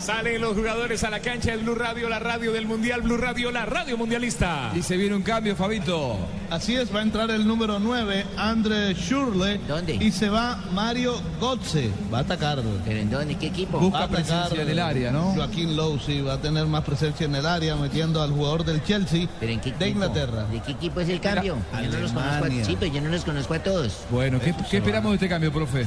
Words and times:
Salen 0.00 0.40
los 0.40 0.54
jugadores 0.54 1.04
a 1.04 1.10
la 1.10 1.20
cancha 1.20 1.50
del 1.50 1.60
Blue 1.60 1.74
Radio, 1.74 2.08
la 2.08 2.18
radio 2.18 2.52
del 2.52 2.66
Mundial, 2.66 3.02
Blue 3.02 3.18
Radio, 3.18 3.50
la 3.50 3.66
radio 3.66 3.98
mundialista. 3.98 4.72
Y 4.74 4.82
se 4.82 4.96
viene 4.96 5.14
un 5.14 5.22
cambio, 5.22 5.54
Fabito. 5.54 6.16
Así 6.48 6.74
es, 6.74 6.92
va 6.92 7.00
a 7.00 7.02
entrar 7.02 7.30
el 7.30 7.46
número 7.46 7.78
9, 7.78 8.24
Andre 8.38 8.94
Schurle. 8.94 9.58
¿Dónde? 9.68 9.96
Y 9.96 10.10
se 10.10 10.30
va 10.30 10.56
Mario 10.72 11.20
Gotze. 11.38 11.90
Va 12.12 12.18
a 12.18 12.20
atacar. 12.22 12.62
¿Pero 12.84 12.98
en 12.98 13.10
dónde? 13.10 13.36
¿Qué 13.36 13.48
equipo? 13.48 13.76
Va 13.76 13.82
Busca 13.82 13.98
a 13.98 14.04
atacar, 14.04 14.24
presencia 14.24 14.62
en 14.62 14.68
el 14.70 14.78
área, 14.78 15.12
¿no? 15.12 15.34
Joaquín 15.34 15.76
Lowe, 15.76 16.00
sí, 16.00 16.22
va 16.22 16.34
a 16.34 16.40
tener 16.40 16.64
más 16.66 16.82
presencia 16.82 17.26
en 17.26 17.34
el 17.34 17.44
área, 17.44 17.76
metiendo 17.76 18.22
al 18.22 18.30
jugador 18.30 18.64
del 18.64 18.82
Chelsea 18.82 19.28
¿Pero 19.38 19.52
en 19.52 19.60
qué 19.60 19.72
de? 19.72 19.88
Inglaterra. 19.90 20.44
¿De 20.44 20.60
qué 20.60 20.72
equipo 20.72 21.00
es 21.00 21.10
el 21.10 21.20
cambio? 21.20 21.58
Yo 21.74 21.88
no 21.90 21.98
los 21.98 22.12
conozco 22.12 22.20
a, 22.20 22.38
Alemania. 22.38 22.64
sí, 22.64 22.76
pero 22.80 22.92
yo 22.92 23.00
no 23.02 23.10
los 23.10 23.24
conozco 23.24 23.54
a 23.54 23.58
todos. 23.58 23.98
Bueno, 24.10 24.40
¿qué, 24.40 24.54
qué 24.70 24.78
esperamos 24.78 25.10
de 25.12 25.16
este 25.16 25.28
cambio, 25.28 25.52
profe? 25.52 25.86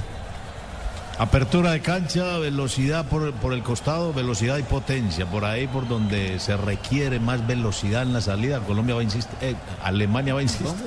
Apertura 1.20 1.71
de 1.71 1.82
cancha, 1.82 2.39
velocidad 2.39 3.05
por, 3.05 3.32
por 3.34 3.54
el 3.54 3.62
costado, 3.62 4.13
velocidad 4.13 4.57
y 4.57 4.63
potencia. 4.63 5.27
Por 5.27 5.45
ahí, 5.45 5.68
por 5.68 5.88
donde 5.88 6.40
se 6.40 6.58
requiere 6.58 7.20
más 7.20 7.45
velocidad 7.45 8.02
en 8.02 8.13
la 8.13 8.21
salida, 8.21 8.59
Colombia 8.62 8.95
va 8.95 9.02
a 9.02 9.04
insistir, 9.04 9.38
eh, 9.41 9.55
Alemania 9.84 10.34
va 10.34 10.40
a 10.40 10.44
insistir. 10.44 10.85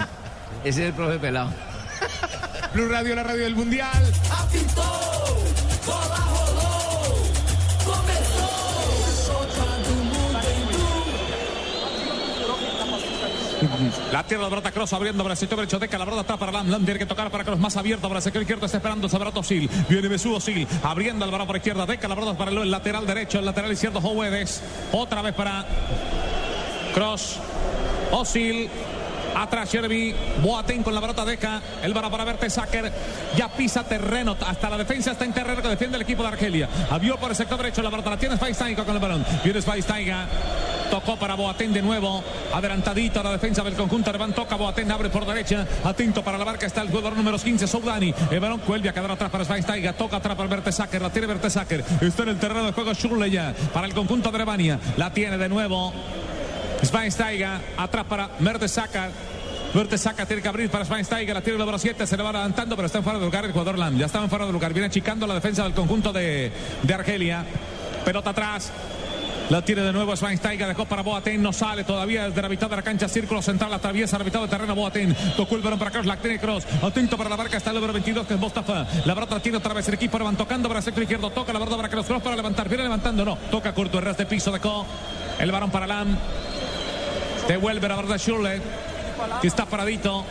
Ese 0.64 0.82
es 0.82 0.88
el 0.88 0.94
profe 0.94 1.18
Pelado. 1.18 1.50
Blue 2.74 2.88
Radio, 2.88 3.14
la 3.14 3.22
radio 3.22 3.44
del 3.44 3.54
Mundial. 3.54 4.12
La 14.12 14.22
tierra 14.24 14.44
de 14.44 14.50
Brota 14.50 14.72
Cross 14.72 14.92
abriendo 14.92 15.22
derecho. 15.56 15.78
Deca 15.78 15.98
la 15.98 16.04
brota 16.04 16.22
atrás 16.22 16.38
para. 16.38 16.62
Lam 16.62 16.84
tiene 16.84 16.98
que 16.98 17.06
tocar 17.06 17.30
para 17.30 17.44
Cross 17.44 17.58
más 17.58 17.76
abierto 17.76 18.08
para 18.08 18.20
izquierdo. 18.42 18.66
Está 18.66 18.78
esperando 18.78 19.08
Sabarato 19.08 19.42
Sil. 19.42 19.68
Viene 19.88 20.08
Besugo 20.08 20.40
Sil. 20.40 20.66
Abriendo 20.82 21.24
balón 21.30 21.46
por 21.46 21.56
izquierda. 21.56 21.86
Deca 21.86 22.08
la 22.08 22.14
para 22.36 22.50
el 22.50 22.70
lateral 22.70 23.06
derecho. 23.06 23.38
El 23.38 23.44
lateral 23.44 23.72
izquierdo 23.72 24.00
Jovedes. 24.00 24.62
Otra 24.92 25.22
vez 25.22 25.34
para 25.34 25.64
Cross. 26.95 27.38
Osil. 28.12 28.70
Atrás 29.37 29.70
Sherby, 29.70 30.15
Boateng 30.42 30.82
con 30.82 30.95
la 30.95 31.01
brota 31.01 31.23
deca, 31.23 31.60
el 31.82 31.92
balón 31.92 32.10
para 32.10 32.24
Verte 32.24 32.48
ya 33.37 33.48
pisa 33.48 33.84
terreno, 33.84 34.34
hasta 34.46 34.70
la 34.70 34.79
defensa 34.79 35.12
está 35.12 35.26
en 35.26 35.32
terreno 35.34 35.60
que 35.60 35.68
defiende 35.68 35.96
el 35.96 36.02
equipo 36.02 36.23
de 36.23 36.29
Argelia. 36.29 36.68
Abrió 36.90 37.18
por 37.18 37.30
el 37.30 37.37
sector 37.37 37.59
derecho, 37.59 37.82
la 37.82 37.90
brota 37.90 38.09
la 38.09 38.16
tiene 38.16 38.37
Schweinsteiger 38.37 38.84
con 38.84 38.95
el 38.95 39.01
balón. 39.01 39.26
Viene 39.45 39.60
Schweinsteiger, 39.60 40.26
tocó 40.90 41.16
para 41.16 41.34
Boateng 41.34 41.70
de 41.74 41.82
nuevo, 41.82 42.24
adelantadito 42.54 43.20
a 43.20 43.24
la 43.24 43.32
defensa 43.32 43.62
del 43.62 43.74
conjunto 43.74 44.09
Alemán, 44.09 44.32
toca 44.32 44.57
Boateng, 44.57 44.90
abre 44.90 45.10
por 45.10 45.26
derecha, 45.26 45.66
atento 45.84 46.24
para 46.24 46.38
la 46.38 46.45
barca 46.45 46.64
está 46.64 46.80
el 46.80 46.88
jugador 46.88 47.14
número 47.14 47.38
15, 47.38 47.66
Soudani. 47.66 48.14
El 48.30 48.40
balón 48.40 48.62
vuelve 48.66 48.88
a 48.88 48.95
quedar 48.95 49.10
atrás 49.10 49.30
para 49.30 49.45
Schweinsteiger, 49.45 49.92
toca 49.95 50.16
atrás 50.16 50.34
para 50.34 50.48
Verte 50.48 50.73
Sacker, 50.73 51.02
la 51.02 51.10
tiene 51.10 51.26
Verte 51.26 51.51
Sacker, 51.51 51.84
está 52.01 52.23
en 52.23 52.30
el 52.30 52.38
terreno 52.38 52.64
de 52.64 52.73
juego 52.73 52.95
Schurle 52.95 53.30
ya, 53.30 53.54
para 53.74 53.87
el 53.87 53.92
conjunto 53.92 54.30
de 54.30 54.37
Alemania, 54.37 54.80
la 54.96 55.12
tiene 55.12 55.37
de 55.37 55.48
nuevo. 55.51 55.92
Schweinsteiger. 56.84 57.60
Atrás 57.76 58.04
para 58.09 58.30
Mertesacker. 58.40 59.10
Mertesacker 59.77 60.24
tiene 60.24 60.41
que 60.41 60.49
abrir 60.49 60.71
para 60.71 60.87
Schweinsteiger. 60.87 61.35
La 61.35 61.43
tiene 61.43 61.57
el 61.57 61.60
número 61.60 61.79
7. 61.79 62.07
Se 62.07 62.16
le 62.16 62.23
va 62.23 62.30
adelantando, 62.30 62.77
pero 62.77 62.87
está 62.87 62.96
en 62.96 63.05
fuera 63.05 63.19
de 63.19 63.27
lugar 63.27 63.45
el 63.45 63.52
jugador 63.52 63.79
Lam. 63.79 63.99
Ya 63.99 64.06
estaba 64.06 64.25
en 64.25 64.31
fuera 64.31 64.47
de 64.47 64.53
lugar. 64.53 64.72
Viene 64.72 64.87
achicando 64.87 65.27
la 65.27 65.34
defensa 65.34 65.65
del 65.65 65.75
conjunto 65.75 66.15
de, 66.15 66.50
de 66.82 66.94
Argelia. 66.94 67.44
Pelota 68.03 68.31
atrás. 68.31 68.72
La 69.50 69.62
tiene 69.62 69.82
de 69.82 69.93
nuevo 69.93 70.16
Schweinsteiger, 70.16 70.66
dejó 70.66 70.87
para 70.87 71.03
Boateng, 71.03 71.41
no 71.41 71.53
sale 71.53 71.84
todavía 71.84 72.25
desde 72.25 72.43
la 72.43 72.49
mitad 72.49 72.69
de 72.69 72.75
la 72.75 72.82
cancha, 72.82 73.06
círculo 73.06 73.41
central, 73.43 73.72
atraviesa 73.72 74.19
la 74.19 74.25
mitad 74.25 74.41
del 74.41 74.50
terreno 74.50 74.75
Boateng, 74.75 75.15
tocó 75.37 75.54
el 75.54 75.62
balón 75.62 75.78
para 75.78 75.93
Cross, 75.93 76.04
la 76.04 76.16
tiene 76.16 76.41
Cross, 76.41 76.66
atento 76.82 77.16
para 77.16 77.31
la 77.31 77.37
barca, 77.37 77.56
está 77.56 77.71
el 77.71 77.77
número 77.77 77.93
22 77.93 78.27
que 78.27 78.34
es 78.34 78.41
Mostafa, 78.41 78.84
la 79.04 79.15
brota 79.15 79.38
tiene 79.38 79.59
otra 79.59 79.72
vez 79.72 79.87
el 79.87 79.94
equipo, 79.94 80.19
van 80.19 80.34
tocando 80.34 80.66
para 80.66 80.81
el 80.81 80.84
sector 80.84 81.04
izquierdo, 81.04 81.31
toca 81.31 81.53
la 81.53 81.60
verdad 81.60 81.77
para 81.77 81.88
Cross, 81.88 82.06
Cross 82.06 82.22
para 82.25 82.34
levantar, 82.34 82.69
viene 82.69 82.82
levantando, 82.82 83.25
no, 83.25 83.38
toca 83.49 83.72
corto 83.72 84.00
el 84.00 84.04
ras 84.04 84.16
de 84.16 84.27
piso, 84.27 84.50
dejó 84.50 84.84
el 85.38 85.53
balón 85.53 85.71
para 85.71 85.87
Lam, 85.87 86.19
devuelve 87.47 87.87
la 87.87 87.94
verdad 87.94 88.19
Schurle, 88.19 88.60
que 89.41 89.48
está 89.48 89.66
paradito, 89.66 90.25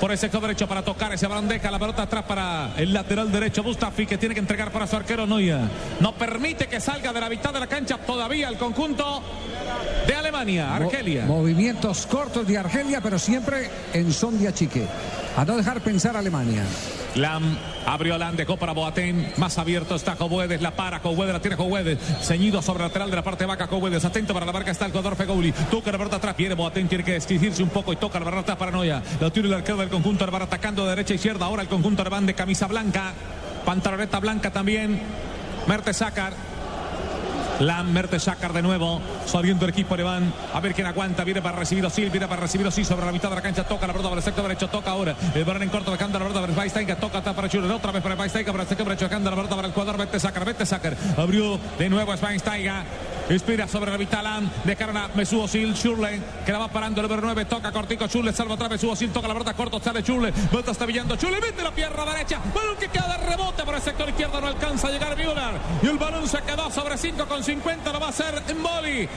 por 0.00 0.12
el 0.12 0.18
sector 0.18 0.40
derecho 0.40 0.66
para 0.68 0.82
tocar 0.82 1.12
ese 1.12 1.26
balón 1.26 1.48
deja 1.48 1.70
la 1.70 1.78
pelota 1.78 2.02
atrás 2.02 2.24
para 2.24 2.70
el 2.76 2.92
lateral 2.92 3.32
derecho 3.32 3.62
Mustafi 3.62 4.06
que 4.06 4.18
tiene 4.18 4.34
que 4.34 4.40
entregar 4.40 4.70
para 4.70 4.86
su 4.86 4.96
arquero 4.96 5.26
Noya. 5.26 5.60
No 6.00 6.12
permite 6.14 6.66
que 6.66 6.80
salga 6.80 7.12
de 7.12 7.20
la 7.20 7.28
mitad 7.28 7.52
de 7.52 7.60
la 7.60 7.66
cancha 7.66 7.98
todavía 7.98 8.48
el 8.48 8.56
conjunto 8.58 9.22
de 10.06 10.14
Alemania, 10.14 10.74
Argelia. 10.76 11.24
Mo- 11.26 11.38
movimientos 11.38 12.06
cortos 12.06 12.46
de 12.46 12.58
Argelia, 12.58 13.00
pero 13.00 13.18
siempre 13.18 13.70
en 13.92 14.12
son 14.12 14.38
de 14.40 14.48
achique. 14.48 14.86
A 15.38 15.44
no 15.44 15.56
dejar 15.56 15.80
pensar 15.82 16.16
a 16.16 16.18
Alemania. 16.18 16.64
Lam 17.14 17.56
abrió 17.86 18.18
Lam, 18.18 18.34
dejó 18.34 18.56
para 18.56 18.72
Boateng. 18.72 19.34
Más 19.36 19.56
abierto 19.56 19.94
está 19.94 20.16
Jobuedes, 20.16 20.60
la 20.60 20.72
para 20.72 20.98
Jobuedes, 20.98 21.32
la 21.32 21.38
tiene 21.38 21.54
Jobuedes. 21.54 21.96
Ceñido 22.22 22.60
sobre 22.60 22.82
lateral 22.82 23.08
de 23.08 23.14
la 23.14 23.22
parte 23.22 23.46
baja 23.46 23.68
Jobuedes. 23.68 24.04
Atento 24.04 24.34
para 24.34 24.46
la 24.46 24.50
barca 24.50 24.72
está 24.72 24.86
el 24.86 24.90
jugador 24.90 25.14
Fegouli. 25.14 25.52
Toca 25.70 25.92
la 25.92 25.98
pelota 25.98 26.16
atrás, 26.16 26.36
viene 26.36 26.56
Boateng, 26.56 26.88
tiene 26.88 27.04
que 27.04 27.14
exigirse 27.14 27.62
un 27.62 27.68
poco 27.68 27.92
y 27.92 27.96
toca 27.96 28.18
la 28.18 28.24
pelota 28.24 28.40
atrás 28.40 28.56
para 28.56 28.72
Noya. 28.72 29.00
Lo 29.20 29.30
tiene 29.30 29.46
el 29.46 29.54
arquero 29.54 29.78
del 29.78 29.90
conjunto 29.90 30.24
Arbar 30.24 30.42
atacando 30.42 30.82
de 30.82 30.90
derecha 30.90 31.12
a 31.12 31.14
izquierda. 31.14 31.46
Ahora 31.46 31.62
el 31.62 31.68
conjunto 31.68 32.02
Arban 32.02 32.26
de 32.26 32.34
camisa 32.34 32.66
blanca. 32.66 33.12
Pantaloneta 33.64 34.18
blanca 34.18 34.50
también. 34.50 35.00
Mertesacar. 35.68 36.32
Lam 37.60 37.92
Mertesacar 37.92 38.52
de 38.52 38.62
nuevo, 38.62 39.00
saliendo 39.28 39.64
el 39.64 39.70
equipo 39.70 39.94
alemán. 39.94 40.32
A 40.52 40.60
ver 40.60 40.74
quién 40.74 40.86
aguanta. 40.86 41.24
Viene 41.24 41.42
para 41.42 41.56
recibir 41.56 41.84
Osil, 41.84 42.10
viene 42.10 42.26
para 42.26 42.42
recibir 42.42 42.66
Osil 42.66 42.84
sobre 42.84 43.06
la 43.06 43.12
mitad 43.12 43.28
de 43.28 43.36
la 43.36 43.42
cancha. 43.42 43.64
Toca 43.64 43.86
la 43.86 43.92
pelota 43.92 44.08
para 44.08 44.20
el 44.20 44.24
sector 44.24 44.42
derecho, 44.44 44.68
toca 44.68 44.90
ahora. 44.90 45.14
El 45.34 45.44
balón 45.44 45.62
en 45.62 45.68
corto, 45.68 45.90
dejando 45.90 46.18
la 46.18 46.24
pelota 46.26 46.40
para 46.40 46.52
Schweinsteiger. 46.52 46.96
Toca 46.96 47.18
atrás 47.18 47.34
para 47.34 47.48
Schuller, 47.48 47.70
otra 47.70 47.92
vez 47.92 48.02
para 48.02 48.14
Schweinsteiger, 48.14 48.52
para 48.52 48.62
el 48.62 48.68
sector 48.68 48.86
derecho, 48.86 49.04
dejando 49.06 49.30
la 49.30 49.36
pelota 49.36 49.56
para 49.56 49.68
el 49.68 49.74
jugador 49.74 49.98
Mertesacar. 49.98 50.44
Mertesacar 50.44 50.96
abrió 51.16 51.58
de 51.78 51.88
nuevo 51.88 52.12
a 52.12 52.16
Schweinsteiger. 52.16 52.84
Inspira 53.30 53.68
sobre 53.68 53.90
la 53.90 53.98
mitad 53.98 54.22
Lam. 54.22 54.50
Dejaron 54.64 54.96
a 54.96 55.08
Mesut 55.08 55.44
Osil, 55.44 55.74
Schurle, 55.74 56.18
que 56.46 56.52
la 56.52 56.58
va 56.58 56.68
parando 56.68 57.02
el 57.02 57.08
número 57.08 57.26
9. 57.26 57.44
Toca 57.44 57.70
cortico, 57.70 58.06
Schurle, 58.06 58.32
salva 58.32 58.54
otra 58.54 58.68
vez 58.68 58.82
Mesut 58.82 58.94
Osil, 58.94 59.10
toca 59.10 59.28
la 59.28 59.34
pelota 59.34 59.52
corto, 59.52 59.80
sale 59.80 60.02
Schurle. 60.02 60.32
Vuelta 60.50 60.70
está 60.70 60.86
pillando 60.86 61.14
Schurle, 61.16 61.38
mete 61.40 61.62
la 61.62 61.70
pierna 61.70 62.06
derecha. 62.06 62.40
Balón 62.54 62.76
que 62.76 62.88
queda 62.88 63.18
de 63.18 63.26
rebote 63.28 63.64
por 63.64 63.74
el 63.74 63.82
sector 63.82 64.08
izquierdo, 64.08 64.40
no 64.40 64.46
alcanza 64.46 64.88
a 64.88 64.90
llegar 64.90 65.16
Müller. 65.16 65.60
Y 65.82 65.86
el 65.88 65.98
balón 65.98 66.26
se 66.26 66.38
quedó 66.42 66.70
sobre 66.70 66.96
5 66.96 67.26
con 67.26 67.44
50, 67.44 67.92
lo 67.92 68.00
va 68.00 68.06
a 68.06 68.10
hacer 68.10 68.42
Mboli. 68.54 69.08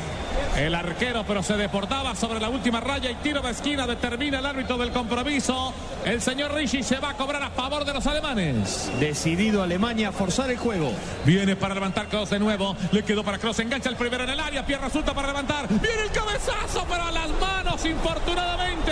El 0.57 0.75
arquero, 0.75 1.23
pero 1.25 1.41
se 1.43 1.55
deportaba 1.55 2.13
sobre 2.15 2.39
la 2.39 2.49
última 2.49 2.79
raya 2.79 3.09
y 3.09 3.15
tiro 3.15 3.41
de 3.41 3.51
esquina. 3.51 3.87
Determina 3.87 4.39
el 4.39 4.45
árbitro 4.45 4.77
del 4.77 4.91
compromiso. 4.91 5.73
El 6.05 6.21
señor 6.21 6.53
Rishi 6.53 6.83
se 6.83 6.99
va 6.99 7.11
a 7.11 7.13
cobrar 7.13 7.41
a 7.41 7.51
favor 7.51 7.85
de 7.85 7.93
los 7.93 8.05
alemanes. 8.05 8.91
Decidido 8.99 9.63
Alemania 9.63 10.09
a 10.09 10.11
forzar 10.11 10.51
el 10.51 10.57
juego. 10.57 10.91
Viene 11.25 11.55
para 11.55 11.73
levantar 11.73 12.07
Cross 12.07 12.31
de 12.31 12.39
nuevo. 12.39 12.75
Le 12.91 13.03
quedó 13.03 13.23
para 13.23 13.37
Cross. 13.37 13.59
Engancha 13.59 13.89
el 13.89 13.95
primero 13.95 14.23
en 14.23 14.29
el 14.29 14.39
área. 14.39 14.65
Pierna 14.65 14.87
resulta 14.87 15.13
para 15.13 15.29
levantar. 15.29 15.67
Viene 15.69 16.03
el 16.03 16.11
cabezazo, 16.11 16.85
pero 16.89 17.03
a 17.03 17.11
las 17.11 17.29
manos, 17.39 17.85
infortunadamente. 17.85 18.91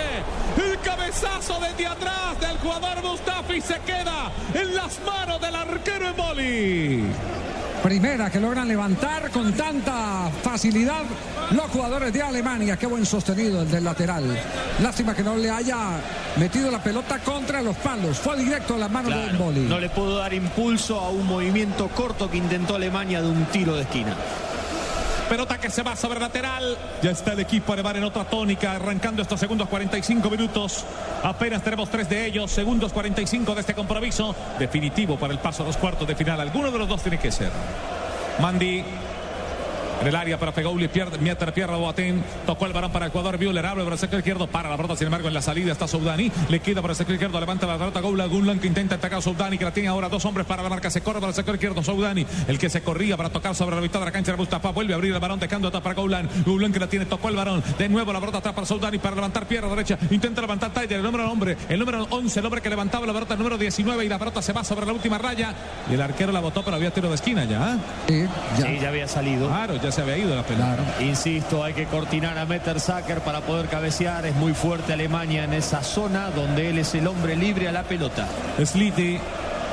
El 0.56 0.78
cabezazo 0.78 1.58
desde 1.60 1.86
atrás 1.86 2.40
del 2.40 2.56
jugador 2.58 3.02
Mustafi 3.02 3.60
se 3.60 3.78
queda 3.80 4.32
en 4.54 4.74
las 4.74 4.98
manos 5.04 5.40
del 5.40 5.54
arquero 5.54 6.08
Emboli. 6.08 7.04
Primera 7.82 8.28
que 8.30 8.38
logran 8.38 8.68
levantar 8.68 9.30
con 9.30 9.52
tanta 9.54 10.30
facilidad 10.42 11.02
los 11.52 11.64
jugadores 11.70 12.12
de 12.12 12.20
Alemania. 12.22 12.76
Qué 12.76 12.86
buen 12.86 13.06
sostenido 13.06 13.62
el 13.62 13.70
del 13.70 13.84
lateral. 13.84 14.24
Lástima 14.82 15.14
que 15.14 15.22
no 15.22 15.34
le 15.36 15.50
haya 15.50 15.76
metido 16.36 16.70
la 16.70 16.82
pelota 16.82 17.18
contra 17.20 17.62
los 17.62 17.76
palos. 17.76 18.18
Fue 18.18 18.36
directo 18.36 18.74
a 18.74 18.78
las 18.78 18.90
manos 18.90 19.10
de 19.14 19.22
Claro, 19.22 19.34
Mboli. 19.38 19.60
no 19.60 19.80
le 19.80 19.88
pudo 19.88 20.18
dar 20.18 20.34
impulso 20.34 21.00
a 21.00 21.08
un 21.08 21.26
movimiento 21.26 21.88
corto 21.88 22.30
que 22.30 22.36
intentó 22.36 22.76
Alemania 22.76 23.22
de 23.22 23.28
un 23.28 23.46
tiro 23.46 23.74
de 23.74 23.82
esquina. 23.82 24.14
Pelota 25.30 25.58
que 25.58 25.70
se 25.70 25.84
va 25.84 25.94
sobre 25.94 26.18
lateral. 26.18 26.76
Ya 27.02 27.12
está 27.12 27.34
el 27.34 27.38
equipo 27.38 27.72
alemán 27.72 27.94
en 27.94 28.02
otra 28.02 28.24
tónica, 28.24 28.72
arrancando 28.72 29.22
estos 29.22 29.38
segundos 29.38 29.68
45 29.68 30.28
minutos. 30.28 30.84
Apenas 31.22 31.62
tenemos 31.62 31.88
tres 31.88 32.08
de 32.08 32.26
ellos, 32.26 32.50
segundos 32.50 32.92
45 32.92 33.54
de 33.54 33.60
este 33.60 33.72
compromiso. 33.72 34.34
Definitivo 34.58 35.16
para 35.16 35.32
el 35.32 35.38
paso 35.38 35.62
a 35.62 35.66
los 35.66 35.76
cuartos 35.76 36.08
de 36.08 36.16
final. 36.16 36.40
Alguno 36.40 36.72
de 36.72 36.78
los 36.80 36.88
dos 36.88 37.00
tiene 37.02 37.20
que 37.20 37.30
ser. 37.30 37.52
Mandy. 38.40 38.84
En 40.00 40.06
el 40.06 40.16
área 40.16 40.38
para 40.38 40.52
Fegouli, 40.52 40.88
pierde, 40.88 41.18
mientras 41.18 41.52
pierde 41.52 41.76
Boateng, 41.76 42.22
tocó 42.46 42.64
el 42.64 42.72
balón 42.72 42.90
para 42.90 43.06
el 43.06 43.12
jugador 43.12 43.38
Müller, 43.38 43.66
abre 43.66 43.82
para 43.84 43.94
el 43.94 44.00
sector 44.00 44.18
izquierdo, 44.18 44.46
para 44.46 44.70
la 44.70 44.76
pelota, 44.76 44.96
sin 44.96 45.06
embargo 45.06 45.28
en 45.28 45.34
la 45.34 45.42
salida 45.42 45.72
está 45.72 45.86
Soudani, 45.86 46.32
le 46.48 46.60
queda 46.60 46.80
para 46.80 46.92
el 46.92 46.96
sector 46.96 47.14
izquierdo, 47.14 47.38
levanta 47.38 47.66
la 47.66 47.76
pelota 47.76 48.00
Goula, 48.00 48.24
Gunlan 48.24 48.58
que 48.60 48.66
intenta 48.66 48.94
atacar 48.94 49.18
a 49.18 49.22
Soudani, 49.22 49.58
que 49.58 49.64
la 49.64 49.72
tiene 49.72 49.90
ahora 49.90 50.08
dos 50.08 50.24
hombres 50.24 50.46
para 50.46 50.62
la 50.62 50.70
marca, 50.70 50.90
se 50.90 51.02
corre 51.02 51.20
para 51.20 51.28
el 51.28 51.34
sector 51.34 51.54
izquierdo 51.54 51.82
Soudani, 51.82 52.24
el 52.48 52.58
que 52.58 52.70
se 52.70 52.80
corría 52.82 53.18
para 53.18 53.28
tocar 53.28 53.54
sobre 53.54 53.76
la 53.76 53.82
mitad 53.82 54.00
de 54.00 54.06
la 54.06 54.12
cancha 54.12 54.32
de 54.32 54.38
Mustafa, 54.38 54.70
vuelve 54.70 54.94
a 54.94 54.96
abrir 54.96 55.12
el 55.12 55.20
balón, 55.20 55.38
dejando 55.38 55.68
atrás 55.68 55.82
para 55.82 55.94
Goulan, 55.94 56.30
Goulan 56.46 56.72
que 56.72 56.80
la 56.80 56.86
tiene, 56.86 57.04
tocó 57.04 57.28
el 57.28 57.36
balón, 57.36 57.62
de 57.76 57.88
nuevo 57.90 58.10
la 58.10 58.20
pelota 58.20 58.38
atrás 58.38 58.54
para 58.54 58.66
Soudani, 58.66 58.96
para 58.96 59.16
levantar 59.16 59.46
pierna 59.46 59.68
derecha, 59.68 59.98
intenta 60.10 60.40
levantar 60.40 60.72
Tyler, 60.72 60.96
el 60.96 61.02
número 61.02 61.30
hombre, 61.30 61.58
el 61.68 61.78
número 61.78 62.06
11, 62.08 62.40
el 62.40 62.46
hombre 62.46 62.62
que 62.62 62.70
levantaba 62.70 63.06
la 63.06 63.12
pelota, 63.12 63.34
el 63.34 63.38
número 63.38 63.58
19 63.58 64.02
y 64.02 64.08
la 64.08 64.18
pelota 64.18 64.40
se 64.40 64.54
va 64.54 64.64
sobre 64.64 64.86
la 64.86 64.94
última 64.94 65.18
raya. 65.18 65.54
Y 65.90 65.94
el 65.94 66.00
arquero 66.00 66.32
la 66.32 66.40
botó, 66.40 66.64
pero 66.64 66.76
había 66.76 66.90
tiro 66.90 67.10
de 67.10 67.16
esquina 67.16 67.44
ya. 67.44 67.76
Sí, 68.08 68.24
ya. 68.58 68.66
Sí, 68.66 68.78
ya 68.80 68.88
había 68.88 69.06
salido. 69.06 69.46
Claro, 69.48 69.76
ya 69.76 69.89
se 69.90 70.02
había 70.02 70.18
ido 70.18 70.34
la 70.34 70.42
pelota. 70.42 70.76
Insisto, 71.00 71.64
hay 71.64 71.74
que 71.74 71.86
cortinar 71.86 72.38
a 72.38 72.44
Mettersacker 72.44 73.20
para 73.20 73.40
poder 73.40 73.66
cabecear. 73.68 74.26
Es 74.26 74.34
muy 74.34 74.54
fuerte 74.54 74.92
Alemania 74.92 75.44
en 75.44 75.54
esa 75.54 75.82
zona 75.82 76.30
donde 76.30 76.70
él 76.70 76.78
es 76.78 76.94
el 76.94 77.06
hombre 77.06 77.36
libre 77.36 77.68
a 77.68 77.72
la 77.72 77.82
pelota. 77.82 78.26
Sliti 78.64 79.18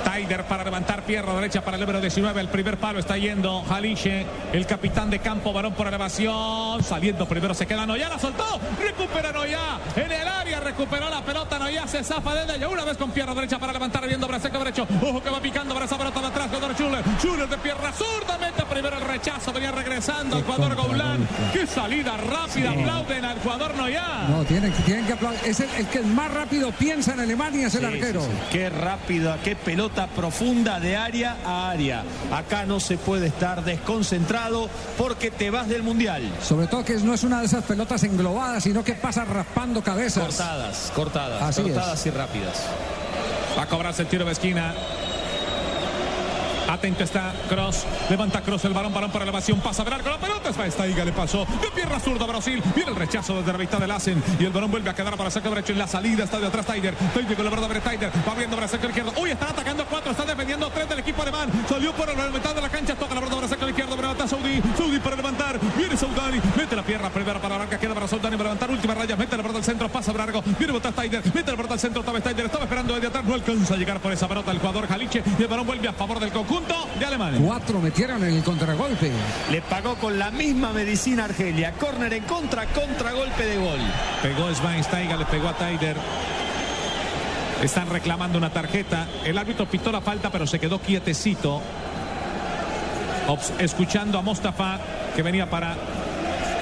Taider 0.04 0.44
para 0.46 0.64
levantar 0.64 1.04
pierna 1.04 1.34
derecha 1.34 1.62
para 1.62 1.76
el 1.76 1.82
número 1.82 2.00
19. 2.02 2.40
El 2.42 2.48
primer 2.50 2.78
palo 2.78 3.00
está 3.00 3.18
yendo 3.18 3.64
Jaliche, 3.64 4.26
el 4.54 4.66
capitán 4.66 5.10
de 5.10 5.20
campo, 5.20 5.54
varón 5.54 5.74
por 5.74 5.88
elevación. 5.88 6.84
Saliendo 6.84 7.26
primero 7.28 7.54
se 7.54 7.66
queda 7.66 7.86
Noya, 7.86 8.10
la 8.10 8.20
soltó. 8.20 8.60
Recupera 8.80 9.32
Noya 9.32 9.80
en 9.96 10.12
el 10.12 10.28
área, 10.28 10.60
recuperó 10.60 11.10
la 11.10 11.22
pelota. 11.22 11.60
Noya 11.60 11.88
se 11.88 12.04
zafa 12.04 12.34
de 12.34 12.56
ella. 12.56 12.68
Una 12.70 12.86
vez 12.86 12.98
con 12.98 13.12
pierna 13.12 13.34
derecha 13.34 13.60
para 13.60 13.74
levantar, 13.74 14.06
viendo 14.08 14.28
Braseco 14.28 14.58
derecho. 14.60 14.88
Ojo 15.02 15.22
que 15.22 15.30
va 15.30 15.40
picando 15.40 15.74
para 15.74 15.86
esa 15.86 15.98
pelota 15.98 16.22
de 16.22 16.28
atrás. 16.28 16.48
Jugador 16.48 16.74
Schuller. 16.76 17.04
Schuller 17.20 17.48
de 17.50 17.58
pierna 17.58 17.92
zurdamente. 17.92 18.64
Primero 18.70 18.98
el 18.98 19.04
rechazo, 19.06 19.52
venía 19.54 19.72
regresando 19.72 20.38
al 20.38 20.44
jugador 20.44 20.76
Goulán. 20.76 21.28
Qué 21.54 21.66
salida 21.68 22.18
rápida. 22.18 22.72
Aplauden 22.72 23.26
al 23.26 23.40
jugador 23.40 23.76
Noya. 23.76 24.26
No, 24.30 24.44
tienen, 24.44 24.72
tienen 24.86 25.06
que 25.06 25.14
aplaudir. 25.14 25.40
Es 25.46 25.60
el, 25.60 25.70
el 25.78 25.86
que 25.88 26.02
más 26.02 26.32
rápido 26.34 26.72
piensa 26.72 27.14
en 27.14 27.22
Alemania, 27.22 27.68
es 27.68 27.76
el 27.76 27.82
Sí, 27.82 27.86
arquero. 27.86 28.22
sí, 28.22 28.28
sí. 28.32 28.38
Qué 28.52 28.70
rápida, 28.70 29.38
qué 29.44 29.56
pelota 29.56 29.87
profunda 29.90 30.80
de 30.80 30.96
área 30.96 31.38
a 31.46 31.70
área. 31.70 32.04
Acá 32.32 32.66
no 32.66 32.80
se 32.80 32.98
puede 32.98 33.28
estar 33.28 33.64
desconcentrado 33.64 34.70
porque 34.98 35.32
te 35.32 35.50
vas 35.50 35.68
del 35.68 35.84
mundial. 35.84 36.24
Sobre 36.42 36.68
todo 36.68 36.84
que 36.84 36.96
no 36.96 37.14
es 37.14 37.24
una 37.24 37.40
de 37.40 37.46
esas 37.46 37.64
pelotas 37.64 38.04
englobadas, 38.04 38.64
sino 38.64 38.84
que 38.84 38.94
pasa 38.94 39.26
raspando 39.26 39.82
cabezas. 39.82 40.24
Cortadas, 40.24 40.92
cortadas, 40.96 41.42
Así 41.42 41.62
cortadas 41.62 42.06
y 42.06 42.10
rápidas. 42.10 42.64
Va 43.58 43.64
a 43.64 43.68
cobrarse 43.68 44.04
el 44.04 44.08
tiro 44.08 44.26
de 44.26 44.32
esquina. 44.32 44.74
Atento 46.68 47.04
está 47.04 47.34
Cross. 47.48 47.86
Levanta 48.10 48.42
Cross 48.42 48.66
el 48.66 48.74
balón, 48.74 48.94
balón 48.94 49.12
para 49.12 49.24
elevación. 49.24 49.60
Pasa 49.60 49.84
con 49.84 49.98
la 49.98 50.18
pelota. 50.18 50.52
Staiga 50.70 51.06
le 51.06 51.12
pasó. 51.12 51.46
De 51.62 51.72
pierna 51.74 52.00
zurda 52.00 52.26
a 52.26 52.28
Brasil. 52.28 52.62
Viene 52.76 52.92
el 52.92 52.96
rechazo 52.96 53.38
desde 53.38 53.52
la 53.52 53.58
mitad 53.58 53.80
del 53.80 53.92
Asen. 53.92 54.22
Y 54.40 54.46
el 54.46 54.52
balón 54.52 54.72
vuelve 54.72 54.90
a 54.90 54.96
quedar 54.96 55.16
para 55.16 55.30
sacar 55.30 55.52
derecho 55.52 55.72
en 55.72 55.80
la 55.80 55.88
salida. 55.88 56.24
Está 56.24 56.40
de 56.40 56.48
atrás 56.48 56.66
Tiger. 56.66 56.94
Tiger 57.14 57.36
con 57.36 57.46
la 57.46 57.52
verdad 57.52 57.70
de 57.70 57.80
Tiger. 57.80 58.12
Va 58.28 58.32
abriendo 58.32 58.56
para 58.56 58.66
el 58.66 58.72
sector 58.72 58.90
izquierdo. 58.90 59.14
Uy, 59.18 59.32
están 59.32 59.50
atacando 59.50 59.86
cuatro. 59.86 60.12
Está 60.12 60.26
defendiendo 60.26 60.70
tres 60.70 60.90
del 60.90 61.00
equipo 61.00 61.22
alemán. 61.22 61.50
Salió 61.70 61.94
por 61.94 62.08
la 62.16 62.28
mitad 62.28 62.54
de 62.54 62.62
la 62.62 62.70
cancha. 62.70 62.96
Toca 62.96 63.14
la 63.14 63.22
verdad 63.22 63.36
para 63.36 63.46
el 63.46 63.50
sector 63.50 63.70
izquierdo. 63.70 63.96
Levanta 63.96 64.28
Saudi. 64.28 64.62
Saudi 64.78 65.00
para 65.00 65.16
levantar. 65.16 65.60
Viene 65.78 65.98
Saudani. 65.98 66.42
Mete 66.56 66.76
la 66.76 66.84
pierna 66.84 67.10
primera 67.10 67.40
para 67.40 67.58
larga. 67.58 67.80
Queda 67.80 67.94
para 67.94 68.08
Saudani 68.08 68.36
para 68.36 68.50
levantar. 68.50 68.72
Última 68.72 68.94
raya. 68.94 69.16
Mete 69.16 69.38
la 69.38 69.44
verdad 69.44 69.58
al 69.58 69.64
centro. 69.64 69.90
Pasa 69.90 70.14
largo. 70.14 70.44
Viene 70.58 70.74
botar 70.74 70.94
Tiger. 70.94 71.24
Mete 71.34 71.52
la 71.52 71.58
verdad 71.58 71.74
al 71.74 71.80
centro. 71.80 72.04
Vez 72.04 72.24
Tiger. 72.24 72.46
Estaba 72.46 72.64
esperando 72.64 72.94
desde 72.94 73.08
atrás. 73.08 73.24
No 73.26 73.34
alcanza 73.34 73.74
a 73.74 73.78
llegar 73.78 74.00
por 74.00 74.12
esa 74.12 74.28
pelota 74.28 74.52
el 74.52 74.60
jugador 74.60 74.88
Jaliche. 74.88 75.24
Y 75.38 75.42
el 75.42 75.48
balón 75.48 75.66
vuelve 75.68 75.88
a 75.88 75.94
favor 75.94 76.20
del 76.20 76.32
conjunto 76.58 77.00
de 77.00 77.06
Alemania. 77.06 77.40
Cuatro 77.44 77.80
metieron 77.80 78.24
en 78.24 78.36
el 78.36 78.44
contragolpe. 78.44 79.12
Le 79.52 79.62
pagó 79.62 79.96
con 79.96 80.18
la 80.18 80.32
misma 80.32 80.72
medicina 80.72 81.26
Argelia. 81.26 81.74
Córner 81.74 82.14
en 82.14 82.24
contra, 82.24 82.66
contragolpe 82.68 83.46
de 83.46 83.58
gol. 83.58 83.80
Pegó 84.22 84.54
Schweinsteiger, 84.54 85.18
le 85.18 85.26
pegó 85.26 85.50
a 85.50 85.58
Tiger. 85.58 85.96
Están 87.64 87.90
reclamando 87.90 88.38
una 88.38 88.52
tarjeta. 88.52 89.08
El 89.24 89.38
árbitro 89.38 89.66
pitó 89.66 89.92
la 89.92 90.02
falta, 90.02 90.32
pero 90.32 90.48
se 90.48 90.60
quedó 90.60 90.80
quietecito. 90.80 91.62
Escuchando 93.60 94.18
a 94.18 94.22
Mostafa 94.22 94.80
que 95.16 95.22
venía 95.22 95.50
para 95.50 95.76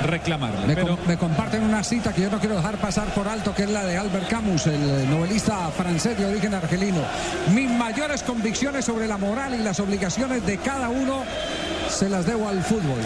reclamarle. 0.04 0.68
Me, 0.68 0.76
Pero 0.76 0.96
com- 0.98 1.00
me 1.08 1.18
comparten 1.18 1.64
una 1.64 1.84
cita 1.84 2.14
que 2.14 2.22
yo 2.22 2.30
no 2.30 2.40
quiero 2.40 2.56
dejar 2.56 2.78
pasar 2.78 3.08
por 3.14 3.28
alto, 3.28 3.54
que 3.54 3.64
es 3.64 3.70
la 3.70 3.84
de 3.84 3.98
Albert 3.98 4.28
Camus, 4.30 4.68
el 4.68 5.10
novelista 5.10 5.70
francés 5.72 6.18
de 6.18 6.26
origen 6.26 6.54
argelino. 6.54 7.02
Mis 7.54 7.70
mayores 7.70 8.24
convicciones 8.24 8.86
sobre 8.86 9.08
la 9.08 9.18
moral 9.18 9.56
y 9.56 9.60
las 9.64 9.80
obligaciones 9.80 10.46
de 10.46 10.58
cada 10.58 10.90
uno 10.90 11.24
se 11.90 12.10
las 12.10 12.26
debo 12.26 12.50
al 12.50 12.62
fútbol. 12.64 13.00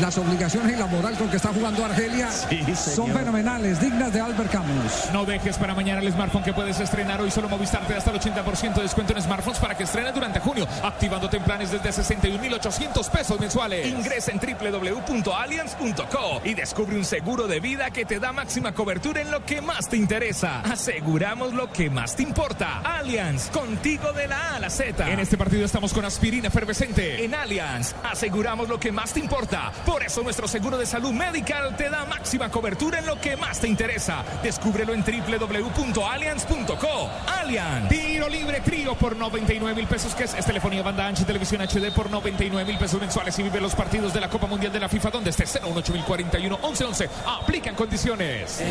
Las 0.00 0.16
obligaciones 0.16 0.72
y 0.72 0.76
la 0.76 0.86
moral 0.86 1.14
con 1.18 1.28
que 1.28 1.36
está 1.36 1.52
jugando 1.52 1.84
Argelia 1.84 2.30
son 2.74 3.12
fenomenales, 3.12 3.82
dignas 3.82 4.10
de 4.14 4.20
Albert 4.20 4.50
Camus. 4.50 5.10
No 5.12 5.26
dejes 5.26 5.58
para 5.58 5.74
mañana 5.74 6.00
el 6.00 6.10
smartphone 6.10 6.42
que 6.42 6.54
puedes 6.54 6.80
estrenar 6.80 7.20
hoy. 7.20 7.30
Solo 7.30 7.50
Movistar 7.50 7.86
te 7.86 7.92
da 7.92 7.98
hasta 7.98 8.10
el 8.10 8.18
80% 8.18 8.76
de 8.76 8.82
descuento 8.82 9.12
en 9.12 9.20
smartphones 9.20 9.60
para 9.60 9.76
que 9.76 9.84
estrenes 9.84 10.14
durante 10.14 10.40
junio, 10.40 10.66
activándote 10.82 11.36
en 11.36 11.42
planes 11.42 11.70
desde 11.70 11.90
61.800 11.90 13.10
pesos 13.10 13.38
mensuales. 13.38 13.88
Ingresa 13.88 14.32
en 14.32 14.40
www.allianz.co 14.40 16.40
y 16.44 16.54
descubre 16.54 16.96
un 16.96 17.04
seguro 17.04 17.46
de 17.46 17.60
vida 17.60 17.90
que 17.90 18.06
te 18.06 18.18
da 18.18 18.32
máxima 18.32 18.72
cobertura 18.72 19.20
en 19.20 19.30
lo 19.30 19.44
que 19.44 19.60
más 19.60 19.90
te 19.90 19.98
interesa. 19.98 20.62
Aseguramos 20.62 21.52
lo 21.52 21.70
que 21.70 21.90
más 21.90 22.16
te 22.16 22.22
importa. 22.22 22.80
Allianz, 22.84 23.50
contigo 23.50 24.14
de 24.14 24.28
la 24.28 24.52
A 24.52 24.56
a 24.56 24.60
la 24.60 24.70
Z. 24.70 25.10
En 25.10 25.20
este 25.20 25.36
partido 25.36 25.66
estamos 25.66 25.92
con 25.92 26.06
aspirina 26.06 26.48
efervescente. 26.48 27.22
En 27.22 27.34
Allianz, 27.34 27.94
aseguramos 28.02 28.70
lo 28.70 28.80
que 28.80 28.92
más 28.92 29.12
te 29.12 29.20
importa. 29.20 29.70
Por 29.90 30.02
eso 30.04 30.22
nuestro 30.22 30.46
seguro 30.46 30.78
de 30.78 30.86
salud 30.86 31.10
medical 31.10 31.76
te 31.76 31.90
da 31.90 32.04
máxima 32.04 32.48
cobertura 32.48 33.00
en 33.00 33.06
lo 33.06 33.20
que 33.20 33.36
más 33.36 33.58
te 33.58 33.66
interesa. 33.66 34.22
Descúbrelo 34.40 34.94
en 34.94 35.02
www.allianz.co. 35.02 37.10
Allianz. 37.26 37.88
Tiro 37.88 38.28
libre 38.28 38.60
trío 38.60 38.94
por 38.94 39.16
99 39.16 39.74
mil 39.74 39.88
pesos, 39.88 40.14
que 40.14 40.22
es, 40.24 40.34
es 40.34 40.46
telefonía 40.46 40.84
banda 40.84 41.08
ancha 41.08 41.22
y 41.22 41.24
televisión 41.24 41.60
HD 41.62 41.92
por 41.92 42.08
99 42.08 42.64
mil 42.64 42.78
pesos 42.78 43.00
mensuales 43.00 43.36
y 43.40 43.42
vive 43.42 43.60
los 43.60 43.74
partidos 43.74 44.14
de 44.14 44.20
la 44.20 44.28
Copa 44.28 44.46
Mundial 44.46 44.72
de 44.72 44.78
la 44.78 44.88
FIFA 44.88 45.10
donde 45.10 45.30
esté 45.30 45.42
08041 45.42 46.56
1111. 46.56 47.10
Aplican 47.26 47.74
condiciones. 47.74 48.62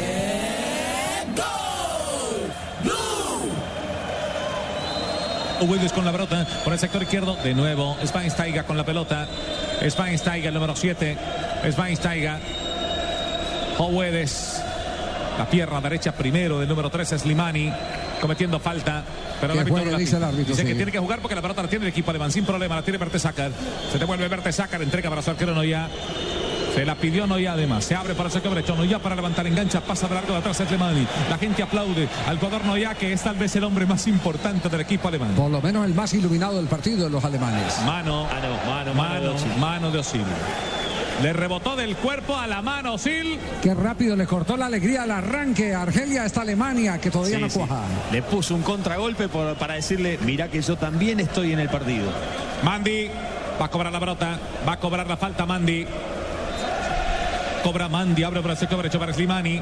Wildes 5.61 5.91
con 5.91 6.05
la 6.05 6.11
pelota 6.11 6.45
por 6.63 6.73
el 6.73 6.79
sector 6.79 7.01
izquierdo. 7.03 7.35
De 7.43 7.53
nuevo, 7.53 7.97
Schweinsteiger 8.05 8.65
con 8.65 8.77
la 8.77 8.85
pelota. 8.85 9.27
Schweinsteiger, 9.87 10.47
el 10.47 10.53
número 10.53 10.75
7. 10.75 11.17
Schweinsteiger. 11.71 12.37
Howedes. 13.77 14.61
La 15.37 15.49
pierna 15.49 15.79
derecha 15.79 16.11
primero 16.11 16.59
del 16.59 16.67
número 16.67 16.89
3 16.89 17.13
es 17.13 17.25
Limani. 17.25 17.71
Cometiendo 18.19 18.59
falta. 18.59 19.03
Pero 19.39 19.53
el 19.53 19.59
árbitro 19.59 19.97
dice 19.97 19.97
pita. 19.97 20.17
el 20.17 20.23
árbitro, 20.23 20.53
Dice 20.53 20.65
que 20.65 20.75
tiene 20.75 20.91
que 20.91 20.99
jugar 20.99 21.19
porque 21.19 21.35
la 21.35 21.41
pelota 21.41 21.63
la 21.63 21.69
tiene 21.69 21.85
el 21.85 21.91
equipo 21.91 22.09
alemán 22.09 22.31
sin 22.31 22.45
problema. 22.45 22.75
La 22.75 22.81
tiene 22.81 22.97
Bertesacker. 22.97 23.51
Se 23.91 23.97
devuelve 23.97 24.27
Bertesacker. 24.27 24.81
Entrega 24.81 25.09
para 25.09 25.21
su 25.21 25.29
arquero 25.31 25.53
Noya. 25.53 25.87
Se 26.75 26.85
la 26.85 26.95
pidió 26.95 27.27
Noya 27.27 27.53
además. 27.53 27.83
Se 27.85 27.95
abre 27.95 28.13
para 28.13 28.27
el 28.27 28.33
sector 28.33 28.53
derecho. 28.53 28.75
Noya 28.75 28.99
para 28.99 29.15
levantar 29.15 29.45
engancha. 29.47 29.81
Pasa 29.81 30.07
de 30.07 30.15
largo 30.15 30.33
de 30.33 30.39
atrás 30.39 30.59
es 30.59 30.71
Limani. 30.71 31.05
La 31.29 31.37
gente 31.37 31.61
aplaude 31.63 32.07
al 32.27 32.37
jugador 32.37 32.65
Noya 32.65 32.95
que 32.95 33.11
es 33.13 33.21
tal 33.21 33.35
vez 33.35 33.55
el 33.55 33.63
hombre 33.63 33.85
más 33.85 34.07
importante 34.07 34.69
del 34.69 34.81
equipo 34.81 35.07
alemán. 35.07 35.31
Por 35.35 35.49
lo 35.51 35.61
menos 35.61 35.85
el 35.85 35.93
más 35.93 36.13
iluminado 36.13 36.55
del 36.57 36.67
partido 36.67 37.03
de 37.05 37.09
los 37.09 37.23
alemanes. 37.23 37.77
Mano, 37.85 38.25
Mano, 38.25 38.49
mano, 38.67 38.93
mano 38.93 39.33
de 39.33 39.59
mano, 39.59 39.91
de 39.91 39.99
Osil. 39.99 40.21
Le 41.21 41.33
rebotó 41.33 41.75
del 41.75 41.97
cuerpo 41.97 42.37
a 42.37 42.47
la 42.47 42.61
mano 42.61 42.93
Osil. 42.93 43.37
Qué 43.61 43.73
rápido 43.73 44.15
le 44.15 44.25
cortó 44.25 44.55
la 44.55 44.67
alegría 44.67 45.03
al 45.03 45.11
arranque 45.11 45.73
a 45.75 45.81
Argelia 45.81 46.23
a 46.23 46.25
esta 46.25 46.41
Alemania 46.41 46.97
que 46.99 47.11
todavía 47.11 47.37
Sí, 47.37 47.41
no 47.43 47.49
sí. 47.49 47.57
cuaja. 47.59 47.81
Le 48.11 48.21
puso 48.21 48.55
un 48.55 48.61
contragolpe 48.61 49.27
por- 49.27 49.55
para 49.55 49.73
decirle, 49.73 50.17
mira 50.21 50.47
que 50.49 50.61
yo 50.61 50.77
también 50.77 51.19
estoy 51.19 51.51
en 51.51 51.59
el 51.59 51.67
partido. 51.67 52.09
Mandi 52.63 53.09
va 53.61 53.65
a 53.65 53.69
cobrar 53.69 53.91
la 53.91 53.99
pelota, 53.99 54.39
va 54.67 54.73
a 54.73 54.79
cobrar 54.79 55.07
la 55.07 55.17
falta 55.17 55.45
Mandi. 55.45 55.85
Cobra 57.63 57.89
Mandi, 57.89 58.23
abre 58.23 58.41
para 58.41 58.53
el 58.53 58.59
sector 58.59 58.77
derecho 58.77 58.99
para 58.99 59.13
Slimani. 59.13 59.61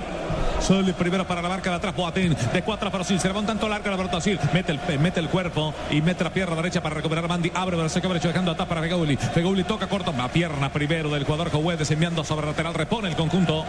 Sale 0.60 0.94
primero 0.94 1.26
para 1.26 1.42
la 1.42 1.50
marca 1.50 1.70
de 1.70 1.76
atrás 1.78 1.96
Boateng. 1.96 2.36
De 2.52 2.62
cuatro 2.62 2.92
para 2.92 3.04
Osil. 3.04 3.20
Se 3.20 3.28
le 3.28 3.34
va 3.34 3.40
un 3.40 3.46
tanto 3.46 3.70
larga 3.70 3.92
la 3.92 3.98
pelota 3.98 4.18
Osil. 4.18 4.40
Mete 4.54 4.72
el, 4.74 5.00
mete 5.00 5.20
el 5.20 5.30
cuerpo 5.30 5.74
y 5.92 6.02
mete 6.02 6.24
la 6.24 6.30
pierna 6.32 6.56
derecha 6.56 6.82
para 6.82 6.96
recuperar 6.96 7.28
Mandi. 7.28 7.52
Abre 7.54 7.76
para 7.78 7.86
el 7.86 7.90
sector 7.90 8.10
derecho 8.12 8.28
dejando 8.30 8.52
atrás 8.52 8.68
para 8.68 8.82
Fegauli. 8.82 9.16
Fegauli 9.18 9.64
toca 9.64 9.88
corto. 9.88 10.14
La 10.18 10.28
pierna 10.30 10.70
primero 10.74 11.10
del 11.10 11.24
jugador 11.24 11.52
Cohuedes 11.52 11.90
enviando 11.92 12.24
sobre 12.24 12.48
lateral. 12.48 12.74
Repone 12.74 13.08
el 13.08 13.16
conjunto 13.16 13.64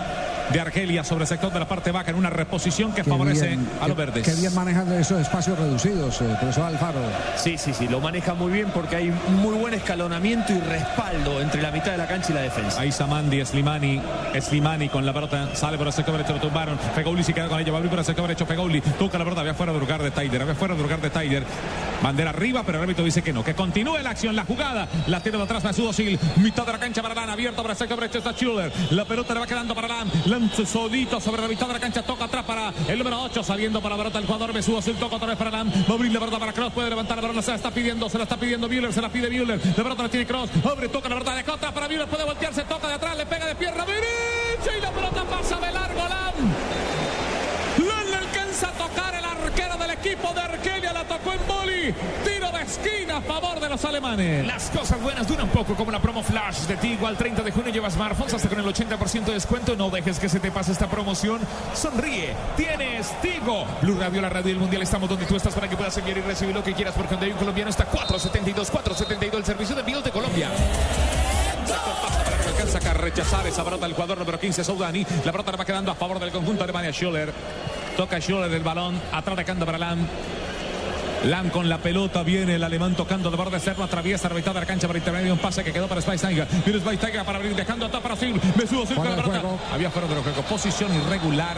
de 0.52 0.60
Argelia 0.60 1.04
sobre 1.04 1.22
el 1.24 1.28
sector 1.28 1.52
de 1.52 1.60
la 1.60 1.68
parte 1.68 1.92
baja 1.92 2.10
en 2.10 2.16
una 2.16 2.30
reposición 2.30 2.92
que 2.92 3.02
Qué 3.02 3.10
favorece 3.10 3.48
bien, 3.48 3.68
a 3.80 3.86
los 3.86 3.96
qué- 3.96 4.04
verdes. 4.04 4.24
Qué 4.26 4.34
bien 4.34 4.54
manejan 4.54 4.90
esos 4.94 5.20
espacios 5.20 5.58
reducidos, 5.58 6.20
eh, 6.22 6.36
profesor 6.40 6.64
Alfaro. 6.64 7.00
Sí, 7.36 7.58
sí, 7.58 7.74
sí, 7.74 7.86
lo 7.86 8.00
maneja 8.00 8.32
muy 8.34 8.50
bien 8.50 8.70
porque 8.72 8.96
hay 8.96 9.12
muy 9.42 9.54
buen 9.58 9.74
escalonamiento 9.74 10.52
y 10.54 10.60
respaldo 10.60 11.40
entre 11.42 11.60
la 11.62 11.70
mitad 11.70 11.92
de 11.92 11.98
la 11.98 12.06
cancha 12.08 12.32
y 12.32 12.34
la 12.34 12.40
defensa. 12.40 12.80
Ahí 12.80 12.90
Samandi, 12.90 13.44
Slimani, 13.44 14.00
Slimani 14.40 14.88
con 14.88 15.04
la 15.04 15.12
pelota, 15.12 15.50
sale 15.54 15.76
por 15.76 15.86
el 15.86 15.92
sector 15.92 16.16
derecho, 16.16 16.32
lo 16.32 16.40
tumbaron. 16.40 16.77
Fegouli 16.94 17.22
se 17.22 17.32
queda 17.32 17.48
con 17.48 17.60
ella, 17.60 17.70
va 17.72 17.78
a 17.78 17.80
abrir 17.80 17.98
el 17.98 18.04
sector 18.04 18.26
derecho. 18.26 18.46
Fegouli 18.46 18.80
toca 18.80 19.18
la 19.18 19.24
pelota, 19.24 19.40
había 19.40 19.54
fuera 19.54 19.72
del 19.72 19.80
lugar 19.80 20.02
de 20.02 20.10
Tiger, 20.10 20.42
había 20.42 20.54
fuera 20.54 20.74
del 20.74 20.82
lugar 20.82 21.00
de 21.00 21.10
Tiger. 21.10 21.44
Bandera 22.02 22.30
arriba, 22.30 22.62
pero 22.64 22.78
el 22.78 22.84
árbitro 22.84 23.04
dice 23.04 23.22
que 23.22 23.32
no, 23.32 23.42
que 23.42 23.54
continúe 23.54 23.98
la 23.98 24.10
acción, 24.10 24.36
la 24.36 24.44
jugada. 24.44 24.88
La 25.06 25.20
tiene 25.20 25.38
de 25.38 25.44
atrás 25.44 25.64
Mesut 25.64 25.90
Özil, 25.90 26.18
mitad 26.36 26.64
de 26.64 26.72
la 26.72 26.78
cancha 26.78 27.02
para 27.02 27.14
Lan, 27.14 27.30
abierto 27.30 27.62
para 27.62 27.74
sector 27.74 27.98
derecho 27.98 28.18
está 28.18 28.32
Schuller. 28.32 28.72
La 28.90 29.04
pelota 29.04 29.34
le 29.34 29.40
va 29.40 29.46
quedando 29.46 29.74
para 29.74 29.88
Lan, 29.88 30.10
Lan 30.26 30.50
solito 30.64 31.20
sobre 31.20 31.42
la 31.42 31.48
mitad 31.48 31.66
de 31.66 31.72
la 31.72 31.80
cancha, 31.80 32.02
toca 32.02 32.24
atrás 32.24 32.44
para 32.44 32.72
el 32.86 32.98
número 32.98 33.22
8, 33.22 33.42
saliendo 33.42 33.80
para 33.80 33.96
la 33.96 34.02
pelota 34.02 34.18
el 34.18 34.26
jugador 34.26 34.54
Mesut 34.54 34.78
Özil, 34.78 34.96
toca 34.96 35.16
otra 35.16 35.28
vez 35.28 35.36
para 35.36 35.50
Lan, 35.50 35.70
va 35.70 35.90
a 35.90 35.92
abrir 35.94 36.12
la 36.12 36.20
pelota 36.20 36.38
para 36.38 36.52
Cross, 36.52 36.72
puede 36.72 36.90
levantar 36.90 37.16
la 37.16 37.22
pelota, 37.22 37.42
se 37.42 37.50
la 37.50 37.56
está 37.56 37.70
pidiendo, 37.70 38.08
se 38.08 38.18
la 38.18 38.24
está 38.24 38.36
pidiendo 38.36 38.68
Müller, 38.68 38.92
se 38.92 39.02
la 39.02 39.08
pide 39.08 39.28
Müller. 39.28 39.60
La 39.76 39.82
pelota 39.82 40.02
la 40.04 40.08
tiene 40.08 40.26
Cross, 40.26 40.50
abre, 40.64 40.88
toca 40.88 41.08
la 41.08 41.16
pelota 41.16 41.34
de 41.34 41.44
contra 41.44 41.72
para 41.72 41.88
Müller, 41.88 42.06
puede 42.06 42.24
voltearse, 42.24 42.62
toca 42.64 42.88
de 42.88 42.94
atrás, 42.94 43.16
le 43.16 43.26
pega 43.26 43.46
de 43.46 43.54
pierna 43.54 43.84
derecha 43.84 44.76
y 44.76 44.80
la 44.80 44.90
pelota 44.90 45.24
pasa 45.24 45.56
de 45.56 45.72
largo 45.72 46.08
Lan. 46.08 46.67
De 50.34 50.40
Argelia, 50.40 50.92
la 50.92 51.04
tocó 51.04 51.32
en 51.32 51.46
boli. 51.46 51.94
Tiro 52.24 52.50
de 52.52 52.62
esquina 52.62 53.18
a 53.18 53.20
favor 53.20 53.60
de 53.60 53.68
los 53.68 53.84
alemanes. 53.84 54.46
Las 54.46 54.70
cosas 54.70 55.00
buenas 55.00 55.26
duran 55.26 55.48
poco, 55.48 55.74
como 55.74 55.90
la 55.90 56.00
promo 56.00 56.22
Flash 56.22 56.66
de 56.66 56.76
Tigo. 56.76 57.06
Al 57.06 57.16
30 57.16 57.42
de 57.42 57.50
junio 57.50 57.72
lleva 57.72 57.90
smartphones 57.90 58.34
hasta 58.34 58.48
con 58.48 58.58
el 58.58 58.66
80% 58.66 59.24
de 59.24 59.34
descuento. 59.34 59.76
No 59.76 59.90
dejes 59.90 60.18
que 60.18 60.28
se 60.28 60.40
te 60.40 60.50
pase 60.50 60.72
esta 60.72 60.88
promoción. 60.88 61.40
Sonríe, 61.74 62.34
tienes 62.56 63.12
Tigo. 63.20 63.66
Blue 63.82 63.98
Radio, 63.98 64.20
la 64.20 64.28
radio 64.28 64.48
del 64.48 64.58
mundial. 64.58 64.82
Estamos 64.82 65.08
donde 65.08 65.26
tú 65.26 65.36
estás 65.36 65.54
para 65.54 65.68
que 65.68 65.76
puedas 65.76 65.96
enviar 65.98 66.18
y 66.18 66.20
recibir 66.22 66.54
lo 66.54 66.62
que 66.62 66.74
quieras. 66.74 66.94
Porque 66.94 67.12
donde 67.12 67.26
hay 67.26 67.32
un 67.32 67.38
colombiano 67.38 67.70
está 67.70 67.84
472, 67.84 68.70
472, 68.70 69.38
el 69.38 69.44
servicio 69.44 69.74
de 69.74 69.80
envíos 69.80 70.04
de 70.04 70.10
Colombia. 70.10 70.50
Alcanza 72.46 72.90
a 72.90 72.94
rechazar 72.94 73.46
esa 73.46 73.64
pelota 73.64 73.86
del 73.86 73.94
jugador 73.94 74.18
número 74.18 74.38
15, 74.38 74.64
Soudani. 74.64 75.06
La 75.24 75.32
le 75.32 75.56
va 75.56 75.64
quedando 75.64 75.90
a 75.90 75.94
favor 75.94 76.18
del 76.18 76.30
conjunto 76.30 76.58
de 76.58 76.64
Alemania. 76.64 76.92
Schuller. 76.92 77.32
Toca 77.98 78.20
Schuller 78.20 78.52
el 78.52 78.62
balón. 78.62 78.94
Atrás 79.10 79.36
de 79.36 79.44
Cando 79.44 79.66
para 79.66 79.76
Lam. 79.76 80.06
Lam 81.24 81.50
con 81.50 81.68
la 81.68 81.78
pelota, 81.78 82.22
viene 82.22 82.54
el 82.54 82.62
alemán 82.62 82.94
tocando 82.94 83.28
de 83.28 83.36
borde 83.36 83.56
atraviesa 83.56 84.28
la 84.28 84.36
mitad 84.36 84.54
de 84.54 84.60
la 84.60 84.66
cancha 84.66 84.86
para 84.86 85.00
intermedio, 85.00 85.32
un 85.32 85.40
pase 85.40 85.64
que 85.64 85.72
quedó 85.72 85.88
para 85.88 86.00
Schweinsteiger. 86.00 86.46
Viene 86.64 86.78
Schweinsteiger 86.78 87.24
para 87.24 87.38
abrir, 87.38 87.56
dejando 87.56 87.86
atrás 87.86 88.00
para 88.00 88.14
Sil. 88.14 88.38
Mesut 88.54 88.84
Özil 88.84 88.94
con 88.94 89.04
la 89.04 89.16
pelota. 89.16 89.42
Había 89.74 89.90
fuera 89.90 90.06
de 90.06 90.14
juego, 90.14 90.42
posición 90.42 90.94
irregular. 90.94 91.56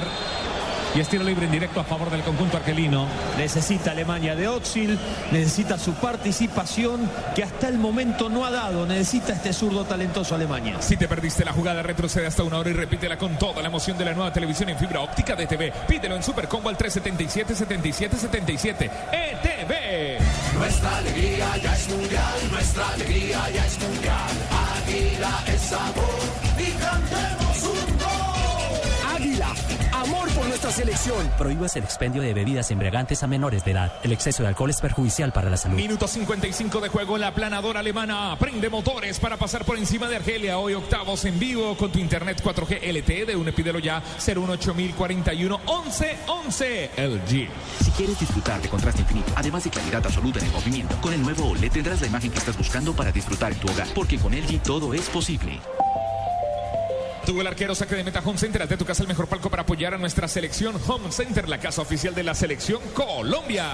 Y 0.94 1.00
estilo 1.00 1.24
libre 1.24 1.46
en 1.46 1.52
directo 1.52 1.80
a 1.80 1.84
favor 1.84 2.10
del 2.10 2.22
conjunto 2.22 2.56
argelino. 2.56 3.06
Necesita 3.38 3.92
Alemania 3.92 4.34
de 4.34 4.48
Oxil, 4.48 4.98
necesita 5.30 5.78
su 5.78 5.94
participación 5.94 7.08
que 7.34 7.44
hasta 7.44 7.68
el 7.68 7.78
momento 7.78 8.28
no 8.28 8.44
ha 8.44 8.50
dado. 8.50 8.86
Necesita 8.86 9.32
este 9.32 9.52
zurdo 9.52 9.84
talentoso 9.84 10.34
Alemania. 10.34 10.82
Si 10.82 10.96
te 10.96 11.06
perdiste 11.06 11.44
la 11.44 11.52
jugada, 11.52 11.80
retrocede 11.82 12.26
hasta 12.26 12.42
una 12.42 12.58
hora 12.58 12.70
y 12.70 12.72
repítela 12.72 13.16
con 13.16 13.38
toda 13.38 13.62
la 13.62 13.68
emoción 13.68 13.96
de 13.98 14.04
la 14.04 14.14
nueva 14.14 14.32
televisión 14.32 14.68
en 14.70 14.78
fibra 14.78 15.00
óptica 15.00 15.36
de 15.36 15.46
TV. 15.46 15.72
Pídelo 15.86 16.16
en 16.16 16.24
Supercombo 16.24 16.68
al 16.68 16.76
377-7777. 16.76 18.90
ETV. 19.12 20.18
Nuestra 20.58 20.96
alegría 20.96 21.56
ya 21.58 21.72
es 21.74 21.88
mundial, 21.88 22.34
nuestra 22.50 22.88
alegría 22.90 23.48
ya 23.54 23.64
es 23.64 23.78
mundial. 23.78 24.28
Águila 24.84 25.44
es 25.46 25.60
sabor 25.62 26.18
y 26.58 26.72
cantemos 26.72 27.39
nuestra 30.62 30.84
selección. 30.84 31.26
Prohíbas 31.38 31.74
el 31.76 31.84
expendio 31.84 32.20
de 32.20 32.34
bebidas 32.34 32.70
embriagantes 32.70 33.22
a 33.22 33.26
menores 33.26 33.64
de 33.64 33.70
edad. 33.70 33.94
El 34.02 34.12
exceso 34.12 34.42
de 34.42 34.50
alcohol 34.50 34.68
es 34.68 34.78
perjudicial 34.78 35.32
para 35.32 35.48
la 35.48 35.56
salud. 35.56 35.76
Minuto 35.76 36.06
55 36.06 36.80
de 36.82 36.88
juego 36.90 37.14
en 37.14 37.22
la 37.22 37.34
planadora 37.34 37.80
alemana. 37.80 38.36
Prende 38.38 38.68
motores 38.68 39.18
para 39.20 39.38
pasar 39.38 39.64
por 39.64 39.78
encima 39.78 40.06
de 40.06 40.16
Argelia. 40.16 40.58
Hoy 40.58 40.74
octavos 40.74 41.24
en 41.24 41.38
vivo 41.38 41.74
con 41.78 41.90
tu 41.90 41.98
internet 41.98 42.42
4G 42.44 42.92
LTE 42.92 43.24
de 43.24 43.36
un 43.36 43.46
pídelo 43.52 43.78
ya 43.78 44.02
018041 44.18 45.60
1111 45.60 46.90
LG. 46.94 47.48
Si 47.82 47.90
quieres 47.92 48.20
disfrutar 48.20 48.60
de 48.60 48.68
contraste 48.68 49.00
infinito, 49.00 49.32
además 49.36 49.64
de 49.64 49.70
claridad 49.70 50.04
absoluta 50.04 50.40
en 50.40 50.44
el 50.44 50.52
movimiento, 50.52 50.94
con 51.00 51.14
el 51.14 51.22
nuevo 51.22 51.48
OLED 51.48 51.72
tendrás 51.72 52.02
la 52.02 52.06
imagen 52.06 52.30
que 52.30 52.38
estás 52.38 52.58
buscando 52.58 52.92
para 52.92 53.10
disfrutar 53.10 53.52
en 53.52 53.58
tu 53.58 53.68
hogar, 53.70 53.88
porque 53.94 54.18
con 54.18 54.32
LG 54.32 54.62
todo 54.62 54.92
es 54.92 55.08
posible. 55.08 55.58
Tuvo 57.24 57.40
el 57.42 57.46
arquero 57.46 57.74
saque 57.74 57.94
de 57.94 58.04
meta 58.04 58.20
Home 58.24 58.38
Center. 58.38 58.62
Ante 58.62 58.76
tu 58.76 58.84
casa 58.84 59.02
el 59.02 59.08
mejor 59.08 59.26
palco 59.26 59.50
para 59.50 59.62
apoyar 59.62 59.94
a 59.94 59.98
nuestra 59.98 60.28
selección. 60.28 60.76
Home 60.86 61.12
Center, 61.12 61.48
la 61.48 61.58
casa 61.58 61.82
oficial 61.82 62.14
de 62.14 62.22
la 62.22 62.34
selección 62.34 62.80
Colombia. 62.94 63.66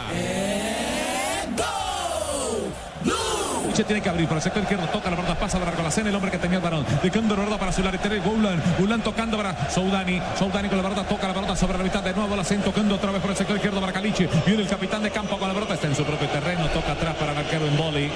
Tiene 3.87 4.01
que 4.03 4.09
abrir 4.09 4.27
por 4.27 4.39
el 4.39 4.43
sector 4.43 4.63
izquierdo, 4.63 4.87
toca 4.87 5.11
la 5.11 5.17
verdad, 5.17 5.39
pasa 5.39 5.59
de 5.59 5.67
largo 5.67 5.83
la 5.83 5.91
cena, 5.91 6.09
el 6.09 6.15
hombre 6.15 6.31
que 6.31 6.39
tenía 6.39 6.57
el 6.57 6.65
balón. 6.65 6.87
Dejando 7.03 7.37
la 7.37 7.43
verdad 7.43 7.59
para 7.59 7.73
su 7.73 7.83
lateral, 7.83 8.23
Goulan. 8.23 8.63
Goulan 8.79 9.03
tocando 9.03 9.37
para 9.37 9.71
Soudani. 9.71 10.21
Soudani 10.39 10.69
con 10.71 10.79
la 10.79 10.89
verdad, 10.89 11.07
toca 11.07 11.29
la 11.29 11.35
verdad 11.35 11.55
sobre 11.57 11.77
la 11.77 11.85
mitad 11.85 12.03
de 12.03 12.15
nuevo, 12.15 12.35
la 12.35 12.41
hacen 12.41 12.63
tocando 12.63 12.95
otra 12.95 13.13
vez 13.13 13.21
por 13.21 13.31
el 13.33 13.37
sector 13.37 13.57
izquierdo 13.57 13.79
para 13.79 13.93
Caliche. 13.93 14.31
Viene 14.47 14.63
el 14.63 14.69
capitán 14.69 15.03
de 15.03 15.11
campo 15.11 15.39
con 15.39 15.47
la 15.47 15.53
verdad, 15.55 15.75
está 15.75 15.89
en 15.89 15.95
su 15.95 16.05
propio 16.05 16.27
terreno, 16.29 16.67
toca 16.71 16.93
atrás 16.93 17.17
para 17.17 17.33
el 17.33 17.39
arquero 17.39 17.67
en 17.67 17.77
boli. 17.77 18.11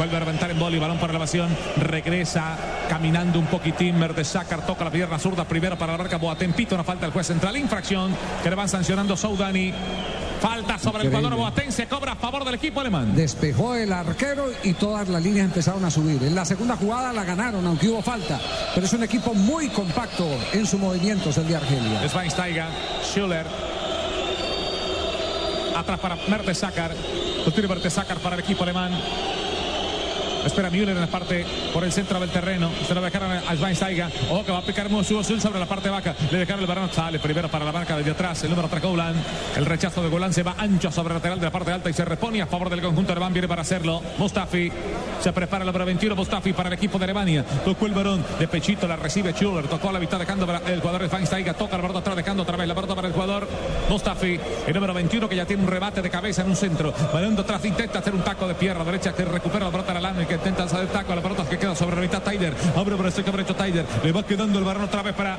Vuelve 0.00 0.16
a 0.16 0.20
reventar 0.20 0.50
en 0.50 0.58
boli, 0.58 0.78
balón 0.78 0.96
para 0.96 1.12
la 1.12 1.18
evasión. 1.18 1.54
Regresa 1.76 2.56
caminando 2.88 3.38
un 3.38 3.44
poquitín. 3.44 3.98
Mertesacar 3.98 4.64
toca 4.64 4.82
la 4.82 4.90
pierna 4.90 5.18
zurda 5.18 5.44
primero 5.44 5.76
para 5.76 5.92
la 5.92 5.98
marca 5.98 6.16
Boateng. 6.16 6.54
Pito 6.54 6.74
una 6.74 6.84
falta 6.84 7.04
el 7.04 7.12
juez 7.12 7.26
central. 7.26 7.54
Infracción 7.58 8.16
que 8.42 8.48
le 8.48 8.56
van 8.56 8.66
sancionando 8.66 9.14
Soudani. 9.14 9.74
Falta 10.40 10.78
sobre 10.78 11.02
el 11.02 11.10
jugador 11.10 11.36
Boateng. 11.36 11.70
Se 11.70 11.86
cobra 11.86 12.12
a 12.12 12.16
favor 12.16 12.46
del 12.46 12.54
equipo 12.54 12.80
alemán. 12.80 13.14
Despejó 13.14 13.74
el 13.74 13.92
arquero 13.92 14.46
y 14.62 14.72
todas 14.72 15.06
las 15.10 15.22
líneas 15.22 15.44
empezaron 15.44 15.84
a 15.84 15.90
subir. 15.90 16.22
En 16.22 16.34
la 16.34 16.46
segunda 16.46 16.76
jugada 16.76 17.12
la 17.12 17.24
ganaron, 17.24 17.66
aunque 17.66 17.90
hubo 17.90 18.00
falta. 18.00 18.40
Pero 18.74 18.86
es 18.86 18.92
un 18.94 19.02
equipo 19.02 19.34
muy 19.34 19.68
compacto 19.68 20.26
en 20.54 20.66
sus 20.66 20.80
movimientos 20.80 21.36
el 21.36 21.46
de 21.46 21.56
Argelia. 21.56 22.08
Schweinsteiger, 22.08 22.68
Schuller. 23.02 23.44
Atrás 25.76 26.00
para 26.00 26.16
Mertesacar. 26.26 26.94
Lo 27.44 27.52
tiene 27.52 27.68
Mertesacar 27.68 28.16
para 28.16 28.36
el 28.36 28.40
equipo 28.40 28.62
alemán. 28.62 28.92
Espera 30.44 30.70
Müller 30.70 30.90
en 30.90 31.00
la 31.00 31.06
parte 31.06 31.44
por 31.72 31.84
el 31.84 31.92
centro 31.92 32.18
del 32.18 32.30
terreno. 32.30 32.70
Se 32.86 32.94
lo 32.94 33.00
dejaron 33.00 33.30
a 33.30 33.54
Schweinsteiger. 33.54 34.08
Ojo 34.30 34.44
que 34.44 34.52
va 34.52 34.58
a 34.58 34.62
picar 34.62 34.86
Azul 34.86 35.40
sobre 35.40 35.58
la 35.58 35.66
parte 35.66 35.88
baja. 35.88 36.14
Le 36.30 36.38
dejaron 36.38 36.60
el 36.60 36.66
balón. 36.66 36.90
Sale 36.92 37.18
primero 37.18 37.48
para 37.48 37.64
la 37.64 37.72
marca 37.72 37.96
desde 37.96 38.10
atrás. 38.10 38.42
El 38.44 38.50
número 38.50 38.68
3 38.68 38.82
Golan. 38.82 39.14
El 39.56 39.66
rechazo 39.66 40.02
de 40.02 40.08
Golan 40.08 40.32
se 40.32 40.42
va 40.42 40.54
ancho 40.58 40.90
sobre 40.90 41.14
el 41.14 41.18
lateral 41.18 41.38
de 41.38 41.46
la 41.46 41.52
parte 41.52 41.72
alta 41.72 41.90
y 41.90 41.92
se 41.92 42.04
repone 42.04 42.42
a 42.42 42.46
favor 42.46 42.70
del 42.70 42.80
conjunto 42.80 43.12
alemán. 43.12 43.32
Viene 43.32 43.48
para 43.48 43.62
hacerlo. 43.62 44.02
Mustafi. 44.18 44.70
Se 45.20 45.32
prepara 45.32 45.64
el 45.64 45.66
número 45.66 45.84
21 45.84 46.16
Mustafi 46.16 46.52
para 46.52 46.68
el 46.68 46.74
equipo 46.74 46.98
de 46.98 47.04
Alemania. 47.04 47.44
Tocó 47.64 47.86
el 47.86 47.92
varón 47.92 48.24
de 48.38 48.48
pechito. 48.48 48.86
La 48.88 48.96
recibe 48.96 49.32
Schuller. 49.32 49.68
Tocó 49.68 49.92
la 49.92 50.00
mitad 50.00 50.18
dejando 50.18 50.46
para 50.46 50.58
el 50.72 50.80
jugador 50.80 51.02
de 51.02 51.08
Schweinsteiger. 51.08 51.54
Toca 51.54 51.76
el 51.76 51.82
balón 51.82 51.98
atrás 51.98 52.16
dejando 52.16 52.42
otra 52.42 52.56
vez 52.56 52.66
la 52.66 52.74
pelota 52.74 52.94
para 52.94 53.08
el 53.08 53.14
jugador 53.14 53.48
Mustafi. 53.88 54.40
El 54.66 54.74
número 54.74 54.94
21 54.94 55.28
que 55.28 55.36
ya 55.36 55.44
tiene 55.44 55.62
un 55.62 55.68
rebate 55.68 56.02
de 56.02 56.10
cabeza 56.10 56.42
en 56.42 56.50
un 56.50 56.56
centro. 56.56 56.92
De 56.92 57.40
atrás 57.40 57.64
intenta 57.64 57.98
hacer 58.00 58.14
un 58.14 58.22
taco 58.22 58.48
de 58.48 58.54
pierna 58.54 58.84
derecha 58.84 59.12
que 59.12 59.24
recupera 59.24 59.66
la 59.66 59.70
pelota 59.70 59.92
a 59.92 59.94
la 59.94 60.00
que 60.30 60.36
intenta 60.36 60.62
hacer 60.62 60.86
taco 60.86 61.12
a 61.12 61.16
la 61.16 61.22
pelota 61.22 61.44
que 61.44 61.58
queda 61.58 61.74
sobre 61.74 61.96
la 61.96 62.02
mitad 62.02 62.22
Taider. 62.22 62.54
Abre 62.76 62.94
por 62.94 63.04
el 63.04 63.12
sector 63.12 63.34
derecho 63.34 63.56
Taider. 63.56 63.84
Le 64.04 64.12
va 64.12 64.22
quedando 64.22 64.60
el 64.60 64.64
balón 64.64 64.84
otra 64.84 65.02
vez 65.02 65.12
para 65.12 65.36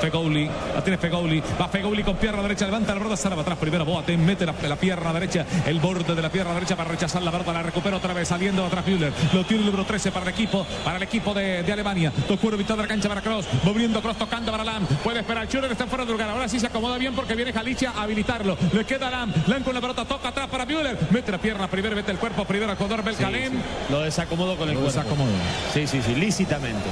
Fegouli. 0.00 0.48
La 0.74 0.82
tiene 0.82 0.98
Fegouli. 0.98 1.42
Va 1.60 1.68
Fegouli 1.68 2.02
con 2.02 2.16
pierna 2.16 2.42
derecha. 2.42 2.64
Levanta 2.66 2.92
la 2.94 2.98
pelota. 3.00 3.16
Sale 3.16 3.34
para 3.34 3.42
atrás. 3.42 3.58
Primero 3.58 3.84
Boateng. 3.84 4.24
Mete 4.24 4.46
la, 4.46 4.54
la 4.68 4.76
pierna 4.76 5.12
derecha. 5.12 5.44
El 5.66 5.80
borde 5.80 6.14
de 6.14 6.22
la 6.22 6.30
pierna 6.30 6.54
derecha 6.54 6.76
para 6.76 6.90
rechazar 6.90 7.22
la 7.22 7.30
pelota. 7.30 7.52
La 7.52 7.62
recupera 7.62 7.96
otra 7.96 8.12
vez. 8.14 8.28
Saliendo 8.28 8.64
atrás 8.64 8.86
Müller. 8.86 9.12
Lo 9.32 9.44
tiene 9.44 9.62
el 9.62 9.66
número 9.66 9.84
13 9.84 10.10
para 10.12 10.24
el 10.26 10.32
equipo. 10.32 10.66
Para 10.84 10.96
el 10.96 11.02
equipo 11.02 11.34
de, 11.34 11.62
de 11.62 11.72
Alemania. 11.72 12.12
Tocó 12.28 12.48
el 12.50 12.58
mitad 12.58 12.76
de 12.76 12.82
la 12.82 12.88
cancha 12.88 13.08
para 13.08 13.20
Cross. 13.20 13.46
Moviendo 13.64 14.00
Cross. 14.02 14.18
Tocando 14.18 14.50
para 14.52 14.64
Lam. 14.64 14.86
Puede 15.04 15.20
esperar. 15.20 15.46
Schuller 15.46 15.70
está 15.72 15.86
fuera 15.86 16.04
de 16.04 16.12
lugar. 16.12 16.28
Ahora 16.30 16.48
sí 16.48 16.58
se 16.60 16.66
acomoda 16.66 16.98
bien 16.98 17.14
porque 17.14 17.34
viene 17.34 17.52
Galicia 17.52 17.92
a 17.96 18.02
habilitarlo. 18.02 18.56
Le 18.72 18.84
queda 18.84 19.10
Lam. 19.10 19.32
Lam 19.46 19.62
con 19.62 19.74
la 19.74 19.80
pelota. 19.80 20.04
Toca 20.04 20.28
atrás 20.28 20.48
para 20.48 20.64
Müller. 20.66 20.98
Mete 21.10 21.30
la 21.32 21.38
pierna 21.38 21.68
primero. 21.68 21.94
Mete 21.94 22.10
el 22.12 22.18
cuerpo 22.18 22.44
primero 22.44 22.70
al 22.70 22.76
jugador 22.76 23.04
Belkalem. 23.04 23.52
Lo 23.90 24.00
desacomodó 24.00 24.56
con 24.56 24.68
el 24.68 24.74
Lo 24.74 24.80
cuerpo. 24.80 24.98
desacomodó. 24.98 25.32
Sí, 25.74 25.86
sí, 25.86 26.00
sí, 26.02 26.14
lícitamente. 26.14 26.88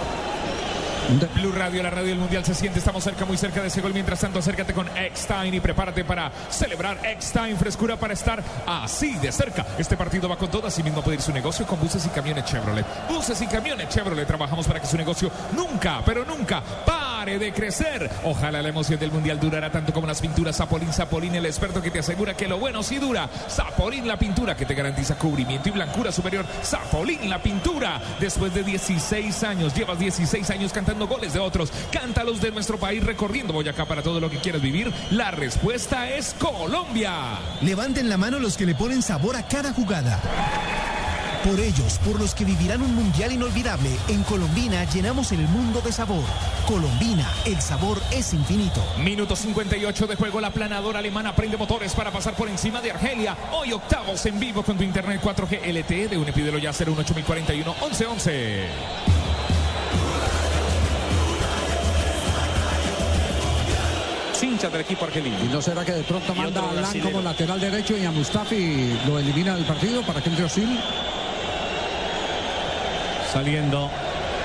Blue 1.08 1.52
Radio, 1.52 1.82
la 1.82 1.88
radio 1.88 2.10
del 2.10 2.18
Mundial 2.18 2.44
se 2.44 2.54
siente, 2.54 2.80
estamos 2.80 3.02
cerca, 3.02 3.24
muy 3.24 3.38
cerca 3.38 3.62
de 3.62 3.68
ese 3.68 3.80
gol. 3.80 3.94
Mientras 3.94 4.20
tanto, 4.20 4.38
acércate 4.38 4.74
con 4.74 4.86
X-Time 4.94 5.56
y 5.56 5.60
prepárate 5.60 6.04
para 6.04 6.30
celebrar 6.50 6.98
X-Time, 7.02 7.56
frescura 7.56 7.96
para 7.96 8.12
estar 8.12 8.42
así 8.66 9.14
de 9.14 9.32
cerca. 9.32 9.64
Este 9.78 9.96
partido 9.96 10.28
va 10.28 10.36
con 10.36 10.50
todo, 10.50 10.66
así 10.66 10.82
mismo 10.82 11.02
puede 11.02 11.16
ir 11.16 11.22
su 11.22 11.32
negocio 11.32 11.66
con 11.66 11.80
buses 11.80 12.04
y 12.04 12.10
camiones 12.10 12.44
Chevrolet. 12.44 12.84
Buses 13.08 13.40
y 13.40 13.46
camiones 13.46 13.88
Chevrolet, 13.88 14.26
trabajamos 14.26 14.66
para 14.66 14.80
que 14.80 14.86
su 14.86 14.98
negocio 14.98 15.30
nunca, 15.56 16.02
pero 16.04 16.26
nunca 16.26 16.62
pare 17.18 17.36
de 17.40 17.52
crecer. 17.52 18.08
Ojalá 18.22 18.62
la 18.62 18.68
emoción 18.68 19.00
del 19.00 19.10
Mundial 19.10 19.40
durara 19.40 19.72
tanto 19.72 19.92
como 19.92 20.06
las 20.06 20.20
pinturas 20.20 20.56
Zapolín. 20.56 20.92
Zapolín, 20.92 21.34
el 21.34 21.46
experto 21.46 21.82
que 21.82 21.90
te 21.90 21.98
asegura 21.98 22.36
que 22.36 22.46
lo 22.46 22.58
bueno 22.58 22.80
sí 22.84 22.98
dura. 22.98 23.28
Zapolín, 23.50 24.06
la 24.06 24.16
pintura 24.16 24.56
que 24.56 24.64
te 24.64 24.72
garantiza 24.72 25.18
cubrimiento 25.18 25.68
y 25.68 25.72
blancura 25.72 26.12
superior. 26.12 26.46
Zapolín, 26.62 27.28
la 27.28 27.42
pintura. 27.42 28.00
Después 28.20 28.54
de 28.54 28.62
16 28.62 29.42
años, 29.42 29.74
llevas 29.74 29.98
16 29.98 30.48
años 30.50 30.72
cantando 30.72 31.08
goles 31.08 31.32
de 31.32 31.40
otros. 31.40 31.72
Cántalos 31.90 32.40
de 32.40 32.52
nuestro 32.52 32.78
país 32.78 33.02
recorriendo 33.02 33.52
Boyacá 33.52 33.84
para 33.84 34.00
todo 34.00 34.20
lo 34.20 34.30
que 34.30 34.38
quieres 34.38 34.62
vivir. 34.62 34.92
La 35.10 35.32
respuesta 35.32 36.08
es 36.08 36.36
Colombia. 36.38 37.40
Levanten 37.62 38.08
la 38.08 38.16
mano 38.16 38.38
los 38.38 38.56
que 38.56 38.64
le 38.64 38.76
ponen 38.76 39.02
sabor 39.02 39.34
a 39.34 39.48
cada 39.48 39.72
jugada. 39.72 40.20
Por 41.44 41.60
ellos, 41.60 41.98
por 42.04 42.18
los 42.18 42.34
que 42.34 42.44
vivirán 42.44 42.82
un 42.82 42.94
mundial 42.94 43.32
inolvidable, 43.32 43.90
en 44.08 44.22
Colombina 44.24 44.84
llenamos 44.84 45.30
el 45.32 45.40
mundo 45.48 45.80
de 45.80 45.92
sabor. 45.92 46.24
Colombina, 46.66 47.30
el 47.44 47.60
sabor 47.62 48.00
es 48.10 48.34
infinito. 48.34 48.82
Minuto 48.98 49.36
58 49.36 50.06
de 50.08 50.16
juego, 50.16 50.40
la 50.40 50.50
planadora 50.50 50.98
alemana 50.98 51.34
prende 51.34 51.56
motores 51.56 51.94
para 51.94 52.10
pasar 52.10 52.34
por 52.34 52.48
encima 52.48 52.80
de 52.80 52.90
Argelia. 52.90 53.36
Hoy 53.52 53.72
octavos 53.72 54.26
en 54.26 54.40
vivo 54.40 54.62
con 54.62 54.76
tu 54.76 54.82
internet 54.82 55.20
4G 55.22 55.72
LTE 55.72 56.08
de 56.08 56.18
un 56.18 56.28
epídelo 56.28 56.58
ya 56.58 56.72
01841 56.72 57.74
1111. 57.80 58.66
Hinchas 64.40 64.72
del 64.72 64.80
equipo 64.80 65.04
argelino. 65.04 65.36
¿Y 65.44 65.48
no 65.48 65.60
será 65.60 65.84
que 65.84 65.92
de 65.92 66.02
pronto 66.04 66.34
manda 66.34 66.60
a 66.60 66.66
Lan 66.72 66.76
brasilero. 66.76 67.10
como 67.10 67.22
lateral 67.22 67.60
derecho 67.60 67.96
y 67.96 68.04
a 68.04 68.10
Mustafi 68.10 68.98
lo 69.06 69.18
elimina 69.18 69.54
del 69.54 69.64
partido 69.64 70.02
para 70.02 70.20
que 70.20 70.30
entre 70.30 70.44
Osil? 70.44 70.78
Saliendo 73.32 73.90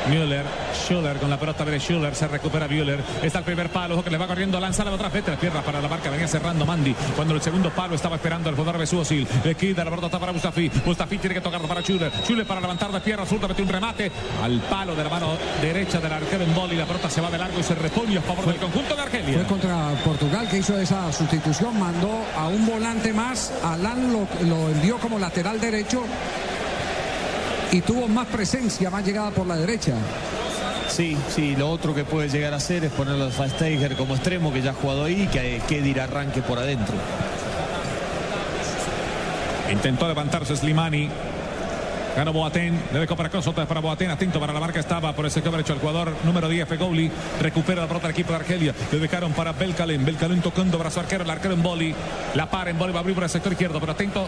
Müller, 0.09 0.45
Schuller 0.73 1.17
con 1.17 1.29
la 1.29 1.39
pelota 1.39 1.63
viene 1.63 1.79
Schuller, 1.79 2.13
se 2.13 2.27
recupera 2.27 2.67
Müller. 2.67 3.01
Está 3.21 3.39
el 3.39 3.45
primer 3.45 3.69
palo, 3.69 4.03
que 4.03 4.09
le 4.09 4.17
va 4.17 4.27
corriendo, 4.27 4.59
lanza 4.59 4.83
la 4.83 4.91
otra 4.91 5.07
vez, 5.07 5.25
la 5.25 5.37
tierra 5.37 5.61
para 5.61 5.81
la 5.81 5.87
marca, 5.87 6.09
venía 6.09 6.27
cerrando 6.27 6.65
Mandy. 6.65 6.93
Cuando 7.15 7.33
el 7.33 7.41
segundo 7.41 7.69
palo 7.69 7.95
estaba 7.95 8.17
esperando 8.17 8.49
el 8.49 8.55
jugador 8.55 8.77
Besú 8.79 8.99
Osil. 8.99 9.25
Le 9.43 9.55
quita 9.55 9.85
la 9.85 9.91
pelota 9.91 10.19
para 10.19 10.33
Mustafi. 10.33 10.69
Mustafi 10.85 11.17
tiene 11.17 11.35
que 11.35 11.41
tocar 11.41 11.61
para 11.61 11.81
Schuller. 11.81 12.11
Schuller 12.25 12.45
para 12.45 12.59
levantar 12.59 12.91
de 12.91 12.99
pierna, 12.99 13.25
zurda, 13.25 13.47
mete 13.47 13.61
un 13.61 13.69
remate 13.69 14.11
al 14.43 14.59
palo 14.61 14.95
de 14.95 15.03
la 15.03 15.09
mano 15.09 15.37
derecha 15.61 15.99
del 15.99 16.11
arquero 16.11 16.43
en 16.43 16.53
boli. 16.53 16.75
La 16.75 16.85
pelota 16.85 17.09
se 17.09 17.21
va 17.21 17.31
de 17.31 17.37
largo 17.37 17.59
y 17.59 17.63
se 17.63 17.75
repone 17.75 18.17
a 18.17 18.21
favor 18.21 18.45
del 18.45 18.57
conjunto 18.57 18.95
de 18.95 19.01
Argelia. 19.01 19.33
Fue 19.35 19.45
contra 19.45 19.89
Portugal 20.03 20.47
que 20.49 20.57
hizo 20.57 20.77
esa 20.77 21.11
sustitución, 21.13 21.79
mandó 21.79 22.11
a 22.37 22.47
un 22.47 22.65
volante 22.65 23.13
más, 23.13 23.53
Alan 23.63 24.11
lo 24.11 24.69
envió 24.69 24.97
como 24.97 25.17
lateral 25.17 25.61
derecho 25.61 26.03
y 27.74 27.82
tuvo 27.82 28.08
más 28.08 28.27
presencia, 28.27 28.92
más 28.92 29.03
llegada 29.03 29.32
por 29.32 29.48
la 29.48 29.58
derecha. 29.58 29.96
Sí, 30.88 31.18
sí, 31.27 31.56
lo 31.56 31.72
otro 31.72 31.96
que 31.96 32.06
puede 32.06 32.30
llegar 32.30 32.53
a 32.53 32.58
hacer 32.58 32.86
es 32.86 32.92
ponerlo 32.92 33.25
a 33.25 33.32
Fasteiger 33.32 33.96
como 33.96 34.13
extremo, 34.13 34.53
que 34.53 34.62
ya 34.62 34.72
ha 34.72 34.74
jugado 34.75 35.06
ahí, 35.06 35.27
que 35.32 35.60
Kedir 35.68 36.00
arranque 36.00 36.44
por 36.44 36.60
adentro. 36.60 36.94
Intentó 39.72 40.08
levantarse 40.08 40.56
Slimani. 40.56 41.10
Ganó 42.15 42.32
Boateng, 42.32 42.79
debe 42.91 43.08
para 43.08 43.27
Cross, 43.27 43.48
otra 43.48 43.63
vez 43.63 43.67
para 43.67 43.82
Boateng, 43.82 44.12
atento 44.12 44.39
para 44.39 44.53
la 44.53 44.60
marca 44.60 44.79
estaba 44.79 45.13
por 45.13 45.25
ese 45.25 45.41
que 45.41 45.50
hecho 45.50 45.74
el 45.74 45.79
jugador 45.79 46.13
número 46.24 46.48
10, 46.48 46.67
Fegoli, 46.67 47.12
recupera 47.41 47.82
la 47.82 47.88
pelota 47.88 48.08
del 48.08 48.13
equipo 48.13 48.29
de 48.29 48.36
Argelia, 48.36 48.75
le 48.91 49.00
dejaron 49.00 49.34
para 49.34 49.51
Belkalem, 49.51 50.05
Belkalem 50.05 50.39
tocando 50.39 50.77
brazo 50.77 51.00
arquero, 51.00 51.24
el 51.24 51.29
arquero 51.32 51.55
en 51.55 51.63
boli, 51.63 51.96
la 52.36 52.46
para 52.48 52.70
en 52.70 52.77
boli, 52.77 52.93
va 52.93 53.00
a 53.00 53.01
abrir 53.01 53.15
por 53.15 53.24
el 53.24 53.32
sector 53.32 53.51
izquierdo, 53.51 53.79
pero 53.79 53.93
atento, 53.93 54.27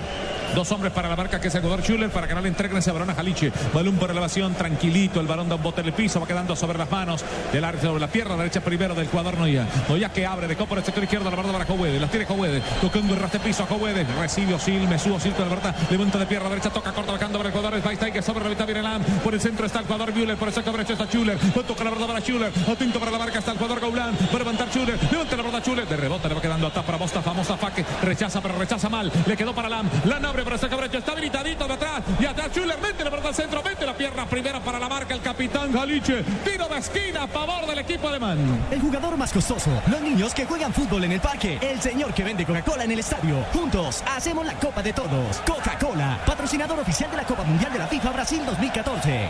dos 0.56 0.72
hombres 0.72 0.94
para 0.94 1.10
la 1.10 1.16
marca 1.16 1.40
que 1.40 1.50
es 1.50 1.56
el 1.56 1.62
jugador 1.62 1.86
Schuller, 1.86 2.10
para 2.10 2.28
que 2.28 2.34
no 2.34 2.42
le 2.42 2.50
entreguen 2.50 2.78
ese 2.78 2.92
balón 2.92 3.12
a 3.12 3.14
Jaliche, 3.14 3.52
balón 3.72 3.98
por 3.98 4.10
elevación, 4.10 4.56
tranquilito, 4.56 5.20
el 5.20 5.28
balón 5.28 5.48
da 5.48 5.56
un 5.56 5.62
bote 5.62 5.82
en 5.82 5.88
el 5.88 5.94
piso, 5.94 6.20
va 6.20 6.26
quedando 6.26 6.56
sobre 6.56 6.80
las 6.80 6.90
manos 6.90 7.24
del 7.54 7.64
árbitro, 7.64 7.90
sobre 7.90 8.02
la 8.02 8.08
pierna 8.08 8.36
derecha 8.36 8.62
primero 8.62 8.96
del 8.96 9.08
jugador 9.08 9.38
Noya, 9.38 9.68
Noya 9.88 10.12
que 10.12 10.26
abre, 10.26 10.48
dejó 10.48 10.66
por 10.66 10.80
el 10.80 10.84
sector 10.84 11.04
izquierdo 11.04 11.30
la 11.30 11.36
verdad 11.36 11.52
para 11.52 11.66
Jowede, 11.66 12.00
las 12.00 12.10
tiene 12.10 12.26
Jowede, 12.26 12.64
tocando 12.82 13.14
el 13.14 13.20
raste 13.20 13.40
piso 13.40 13.62
a 13.62 13.68
Jowede, 13.68 14.08
recibe 14.20 14.56
Osil, 14.56 14.88
me 14.88 14.98
subo 14.98 15.16
Osil 15.16 15.34
con 15.34 15.48
la 15.48 15.56
verdad, 15.56 15.76
levanta 15.92 16.18
de 16.18 16.26
pierna 16.26 16.50
derecha, 16.50 16.72
toca 16.72 16.92
corta, 16.92 17.12
bajando 17.12 17.38
para 17.38 17.50
el 17.50 17.56
jugador 17.56 17.75
que 17.82 18.22
sobre 18.22 18.44
la 18.44 18.50
mitad 18.50 18.66
viene 18.66 18.82
Lam. 18.82 19.02
Por 19.24 19.34
el 19.34 19.42
centro 19.42 19.66
está 19.66 19.80
el 19.80 19.86
jugador 19.86 20.14
Müller. 20.14 20.38
Por 20.38 20.48
el 20.48 20.54
derecho 20.54 20.94
está 20.94 21.06
Schuller. 21.06 21.38
Toca 21.68 21.84
la 21.84 21.90
verdad 21.90 22.08
para 22.08 22.20
Schuller. 22.20 22.52
Atento 22.72 23.00
para 23.00 23.12
la 23.12 23.20
marca 23.20 23.40
está 23.40 23.52
el 23.52 23.58
jugador 23.58 23.82
Gaulan. 23.82 24.16
Para 24.16 24.40
levantar 24.40 24.70
Schuller. 24.70 24.98
Levanta 25.12 25.36
la 25.36 25.44
verdad 25.44 25.64
Schuller. 25.64 25.88
De 25.88 25.98
rebote 25.98 26.30
le 26.30 26.36
va 26.36 26.42
quedando 26.42 26.68
atrás 26.68 26.86
para 26.86 26.98
Mostafa. 26.98 27.34
Mostafa 27.34 27.72
que 27.74 27.86
rechaza, 28.02 28.42
pero 28.42 28.58
rechaza 28.58 28.88
mal. 28.90 29.12
Le 29.26 29.36
quedó 29.36 29.54
para 29.54 29.68
Lam. 29.68 29.90
Lam 30.06 30.26
abre 30.26 30.44
para 30.44 30.56
el 30.56 30.62
derecho. 30.70 30.98
Está 31.00 31.12
habilitadito 31.12 31.68
de 31.68 31.74
atrás. 31.74 32.04
Y 32.20 32.26
atrás 32.26 32.50
Schuller. 32.54 32.80
Mete 32.82 33.04
la 33.04 33.10
verdad 33.10 33.28
al 33.28 33.36
centro. 33.36 33.62
Mete 33.64 33.86
la 33.86 33.94
pierna 33.94 34.26
primera 34.26 34.60
para 34.62 34.80
la 34.80 34.88
marca 34.88 35.14
el 35.14 35.22
capitán 35.22 35.72
Galiche. 35.72 36.24
Tiro 36.44 36.68
de 36.68 36.78
esquina 36.78 37.24
a 37.24 37.28
favor 37.28 37.66
del 37.68 37.80
equipo 37.80 38.08
alemán. 38.08 38.38
El 38.72 38.80
jugador 38.80 39.18
más 39.18 39.34
costoso. 39.34 39.70
Los 39.88 40.02
niños 40.02 40.34
que 40.34 40.46
juegan 40.46 40.74
fútbol 40.74 41.04
en 41.04 41.12
el 41.14 41.20
parque. 41.20 41.60
El 41.62 41.82
señor 41.82 42.14
que 42.14 42.24
vende 42.24 42.46
Coca-Cola 42.46 42.86
en 42.86 42.92
el 42.92 43.00
estadio. 43.00 43.44
Juntos 43.54 44.04
hacemos 44.16 44.46
la 44.46 44.54
Copa 44.54 44.82
de 44.82 44.94
Todos. 44.94 45.38
Coca-Cola. 45.46 46.20
Patrocinador 46.26 46.80
oficial 46.80 47.12
de 47.12 47.18
la 47.18 47.24
Copa 47.24 47.44
Mundial 47.44 47.65
de 47.72 47.80
la 47.80 47.88
FIFA 47.88 48.12
Brasil 48.12 48.46
2014. 48.46 49.30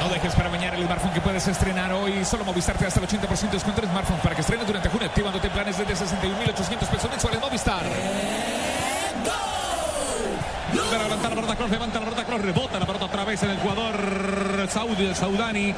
No 0.00 0.08
dejes 0.08 0.34
para 0.34 0.48
mañana 0.48 0.76
el 0.76 0.84
smartphone 0.84 1.12
que 1.12 1.20
puedes 1.20 1.46
estrenar 1.46 1.92
hoy. 1.92 2.24
Solo 2.24 2.44
Movistar 2.44 2.76
te 2.76 2.84
da 2.84 2.88
hasta 2.88 3.00
el 3.00 3.06
80% 3.06 3.40
de 3.40 3.48
descuento 3.48 3.82
en 3.82 3.90
smartphone 3.90 4.18
para 4.20 4.34
que 4.34 4.40
estrenes 4.40 4.66
durante 4.66 4.88
junio 4.88 5.08
activándote 5.08 5.50
planes 5.50 5.76
desde 5.78 5.94
61.800 5.94 6.86
pesos 6.86 7.10
mensuales 7.10 7.40
Movistar. 7.40 7.82
Para 10.90 11.04
levantar 11.04 11.30
la 11.30 11.36
pelota 11.36 11.56
Cross, 11.56 11.70
levanta 11.70 11.98
la 11.98 12.04
pelota 12.06 12.24
Cross, 12.24 12.42
rebota 12.42 12.78
la 12.78 12.86
pelota 12.86 13.04
otra 13.04 13.24
vez 13.24 13.42
en 13.42 13.50
el 13.50 13.58
jugador 13.58 14.68
Saudi, 14.70 15.06
el 15.06 15.14
Saudani. 15.14 15.74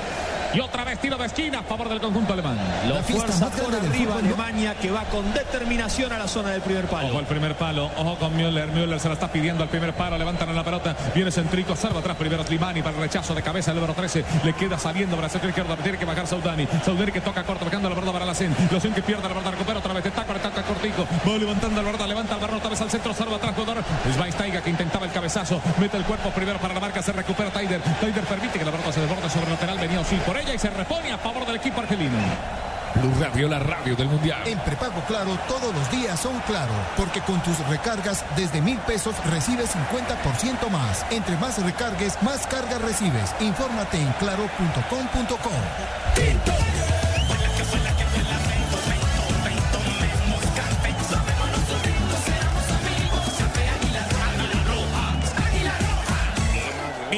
Y 0.52 0.58
otra 0.58 0.82
vez 0.82 0.98
tiro 0.98 1.16
de 1.16 1.26
esquina 1.26 1.60
a 1.60 1.62
favor 1.62 1.88
del 1.88 2.00
conjunto 2.00 2.32
alemán. 2.32 2.58
Lo 2.88 3.00
fuerza 3.02 3.48
por 3.50 3.72
arriba 3.72 4.16
Alemania 4.16 4.74
que 4.74 4.90
va 4.90 5.04
con 5.04 5.32
determinación 5.32 6.12
a 6.12 6.18
la 6.18 6.26
zona 6.26 6.50
del 6.50 6.60
primer 6.60 6.86
palo. 6.86 7.08
Ojo 7.08 7.18
al 7.18 7.26
primer 7.26 7.54
palo, 7.54 7.88
ojo 7.96 8.16
con 8.16 8.36
Müller. 8.36 8.68
Müller 8.68 8.98
se 8.98 9.06
la 9.06 9.14
está 9.14 9.28
pidiendo 9.28 9.62
al 9.62 9.68
primer 9.68 9.92
palo. 9.94 10.18
Levantan 10.18 10.54
la 10.54 10.64
pelota. 10.64 10.96
Viene 11.14 11.30
Centrico, 11.30 11.76
salva 11.76 12.00
atrás 12.00 12.16
primero 12.16 12.42
Slimani 12.42 12.82
para 12.82 12.96
el 12.96 13.02
rechazo 13.02 13.32
de 13.32 13.42
cabeza 13.42 13.70
el 13.70 13.76
número 13.76 13.94
13. 13.94 14.24
Le 14.42 14.52
queda 14.54 14.76
saliendo 14.76 15.14
para 15.14 15.26
el 15.26 15.30
centro 15.30 15.48
izquierdo. 15.50 15.76
Tiene 15.76 15.98
que 15.98 16.04
bajar 16.04 16.26
Saudani. 16.26 16.66
Saudani 16.84 17.12
que 17.12 17.20
toca 17.20 17.44
corto, 17.44 17.64
tocando 17.66 17.88
la 17.88 17.94
pelota 17.94 18.12
para 18.12 18.26
la 18.26 18.34
Sen. 18.34 18.54
Locen 18.72 18.92
que 18.92 19.02
pierde 19.02 19.22
la 19.22 19.28
pelota, 19.28 19.52
recupera 19.52 19.78
otra 19.78 19.92
vez. 19.92 20.04
Está 20.04 20.24
con 20.24 20.36
el 20.36 20.42
cortico. 20.42 21.06
Va 21.28 21.38
levantando 21.38 21.80
la 21.80 21.86
pelota, 21.86 22.06
levanta 22.08 22.34
el 22.34 22.40
balón 22.40 22.56
otra 22.56 22.70
vez 22.70 22.80
al 22.80 22.90
centro. 22.90 23.14
Salva 23.14 23.36
atrás 23.36 23.54
jugador. 23.54 23.84
Schweinsteiger 24.12 24.62
que 24.62 24.70
intentaba 24.70 24.99
el 25.04 25.12
cabezazo. 25.12 25.60
Mete 25.78 25.96
el 25.96 26.04
cuerpo 26.04 26.30
primero 26.30 26.58
para 26.58 26.74
la 26.74 26.80
marca. 26.80 27.02
Se 27.02 27.12
recupera 27.12 27.50
Taider. 27.50 27.80
Taider 28.00 28.24
permite 28.24 28.58
que 28.58 28.64
la 28.64 28.70
pelota 28.70 28.92
se 28.92 29.00
desborde 29.00 29.28
sobre 29.30 29.46
el 29.46 29.52
lateral. 29.52 29.78
Venía 29.78 30.00
Osil 30.00 30.20
por 30.20 30.36
ella 30.36 30.54
y 30.54 30.58
se 30.58 30.70
repone 30.70 31.12
a 31.12 31.18
favor 31.18 31.46
del 31.46 31.56
equipo 31.56 31.80
argelino. 31.80 32.18
Blue 32.94 33.14
Radio, 33.20 33.48
la 33.48 33.58
radio 33.58 33.94
del 33.94 34.08
Mundial. 34.08 34.46
En 34.46 34.58
prepago 34.60 35.00
claro, 35.06 35.38
todos 35.48 35.74
los 35.74 35.90
días 35.90 36.18
son 36.18 36.38
claro, 36.40 36.72
porque 36.96 37.20
con 37.20 37.40
tus 37.42 37.58
recargas 37.68 38.24
desde 38.36 38.60
mil 38.60 38.78
pesos 38.80 39.14
recibes 39.26 39.70
50% 39.74 40.68
más. 40.70 41.06
Entre 41.10 41.36
más 41.36 41.62
recargues, 41.62 42.20
más 42.22 42.46
cargas 42.46 42.80
recibes. 42.82 43.34
Infórmate 43.40 43.98
en 43.98 44.12
claro.com.co. 44.14 45.50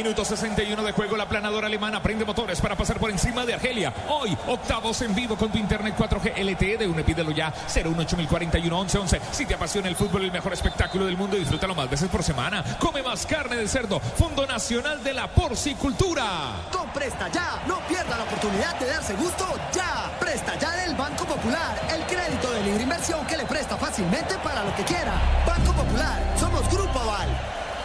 Minuto 0.02 0.24
61 0.24 0.82
de 0.82 0.90
juego, 0.90 1.16
la 1.16 1.28
planadora 1.28 1.68
alemana 1.68 2.02
prende 2.02 2.24
motores 2.24 2.60
para 2.60 2.74
pasar 2.74 2.98
por 2.98 3.08
encima 3.08 3.46
de 3.46 3.54
Argelia. 3.54 3.94
Hoy, 4.08 4.36
octavos 4.48 5.00
en 5.02 5.14
vivo 5.14 5.36
con 5.36 5.52
tu 5.52 5.58
internet 5.58 5.94
4G 5.96 6.42
LTE 6.42 6.76
de 6.76 6.88
UNE, 6.88 7.04
pídelo 7.04 7.30
ya, 7.30 7.54
018041 7.68 8.86
Si 9.30 9.46
te 9.46 9.54
apasiona 9.54 9.86
el 9.86 9.94
fútbol, 9.94 10.24
el 10.24 10.32
mejor 10.32 10.54
espectáculo 10.54 11.06
del 11.06 11.16
mundo, 11.16 11.36
disfrútalo 11.36 11.76
más 11.76 11.88
veces 11.88 12.08
por 12.08 12.24
semana. 12.24 12.64
Come 12.80 13.00
más 13.00 13.24
carne 13.26 13.54
de 13.54 13.68
cerdo, 13.68 14.00
Fondo 14.00 14.44
Nacional 14.44 15.04
de 15.04 15.12
la 15.14 15.28
Porcicultura. 15.28 16.26
Con 16.72 16.90
Presta 16.90 17.28
Ya, 17.28 17.62
no 17.68 17.78
pierda 17.86 18.18
la 18.18 18.24
oportunidad 18.24 18.76
de 18.80 18.86
darse 18.86 19.14
gusto 19.14 19.46
ya. 19.72 20.10
Presta 20.18 20.58
Ya 20.58 20.72
del 20.78 20.96
Banco 20.96 21.24
Popular, 21.26 21.80
el 21.94 22.02
crédito 22.06 22.50
de 22.50 22.62
libre 22.64 22.82
inversión 22.82 23.24
que 23.26 23.36
le 23.36 23.44
presta 23.44 23.76
fácilmente 23.76 24.34
para 24.42 24.64
lo 24.64 24.74
que 24.74 24.82
quiera. 24.82 25.12
Banco 25.46 25.72
Popular, 25.72 26.20
somos 26.40 26.68
Grupo 26.72 26.98
Aval. 26.98 27.28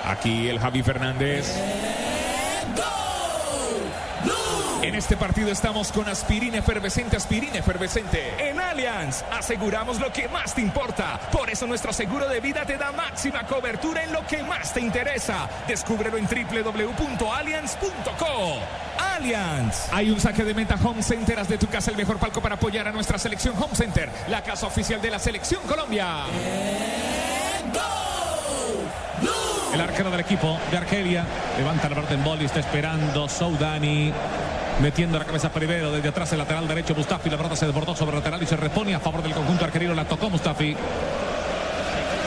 Aquí 0.04 0.48
el 0.50 0.58
Javi 0.58 0.82
Fernández. 0.82 2.07
En 4.88 4.96
este 4.96 5.18
partido 5.18 5.52
estamos 5.52 5.92
con 5.92 6.08
aspirina 6.08 6.60
efervescente, 6.60 7.18
aspirina 7.18 7.58
efervescente. 7.58 8.34
En 8.40 8.58
Allianz 8.58 9.22
aseguramos 9.32 10.00
lo 10.00 10.14
que 10.14 10.30
más 10.30 10.54
te 10.54 10.62
importa. 10.62 11.20
Por 11.30 11.50
eso 11.50 11.68
nuestro 11.68 11.92
seguro 11.92 12.30
de 12.30 12.40
vida 12.40 12.66
te 12.66 12.78
da 12.78 12.94
máxima 12.94 13.46
cobertura 13.46 14.06
en 14.06 14.14
lo 14.14 14.26
que 14.26 14.42
más 14.44 14.74
te 14.74 14.80
interesa. 14.80 15.50
Descúbrelo 15.68 16.18
en 16.18 16.26
www.allianz.co. 16.26 18.60
Allianz. 18.98 19.92
Hay 19.92 20.10
un 20.10 20.22
saque 20.22 20.46
de 20.46 20.54
meta 20.54 20.78
Home 20.82 21.04
Center. 21.04 21.38
Haz 21.38 21.50
de 21.50 21.58
tu 21.58 21.68
casa 21.68 21.92
el 21.92 21.98
mejor 21.98 22.18
palco 22.18 22.42
para 22.42 22.56
apoyar 22.56 22.88
a 22.88 22.94
nuestra 22.94 23.18
selección 23.18 23.56
Home 23.62 23.76
Center, 23.76 24.10
la 24.30 24.42
casa 24.42 24.68
oficial 24.68 25.02
de 25.02 25.12
la 25.12 25.20
selección 25.20 25.62
Colombia. 25.64 26.24
El 29.78 29.84
arquero 29.84 30.10
del 30.10 30.22
equipo 30.22 30.58
de 30.72 30.78
Argelia 30.78 31.24
levanta 31.56 31.88
la 31.88 31.94
pelota 31.94 32.16
en 32.16 32.24
boli, 32.24 32.46
está 32.46 32.60
esperando 32.60 33.30
Soudani. 33.30 34.12
Metiendo 34.82 35.20
la 35.20 35.26
cabeza 35.26 35.52
primero 35.52 35.92
desde 35.92 36.10
atrás 36.10 36.32
el 36.32 36.40
lateral 36.40 36.68
derecho 36.68 36.96
Mustafi. 36.96 37.30
La 37.30 37.38
pelota 37.38 37.56
se 37.56 37.68
desbordó 37.68 37.96
sobre 37.96 38.14
el 38.14 38.18
lateral 38.18 38.42
y 38.42 38.48
se 38.48 38.58
repone 38.58 38.96
a 38.96 39.00
favor 39.00 39.22
del 39.22 39.34
conjunto 39.34 39.66
argelino. 39.66 39.94
La 39.94 40.06
tocó 40.06 40.32
Mustafi. 40.32 40.76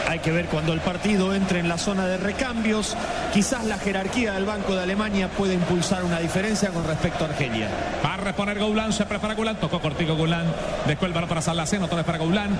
Hay 0.08 0.20
que 0.20 0.30
ver 0.30 0.46
cuando 0.46 0.72
el 0.72 0.78
partido 0.78 1.34
entre 1.34 1.58
en 1.58 1.68
la 1.68 1.76
zona 1.76 2.06
de 2.06 2.18
recambios. 2.18 2.96
Quizás 3.34 3.64
la 3.64 3.78
jerarquía 3.78 4.34
del 4.34 4.44
Banco 4.44 4.76
de 4.76 4.82
Alemania 4.82 5.28
puede 5.28 5.54
impulsar 5.54 6.04
una 6.04 6.20
diferencia 6.20 6.70
con 6.70 6.86
respecto 6.86 7.24
a 7.24 7.30
Argelia. 7.30 7.68
Va 8.04 8.14
a 8.14 8.16
reponer 8.18 8.60
Goulan, 8.60 8.92
se 8.92 9.06
prepara 9.06 9.34
Goulan, 9.34 9.56
tocó 9.56 9.80
cortico 9.80 10.14
Goulan. 10.14 10.46
Después 10.86 11.08
el 11.08 11.14
balón 11.14 11.28
para 11.28 11.42
Salacén, 11.42 11.82
otra 11.82 11.96
vez 11.96 12.06
para 12.06 12.18
Goulan. 12.18 12.56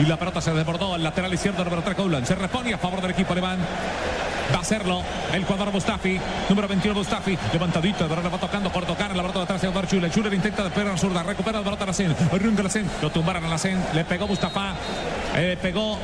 Y 0.00 0.04
la 0.06 0.16
pelota 0.16 0.40
se 0.40 0.52
desbordó 0.52 0.94
al 0.94 1.04
lateral 1.04 1.32
izquierdo, 1.32 1.62
número 1.62 1.82
3 1.82 1.96
Goulan. 1.96 2.26
Se 2.26 2.34
repone 2.34 2.74
a 2.74 2.78
favor 2.78 3.00
del 3.00 3.12
equipo 3.12 3.34
alemán. 3.34 3.58
Va 4.52 4.58
a 4.58 4.60
hacerlo 4.60 5.02
el 5.32 5.44
jugador 5.44 5.72
Mustafi, 5.72 6.20
número 6.48 6.68
21 6.68 6.98
Mustafi, 6.98 7.38
levantadito, 7.52 8.04
el 8.04 8.10
balón 8.10 8.32
va 8.32 8.38
tocando 8.38 8.70
por 8.70 8.84
tocar, 8.84 9.14
la 9.16 9.22
pelota 9.22 9.38
de 9.38 9.44
atrás 9.44 9.62
de 9.62 9.68
Omar 9.68 9.86
Chuler. 9.86 10.10
Chuler 10.10 10.34
intenta 10.34 10.64
de 10.64 10.70
perra 10.70 10.96
zurda, 10.96 11.22
recupera 11.22 11.58
el 11.58 11.64
la 11.64 11.92
Sen, 11.92 12.14
arranca 12.30 12.62
la 12.62 12.68
Sen, 12.68 12.90
lo 13.00 13.10
tumbaron 13.10 13.44
a 13.44 13.48
la 13.48 13.58
Sen, 13.58 13.82
le 13.94 14.04
pegó 14.04 14.26
Mustafa, 14.26 14.74
eh, 15.36 15.56
pegó 15.60 15.98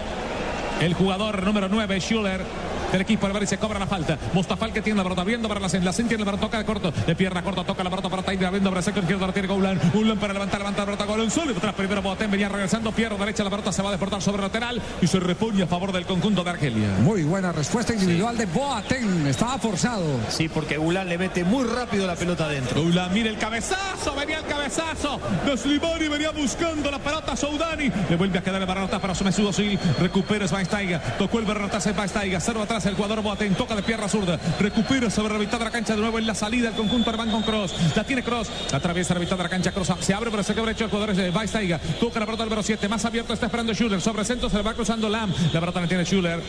el 0.81 0.95
jugador 0.95 1.43
número 1.43 1.69
9, 1.69 2.01
Schuller. 2.01 2.68
Del 2.93 3.01
equipo 3.01 3.29
del 3.29 3.43
y 3.43 3.47
se 3.47 3.59
cobra 3.59 3.79
la 3.79 3.87
falta. 3.87 4.19
Mustafa 4.33 4.69
que 4.71 4.83
tiene 4.83 4.99
la 4.99 5.05
pelota 5.05 5.25
viendo 5.25 5.49
para 5.49 5.61
la 5.61 5.69
Sen. 5.69 5.85
La 5.85 5.93
Sen 5.93 6.09
tiene 6.09 6.25
la 6.25 6.31
pelota, 6.31 6.47
toca 6.47 6.59
de 6.59 6.65
corto, 6.65 6.91
de 6.91 7.15
pierna 7.15 7.43
corta, 7.43 7.65
toca 7.65 7.85
la 7.85 7.91
pelota 7.91 8.09
para 8.09 8.23
para 8.23 8.79
el 8.79 8.85
sector 8.85 9.03
izquierdo, 9.03 9.27
la 9.27 9.33
tiene 9.33 9.49
Goulan. 9.49 9.81
Goulan 9.93 10.19
para 10.19 10.33
levantar, 10.33 10.61
levantar 10.61 10.87
la 10.87 10.97
pelota, 10.97 11.05
Goulan 11.07 11.31
solo. 11.31 11.53
Atrás 11.57 11.75
primero 11.75 12.03
Boateng 12.03 12.31
venía 12.31 12.49
regresando, 12.49 12.93
pierna 12.93 13.17
derecha, 13.19 13.45
la 13.45 13.51
pelota 13.51 13.73
se 13.73 13.83
va 13.83 13.89
a 13.89 13.93
deportar 13.93 14.21
sobre 14.21 14.43
lateral 14.43 14.81
y 15.01 15.07
se 15.07 15.19
repone 15.21 15.63
a 15.63 15.67
favor 15.67 15.93
del 15.93 16.05
conjunto 16.05 16.45
de 16.45 16.51
Argelia. 16.51 16.89
Muy 17.01 17.23
buena 17.23 17.53
respuesta 17.53 17.95
individual 17.95 18.37
de 18.37 18.47
Boateng. 18.47 19.27
Estaba 19.27 19.59
forzado. 19.59 20.05
Sí, 20.29 20.49
porque 20.49 20.77
Goulan 20.77 21.09
le 21.09 21.19
mete 21.19 21.45
muy 21.45 21.65
rápido 21.65 22.07
la 22.07 22.17
pelota 22.17 22.45
adentro. 22.45 22.83
Goulan, 22.83 23.13
mire 23.13 23.31
el 23.31 23.39
cabezazo, 23.39 24.15
venía 24.15 24.39
el 24.39 24.47
cabezazo 24.47 25.21
de 25.47 25.57
Slimani, 25.57 26.09
venía 26.09 26.31
buscando 26.31 26.91
la 26.91 26.99
pelota 26.99 27.37
Soudani. 27.37 27.91
Le 28.11 28.17
vuelve 28.17 28.39
a 28.39 28.43
quedar 28.43 28.61
el 28.61 28.67
Barrota 28.67 28.99
para 28.99 29.15
su 29.15 29.25
mesudo 29.25 29.53
sí. 29.53 29.79
Recupera 30.01 30.47
Schweinsteiger. 30.47 31.01
Tocó 31.19 31.39
el 31.39 31.45
Barrota 31.45 31.81
Schweinsteiger. 31.81 32.41
Cero 32.41 32.63
atrás 32.63 32.78
el 32.87 32.95
jugador 32.95 33.23
Boateng. 33.23 33.55
Toca 33.55 33.75
de 33.75 33.83
pierna 33.83 34.09
zurda. 34.09 34.39
Recupera 34.59 35.11
sobre 35.11 35.35
la 35.35 35.39
mitad 35.39 35.59
de 35.59 35.65
la 35.65 35.71
cancha 35.71 35.95
de 35.95 36.01
nuevo 36.01 36.19
en 36.19 36.27
la 36.27 36.35
salida 36.35 36.69
el 36.69 36.75
conjunto 36.75 37.11
Armán 37.11 37.31
con 37.31 37.43
Cross. 37.43 37.75
La 37.95 38.05
tiene 38.05 38.23
Cross. 38.23 38.49
Atraviesa 38.73 39.15
la 39.15 39.21
mitad 39.21 39.37
de 39.37 39.43
la 39.43 39.49
cancha. 39.49 39.73
Cross 39.73 39.93
se 40.01 40.15
abre 40.15 40.31
pero 40.31 40.43
se 40.43 40.55
queda 40.55 40.67
derecho 40.67 40.85
el 40.85 40.91
jugador 40.91 41.15
de 41.15 41.31
Schweinsteiger. 41.31 41.81
Toca 42.01 42.21
la 42.21 42.27
pelota 42.27 42.45
número 42.45 42.63
7. 42.63 42.89
Más 42.89 43.05
abierto 43.05 43.33
está 43.33 43.47
esperando 43.47 43.75
Schuller. 43.75 44.01
Sobre 44.01 44.25
centro 44.25 44.49
se 44.49 44.57
le 44.57 44.63
va 44.63 44.75
cruzando 44.75 45.09
Lam. 45.09 45.33
La 45.53 45.61
pelota 45.61 45.81
la 45.81 45.89
tiene 45.89 46.05
Schuller. 46.05 46.41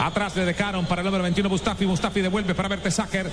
Atrás 0.00 0.34
le 0.34 0.46
dejaron 0.46 0.86
para 0.86 1.02
el 1.02 1.06
número 1.06 1.22
21 1.22 1.48
Mustafi. 1.48 1.86
Mustafi 1.86 2.20
devuelve 2.22 2.54
para 2.54 2.68
verte 2.68 2.90
Sacker. 2.90 3.30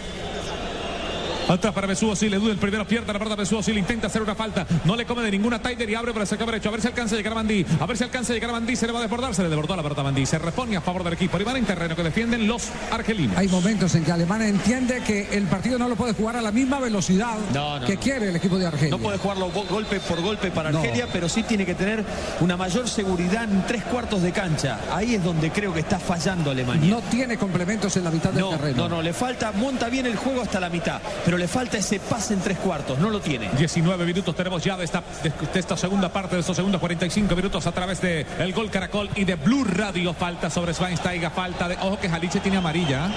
Atrás 1.48 1.74
para 1.74 1.88
Besuo, 1.88 2.14
sí, 2.16 2.28
le 2.30 2.38
duda 2.40 2.52
el 2.52 2.58
primero, 2.58 2.86
pierde 2.86 3.14
la 3.14 3.20
verdad 3.20 3.38
Besuo, 3.38 3.64
sí, 3.64 3.72
le 3.72 3.80
intenta 3.80 4.08
hacer 4.08 4.22
una 4.22 4.36
falta, 4.36 4.68
no 4.84 4.98
le 4.98 5.06
come 5.06 5.22
de 5.22 5.32
ninguna 5.32 5.62
Tiger 5.62 5.90
y 5.90 5.96
abre 5.96 6.12
para 6.12 6.24
el 6.24 6.28
sector 6.28 6.46
derecho, 6.48 6.68
a 6.68 6.72
ver 6.74 6.82
si 6.82 6.88
alcanza 6.88 7.16
a 7.16 7.18
llegar 7.18 7.32
a 7.32 7.36
Bandí, 7.38 7.66
a 7.80 7.86
ver 7.86 7.96
si 7.98 8.04
alcanza 8.04 8.34
a 8.34 8.36
llegar 8.36 8.50
a 8.50 8.54
Bandí, 8.54 8.76
se 8.76 8.86
le 8.86 8.92
va 8.92 9.00
a 9.00 9.02
desbordar, 9.04 9.34
se 9.34 9.44
le 9.44 9.50
desbordó 9.50 9.74
la 9.78 9.82
pelota 9.84 10.02
a 10.02 10.04
Bandí, 10.04 10.26
se 10.26 10.38
repone 10.40 10.76
a 10.76 10.82
favor 10.82 11.06
del 11.06 11.14
equipo, 11.14 11.38
van 11.46 11.56
en 11.56 11.66
terreno 11.66 11.96
que 11.96 12.04
defienden 12.04 12.48
los 12.48 12.68
argelinos. 12.92 13.38
Hay 13.38 13.48
momentos 13.48 13.96
en 13.96 14.04
que 14.04 14.12
Alemania 14.12 14.50
entiende 14.50 15.02
que 15.08 15.30
el 15.38 15.46
partido 15.46 15.80
no 15.80 15.88
lo 15.88 15.96
puede 15.96 16.14
jugar 16.14 16.36
a 16.36 16.42
la 16.42 16.52
misma 16.52 16.80
velocidad 16.82 17.38
No, 17.54 17.80
no, 17.80 17.86
que 17.88 17.96
no. 17.96 18.00
quiere 18.02 18.28
el 18.30 18.36
equipo 18.36 18.58
de 18.58 18.68
Argelia. 18.68 18.90
No 18.90 18.98
puede 19.00 19.18
jugarlo 19.18 19.50
go- 19.50 19.64
golpe 19.70 20.02
por 20.02 20.22
golpe 20.22 20.52
para 20.52 20.72
No. 20.72 20.80
Argelia, 20.80 21.08
pero 21.14 21.30
sí 21.30 21.44
tiene 21.44 21.66
que 21.66 21.76
tener 21.76 22.04
una 22.42 22.58
mayor 22.58 22.90
seguridad 22.90 23.46
en 23.46 23.66
tres 23.66 23.84
cuartos 23.84 24.22
de 24.22 24.34
cancha. 24.34 24.80
Ahí 24.92 25.16
es 25.16 25.24
donde 25.24 25.50
creo 25.52 25.74
que 25.74 25.80
está 25.80 25.98
fallando 25.98 26.52
Alemania. 26.52 26.90
No 26.92 27.02
tiene 27.04 27.38
complementos 27.38 27.96
en 27.96 28.04
la 28.04 28.12
mitad 28.12 28.32
del 28.32 28.42
No, 28.42 28.50
terreno. 28.50 28.78
no, 28.84 28.90
no, 28.98 29.02
le 29.02 29.14
falta, 29.14 29.54
monta 29.54 29.88
bien 29.88 30.06
el 30.08 30.18
juego 30.18 30.42
hasta 30.42 30.60
la 30.60 30.70
mitad, 30.70 31.00
pero 31.24 31.37
le 31.38 31.48
falta 31.48 31.78
ese 31.78 32.00
pase 32.00 32.34
en 32.34 32.40
tres 32.42 32.58
cuartos, 32.58 32.98
no 33.00 33.10
lo 33.10 33.20
tiene. 33.20 33.50
19 33.58 34.06
minutos 34.06 34.36
tenemos 34.36 34.64
ya 34.64 34.76
de 34.78 34.86
esta, 34.86 35.04
de, 35.24 35.32
de 35.54 35.60
esta 35.60 35.78
segunda 35.78 36.10
parte, 36.10 36.36
de 36.36 36.42
estos 36.42 36.56
segundos 36.56 36.80
45 36.80 37.36
minutos 37.36 37.66
a 37.68 37.72
través 37.72 38.02
de 38.02 38.26
el 38.40 38.54
Gol 38.54 38.70
Caracol 38.70 39.10
y 39.16 39.24
de 39.24 39.36
Blue 39.36 39.64
Radio. 39.64 40.14
Falta 40.14 40.50
sobre 40.50 40.74
Schweinsteiger, 40.74 41.32
falta 41.32 41.68
de... 41.68 41.76
Ojo 41.76 42.00
que 42.00 42.10
Jaliche 42.10 42.40
tiene 42.40 42.58
amarilla. 42.58 43.10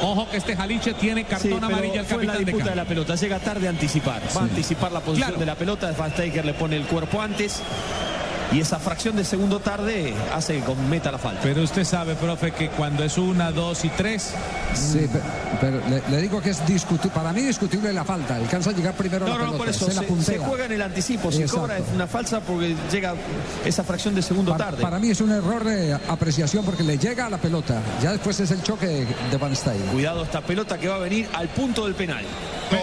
Ojo 0.00 0.28
que 0.30 0.36
este 0.36 0.54
Jaliche 0.56 0.94
tiene 0.94 1.24
cartón 1.24 1.58
Sí, 1.58 1.64
amarilla 1.64 2.04
fue 2.04 2.24
la 2.24 2.32
capitán 2.34 2.38
de 2.38 2.44
disputa 2.44 2.70
de 2.70 2.76
la 2.76 2.84
pelota, 2.84 3.14
llega 3.16 3.38
tarde 3.40 3.66
a 3.66 3.70
anticipar. 3.70 4.22
Va 4.36 4.42
a 4.42 4.44
anticipar 4.44 4.92
la 4.92 5.00
posición 5.00 5.28
Claro. 5.30 5.40
de 5.40 5.46
la 5.46 5.54
pelota, 5.56 5.92
Van 5.98 6.12
Steiger 6.12 6.44
le 6.44 6.54
pone 6.54 6.76
el 6.76 6.84
cuerpo 6.84 7.20
antes 7.20 7.60
y 8.52 8.60
esa 8.60 8.78
fracción 8.78 9.16
de 9.16 9.24
segundo 9.24 9.60
tarde 9.60 10.14
hace 10.34 10.56
que 10.58 10.64
cometa 10.64 11.10
la 11.12 11.18
falta. 11.18 11.40
Pero 11.42 11.62
usted 11.62 11.84
sabe, 11.84 12.14
profe, 12.14 12.52
que 12.52 12.68
cuando 12.70 13.04
es 13.04 13.18
una, 13.18 13.50
dos 13.52 13.84
y 13.84 13.88
tres... 13.90 14.32
Sí, 14.74 14.98
pe- 15.12 15.20
pero, 15.60 15.80
le, 15.88 16.02
le 16.10 16.22
digo 16.22 16.40
que 16.40 16.50
es 16.50 16.66
discutible, 16.66 17.10
para 17.14 17.32
mí 17.32 17.42
discutible 17.42 17.92
la 17.92 18.04
falta. 18.04 18.36
Alcanza 18.36 18.70
a 18.70 18.72
llegar 18.72 18.94
primero 18.94 19.26
a 19.26 19.28
No, 19.28 19.34
la 19.38 19.44
no, 19.44 19.50
pelota, 19.52 19.58
por 19.58 19.68
eso 19.68 19.90
se 20.22 20.38
juega 20.38 20.64
en 20.66 20.72
el 20.72 20.82
anticipo. 20.82 21.30
Si 21.32 21.42
Exacto. 21.42 21.60
cobra 21.62 21.78
es 21.78 21.84
una 21.94 22.06
falsa 22.06 22.40
porque 22.40 22.74
llega 22.92 23.14
esa 23.64 23.82
fracción 23.84 24.14
de 24.14 24.22
segundo 24.22 24.52
Para, 24.52 24.66
tarde. 24.66 24.82
para 24.82 24.98
mí 24.98 25.10
es 25.10 25.20
un 25.20 25.30
error 25.32 25.64
de 25.64 25.94
apreciación 25.94 26.64
porque 26.64 26.82
le 26.82 26.98
llega 26.98 27.26
a 27.26 27.30
la 27.30 27.38
pelota. 27.38 27.80
Ya 28.02 28.12
después 28.12 28.38
es 28.40 28.50
el 28.50 28.62
choque 28.62 29.06
de 29.30 29.36
Van 29.38 29.54
Steiger. 29.56 29.86
Cuidado 29.86 30.22
esta 30.22 30.40
pelota 30.42 30.78
que 30.78 30.88
va 30.88 30.96
a 30.96 31.00
venir 31.00 31.28
al 31.34 31.48
punto 31.48 31.84
del 31.86 31.94
penal. 31.94 32.24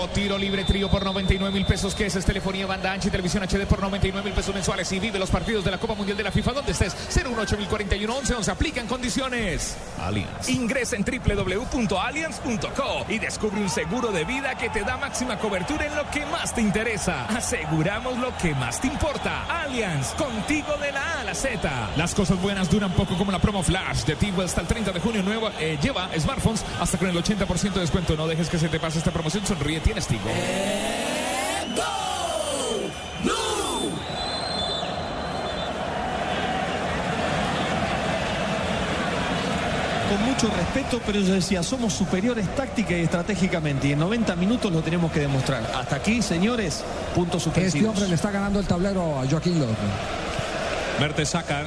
O 0.01 0.07
tiro 0.09 0.35
libre 0.37 0.63
trío 0.63 0.89
por 0.89 1.05
99 1.05 1.53
mil 1.53 1.65
pesos, 1.67 1.93
que 1.93 2.07
es, 2.07 2.15
es 2.15 2.25
telefonía, 2.25 2.65
banda 2.65 2.91
ancha 2.91 3.07
y 3.07 3.11
televisión 3.11 3.43
HD 3.43 3.67
por 3.67 3.79
99 3.81 4.25
mil 4.25 4.33
pesos 4.33 4.53
mensuales. 4.55 4.91
Y 4.91 4.99
vive 4.99 5.19
los 5.19 5.29
partidos 5.29 5.54
de 5.63 5.71
la 5.71 5.77
Copa 5.77 5.93
Mundial 5.93 6.17
de 6.17 6.23
la 6.23 6.31
FIFA 6.31 6.53
donde 6.53 6.71
estés. 6.71 6.95
018041 7.09 8.15
11 8.15 8.35
11 8.35 8.51
aplican 8.51 8.87
condiciones. 8.87 9.77
Allianz. 9.99 10.49
Ingresa 10.49 10.95
en 10.95 11.05
www.allianz.co 11.05 13.05
y 13.09 13.19
descubre 13.19 13.61
un 13.61 13.69
seguro 13.69 14.11
de 14.11 14.25
vida 14.25 14.55
que 14.55 14.69
te 14.69 14.81
da 14.81 14.97
máxima 14.97 15.37
cobertura 15.37 15.85
en 15.85 15.95
lo 15.95 16.09
que 16.09 16.25
más 16.25 16.53
te 16.53 16.61
interesa. 16.61 17.25
Aseguramos 17.27 18.17
lo 18.17 18.35
que 18.37 18.53
más 18.55 18.81
te 18.81 18.87
importa. 18.87 19.45
Allianz, 19.61 20.13
contigo 20.13 20.75
de 20.81 20.91
la 20.91 21.01
A 21.01 21.21
a 21.21 21.23
la 21.23 21.35
Z. 21.35 21.89
Las 21.97 22.13
cosas 22.13 22.41
buenas 22.41 22.69
duran 22.69 22.91
poco 22.91 23.17
como 23.17 23.31
la 23.31 23.39
promo 23.39 23.63
Flash 23.63 24.05
de 24.05 24.15
Tigo 24.15 24.41
hasta 24.41 24.61
el 24.61 24.67
30 24.67 24.91
de 24.91 24.99
junio. 24.99 25.23
Nueva, 25.23 25.51
eh, 25.59 25.77
lleva 25.81 26.09
smartphones 26.17 26.63
hasta 26.79 26.97
con 26.97 27.09
el 27.09 27.15
80% 27.15 27.73
de 27.73 27.81
descuento. 27.81 28.15
No 28.15 28.27
dejes 28.27 28.49
que 28.49 28.57
se 28.57 28.69
te 28.69 28.79
pase 28.79 28.97
esta 28.97 29.11
promoción. 29.11 29.45
Sonríe, 29.45 29.79
tienes 29.79 30.07
Tigo. 30.07 30.29
Con 40.15 40.25
mucho 40.27 40.49
respeto, 40.49 41.01
pero 41.05 41.19
yo 41.19 41.33
decía, 41.33 41.61
somos 41.61 41.91
superiores 41.91 42.47
táctica 42.55 42.97
y 42.97 43.01
estratégicamente. 43.01 43.89
Y 43.89 43.91
en 43.91 43.99
90 43.99 44.33
minutos 44.37 44.71
lo 44.71 44.81
tenemos 44.81 45.11
que 45.11 45.19
demostrar. 45.19 45.69
Hasta 45.75 45.97
aquí, 45.97 46.21
señores, 46.21 46.85
puntos 47.13 47.45
Este 47.45 47.49
suspensivos. 47.49 47.89
hombre 47.89 48.07
le 48.07 48.15
está 48.15 48.31
ganando 48.31 48.59
el 48.61 48.65
tablero 48.65 49.19
a 49.19 49.27
Joaquín 49.29 49.59
López. 49.59 49.75
Mertesacar. 51.01 51.65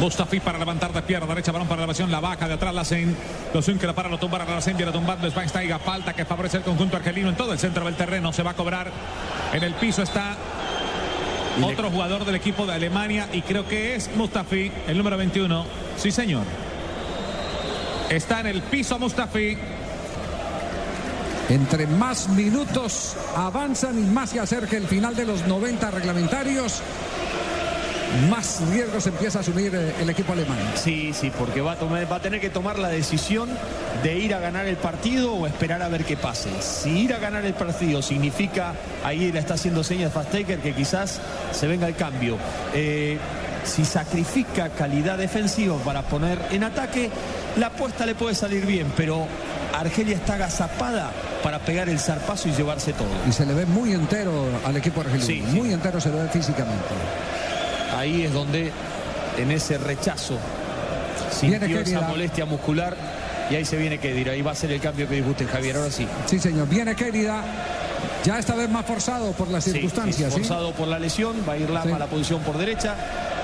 Mustafi 0.00 0.40
para 0.40 0.58
levantar 0.58 0.92
de 0.92 1.00
pierna 1.00 1.26
derecha, 1.26 1.50
balón 1.50 1.66
para 1.66 1.78
la 1.78 1.84
elevación, 1.84 2.10
la 2.10 2.20
baja 2.20 2.46
de 2.46 2.54
atrás, 2.54 2.74
la 2.74 2.84
Sen. 2.84 3.16
Los 3.54 3.64
que 3.64 3.86
la 3.86 3.94
para, 3.94 4.10
lo 4.10 4.18
tumbar 4.18 4.42
a 4.42 4.44
la 4.44 4.60
Sen, 4.60 4.76
viene 4.76 4.92
tumbando 4.92 5.30
Schweinsteiger, 5.30 5.78
falta 5.78 6.12
que 6.12 6.26
favorece 6.26 6.58
el 6.58 6.62
conjunto 6.62 6.98
argelino 6.98 7.30
en 7.30 7.36
todo 7.36 7.54
el 7.54 7.58
centro 7.58 7.86
del 7.86 7.94
terreno, 7.94 8.34
se 8.34 8.42
va 8.42 8.50
a 8.50 8.54
cobrar. 8.54 8.90
En 9.54 9.62
el 9.62 9.72
piso 9.74 10.02
está 10.02 10.36
otro 11.62 11.90
jugador 11.90 12.26
del 12.26 12.34
equipo 12.34 12.66
de 12.66 12.74
Alemania 12.74 13.28
y 13.32 13.40
creo 13.40 13.66
que 13.66 13.94
es 13.94 14.14
Mustafi, 14.14 14.70
el 14.88 14.98
número 14.98 15.16
21. 15.16 15.89
Sí, 16.00 16.10
señor. 16.10 16.44
Está 18.08 18.40
en 18.40 18.46
el 18.46 18.62
piso 18.62 18.98
Mustafi. 18.98 19.58
Entre 21.50 21.86
más 21.86 22.28
minutos 22.30 23.16
avanzan 23.36 23.98
y 23.98 24.06
más 24.06 24.30
se 24.30 24.40
acerca 24.40 24.78
el 24.78 24.86
final 24.86 25.14
de 25.14 25.26
los 25.26 25.46
90 25.46 25.90
reglamentarios, 25.90 26.80
más 28.30 28.62
riesgos 28.70 29.06
empieza 29.08 29.38
a 29.38 29.40
asumir 29.42 29.74
eh, 29.74 29.92
el 30.00 30.08
equipo 30.08 30.32
alemán. 30.32 30.58
Sí, 30.74 31.12
sí, 31.12 31.30
porque 31.36 31.60
va 31.60 31.72
a, 31.72 32.20
tener 32.20 32.40
que 32.40 32.50
tomar 32.50 32.78
la 32.78 32.88
decisión 32.88 33.50
de 34.02 34.18
ir 34.18 34.34
a 34.34 34.40
ganar 34.40 34.66
el 34.66 34.76
partido 34.76 35.34
o 35.34 35.46
esperar 35.46 35.82
a 35.82 35.88
ver 35.88 36.04
qué 36.04 36.16
pase. 36.16 36.50
Si 36.60 37.00
ir 37.00 37.12
a 37.12 37.18
ganar 37.18 37.44
el 37.44 37.54
partido 37.54 38.00
significa, 38.00 38.74
ahí 39.04 39.30
le 39.32 39.38
está 39.38 39.54
haciendo 39.54 39.84
señas 39.84 40.12
Fasteker, 40.12 40.60
que 40.60 40.72
quizás 40.72 41.20
se 41.52 41.66
venga 41.66 41.86
el 41.88 41.94
cambio. 41.94 42.38
Eh, 42.74 43.18
si 43.64 43.84
sacrifica 43.84 44.68
calidad 44.70 45.18
defensiva 45.18 45.76
para 45.78 46.02
poner 46.02 46.38
en 46.50 46.64
ataque, 46.64 47.10
la 47.58 47.66
apuesta 47.68 48.06
le 48.06 48.14
puede 48.14 48.34
salir 48.34 48.66
bien, 48.66 48.92
pero 48.96 49.26
Argelia 49.78 50.16
está 50.16 50.34
agazapada 50.34 51.10
para 51.42 51.58
pegar 51.60 51.88
el 51.88 51.98
zarpazo 51.98 52.48
y 52.48 52.52
llevarse 52.52 52.92
todo. 52.92 53.08
Y 53.28 53.32
se 53.32 53.46
le 53.46 53.54
ve 53.54 53.66
muy 53.66 53.92
entero 53.92 54.44
al 54.64 54.76
equipo 54.76 55.00
argelino. 55.00 55.24
Sí, 55.26 55.42
sí. 55.46 55.56
Muy 55.56 55.72
entero 55.72 56.00
se 56.00 56.10
le 56.10 56.22
ve 56.22 56.28
físicamente. 56.28 56.84
Ahí 57.96 58.22
es 58.24 58.32
donde, 58.32 58.72
en 59.38 59.50
ese 59.50 59.78
rechazo, 59.78 60.38
Viene 61.40 61.58
sintió 61.58 61.76
esa 61.80 61.84
Kedira. 61.84 62.08
molestia 62.08 62.44
muscular 62.46 62.96
y 63.50 63.54
ahí 63.56 63.64
se 63.64 63.76
viene 63.76 63.98
Kedira. 63.98 64.32
Ahí 64.32 64.42
va 64.42 64.52
a 64.52 64.54
ser 64.54 64.72
el 64.72 64.80
cambio 64.80 65.08
que 65.08 65.16
disguste 65.16 65.46
Javier. 65.46 65.76
Ahora 65.76 65.90
sí. 65.90 66.06
Sí, 66.26 66.38
señor. 66.38 66.68
Viene 66.68 66.94
querida. 66.94 67.42
Ya 68.24 68.38
esta 68.38 68.54
vez 68.54 68.68
más 68.68 68.84
forzado 68.84 69.32
por 69.32 69.48
las 69.48 69.64
Sí, 69.64 69.72
circunstancias. 69.72 70.32
forzado 70.32 70.72
por 70.72 70.88
la 70.88 70.98
lesión, 70.98 71.36
va 71.48 71.54
a 71.54 71.56
ir 71.56 71.70
Lama 71.70 71.96
a 71.96 71.98
la 71.98 72.06
posición 72.06 72.40
por 72.42 72.58
derecha. 72.58 72.94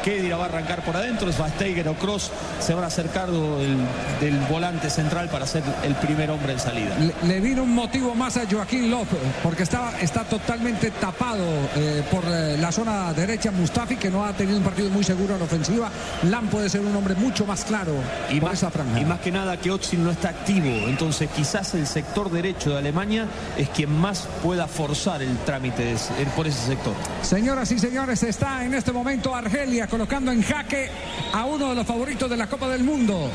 Kedira 0.06 0.36
va 0.36 0.44
a 0.44 0.46
arrancar 0.46 0.84
por 0.84 0.96
adentro, 0.96 1.32
Schweinsteiger 1.32 1.88
o 1.88 1.94
Cross 1.94 2.30
se 2.60 2.74
van 2.74 2.84
a 2.84 2.86
acercar 2.86 3.28
del, 3.28 3.76
del 4.20 4.38
volante 4.48 4.88
central 4.88 5.28
para 5.28 5.48
ser 5.48 5.64
el 5.82 5.96
primer 5.96 6.30
hombre 6.30 6.52
en 6.52 6.60
salida. 6.60 6.96
Le, 7.00 7.12
le 7.26 7.40
vino 7.40 7.64
un 7.64 7.74
motivo 7.74 8.14
más 8.14 8.36
a 8.36 8.42
Joaquín 8.48 8.88
López, 8.88 9.18
porque 9.42 9.64
está, 9.64 9.98
está 10.00 10.22
totalmente 10.22 10.92
tapado 10.92 11.44
eh, 11.74 12.04
por 12.08 12.22
eh, 12.24 12.56
la 12.56 12.70
zona 12.70 13.12
derecha 13.14 13.50
Mustafi, 13.50 13.96
que 13.96 14.08
no 14.08 14.24
ha 14.24 14.32
tenido 14.32 14.58
un 14.58 14.62
partido 14.62 14.90
muy 14.90 15.02
seguro 15.02 15.34
en 15.34 15.42
ofensiva. 15.42 15.90
Lam 16.22 16.46
puede 16.46 16.68
ser 16.68 16.82
un 16.82 16.94
hombre 16.94 17.16
mucho 17.16 17.44
más 17.44 17.64
claro 17.64 17.94
Y 18.30 18.38
por 18.38 18.50
más, 18.50 18.58
esa 18.58 18.70
franja. 18.70 19.00
y 19.00 19.04
más 19.04 19.18
que 19.18 19.32
nada 19.32 19.56
que 19.56 19.72
Oxil 19.72 20.04
no 20.04 20.12
está 20.12 20.28
activo, 20.28 20.68
entonces 20.86 21.28
quizás 21.34 21.74
el 21.74 21.84
sector 21.84 22.30
derecho 22.30 22.70
de 22.70 22.78
Alemania 22.78 23.26
es 23.58 23.68
quien 23.70 23.90
más 23.90 24.28
pueda 24.40 24.68
forzar 24.68 25.20
el 25.20 25.36
trámite 25.38 25.82
de 25.84 25.96
por 26.36 26.46
ese 26.46 26.64
sector. 26.64 26.94
Señoras 27.22 27.72
y 27.72 27.80
señores, 27.80 28.22
está 28.22 28.64
en 28.64 28.72
este 28.74 28.92
momento 28.92 29.34
Argelia 29.34 29.88
colocando 29.96 30.30
en 30.30 30.42
jaque 30.42 30.90
a 31.32 31.46
uno 31.46 31.70
de 31.70 31.74
los 31.74 31.86
favoritos 31.86 32.28
de 32.28 32.36
la 32.36 32.46
Copa 32.46 32.68
del 32.68 32.84
Mundo. 32.84 33.30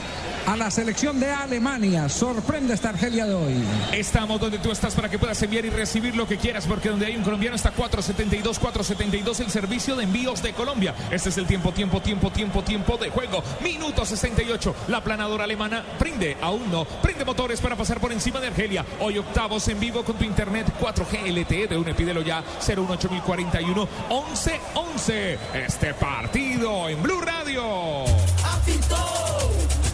A 0.46 0.58
la 0.58 0.72
selección 0.72 1.20
de 1.20 1.32
Alemania. 1.32 2.10
Sorprende 2.10 2.74
esta 2.74 2.90
Argelia 2.90 3.26
de 3.26 3.34
hoy. 3.34 3.64
Estamos 3.94 4.40
donde 4.40 4.60
tú 4.60 4.72
estás 4.72 4.96
para 4.96 5.10
que 5.10 5.20
puedas 5.20 5.42
enviar 5.44 5.66
y 5.66 5.70
recibir 5.70 6.16
lo 6.16 6.28
que 6.28 6.38
quieras, 6.38 6.66
porque 6.66 6.90
donde 6.90 7.06
hay 7.06 7.16
un 7.16 7.24
colombiano 7.24 7.56
está 7.56 7.72
472, 7.72 8.60
472 8.60 9.40
el 9.40 9.52
servicio 9.52 9.96
de 9.96 10.04
envíos 10.04 10.42
de 10.42 10.54
Colombia. 10.54 10.96
Este 11.12 11.30
es 11.30 11.38
el 11.38 11.46
tiempo, 11.46 11.72
tiempo, 11.72 12.02
tiempo, 12.02 12.32
tiempo, 12.32 12.64
tiempo 12.64 12.98
de 12.98 13.10
juego. 13.10 13.44
Minuto 13.62 14.06
68. 14.06 14.76
La 14.88 15.04
planadora 15.04 15.44
alemana 15.44 15.84
prende, 16.00 16.38
aún 16.42 16.70
no, 16.72 16.86
prende 16.86 17.26
motores 17.26 17.62
para 17.62 17.76
pasar 17.76 18.00
por 18.00 18.12
encima 18.12 18.40
de 18.40 18.48
Argelia. 18.48 18.86
Hoy 19.00 19.18
octavos 19.18 19.68
en 19.68 19.80
vivo 19.80 20.04
con 20.04 20.18
tu 20.18 20.24
internet 20.24 20.68
4G 20.80 21.32
LTE 21.32 21.68
de 21.68 21.78
un 21.78 21.86
pídelo 21.94 22.22
ya 22.22 22.44
01841 22.66 23.88
11 24.10 24.62
11. 24.76 25.40
Este 25.54 25.94
partido 25.94 26.90
en 26.90 27.02
Blue 27.02 27.22
Radio. 27.22 28.04
Apitou, 28.44 28.98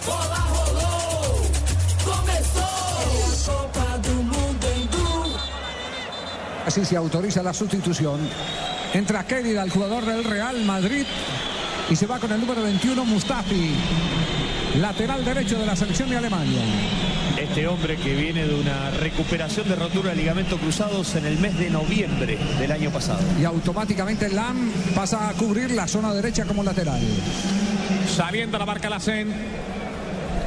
bola 0.05 0.36
Así 6.77 6.85
se 6.85 6.95
autoriza 6.95 7.41
la 7.41 7.55
sustitución. 7.55 8.19
Entra 8.93 9.25
Kelly, 9.25 9.49
el 9.57 9.71
jugador 9.71 10.05
del 10.05 10.23
Real 10.23 10.63
Madrid, 10.63 11.07
y 11.89 11.95
se 11.95 12.05
va 12.05 12.19
con 12.19 12.31
el 12.31 12.39
número 12.39 12.61
21, 12.61 13.03
Mustafi, 13.03 13.71
lateral 14.79 15.25
derecho 15.25 15.57
de 15.57 15.65
la 15.65 15.75
selección 15.75 16.07
de 16.11 16.17
Alemania. 16.17 16.61
Este 17.35 17.67
hombre 17.67 17.95
que 17.95 18.13
viene 18.13 18.45
de 18.45 18.53
una 18.53 18.91
recuperación 18.91 19.67
de 19.67 19.75
rotura 19.75 20.11
de 20.11 20.17
ligamento 20.17 20.59
cruzados 20.59 21.15
en 21.15 21.25
el 21.25 21.39
mes 21.39 21.57
de 21.57 21.71
noviembre 21.71 22.37
del 22.59 22.71
año 22.71 22.91
pasado. 22.91 23.23
Y 23.41 23.45
automáticamente 23.45 24.29
Lam 24.29 24.71
pasa 24.93 25.29
a 25.29 25.33
cubrir 25.33 25.71
la 25.71 25.87
zona 25.87 26.13
derecha 26.13 26.45
como 26.45 26.61
lateral. 26.61 27.01
Saliendo 28.15 28.59
la 28.59 28.67
marca 28.67 28.87
la 28.87 28.99
Sen. 28.99 29.33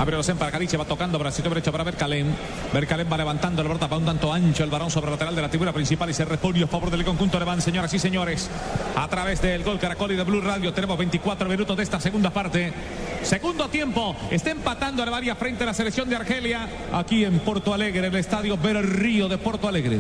Abre 0.01 0.17
los 0.17 0.27
para 0.31 0.51
Calice, 0.51 0.79
va 0.79 0.87
tocando 0.87 1.19
bracito 1.19 1.51
derecho 1.51 1.71
para 1.71 1.85
Bercalén. 1.85 2.35
Bercalén 2.73 3.07
va 3.13 3.19
levantando 3.19 3.61
el 3.61 3.69
brota 3.69 3.87
para 3.87 3.99
un 3.99 4.07
tanto 4.07 4.33
ancho 4.33 4.65
el 4.65 4.71
varón 4.71 4.91
sobre 4.91 5.11
lateral 5.11 5.37
de 5.37 5.43
la 5.43 5.51
tribuna 5.51 5.75
principal 5.75 6.09
y 6.09 6.15
se 6.15 6.25
responde 6.25 6.65
a 6.65 6.67
favor 6.67 6.91
del 6.91 7.05
conjunto 7.05 7.37
alemán, 7.37 7.61
señoras 7.61 7.93
y 7.93 7.99
señores. 7.99 8.49
A 8.97 9.07
través 9.09 9.43
del 9.43 9.63
gol 9.63 9.79
Caracol 9.79 10.13
y 10.13 10.17
de 10.17 10.25
Blue 10.25 10.41
Radio 10.41 10.73
tenemos 10.73 10.97
24 10.97 11.47
minutos 11.51 11.77
de 11.77 11.83
esta 11.83 12.01
segunda 12.01 12.31
parte. 12.31 12.73
Segundo 13.23 13.69
tiempo, 13.69 14.17
está 14.31 14.51
empatando 14.51 15.03
Alemania 15.03 15.37
frente 15.37 15.65
a 15.65 15.67
la 15.67 15.75
selección 15.75 16.09
de 16.09 16.17
Argelia 16.17 16.67
aquí 16.95 17.27
en 17.27 17.39
Porto 17.41 17.75
Alegre, 17.75 18.07
el 18.07 18.17
estadio 18.17 18.57
Río 18.57 19.29
de 19.29 19.37
Porto 19.37 19.69
Alegre. 19.69 19.99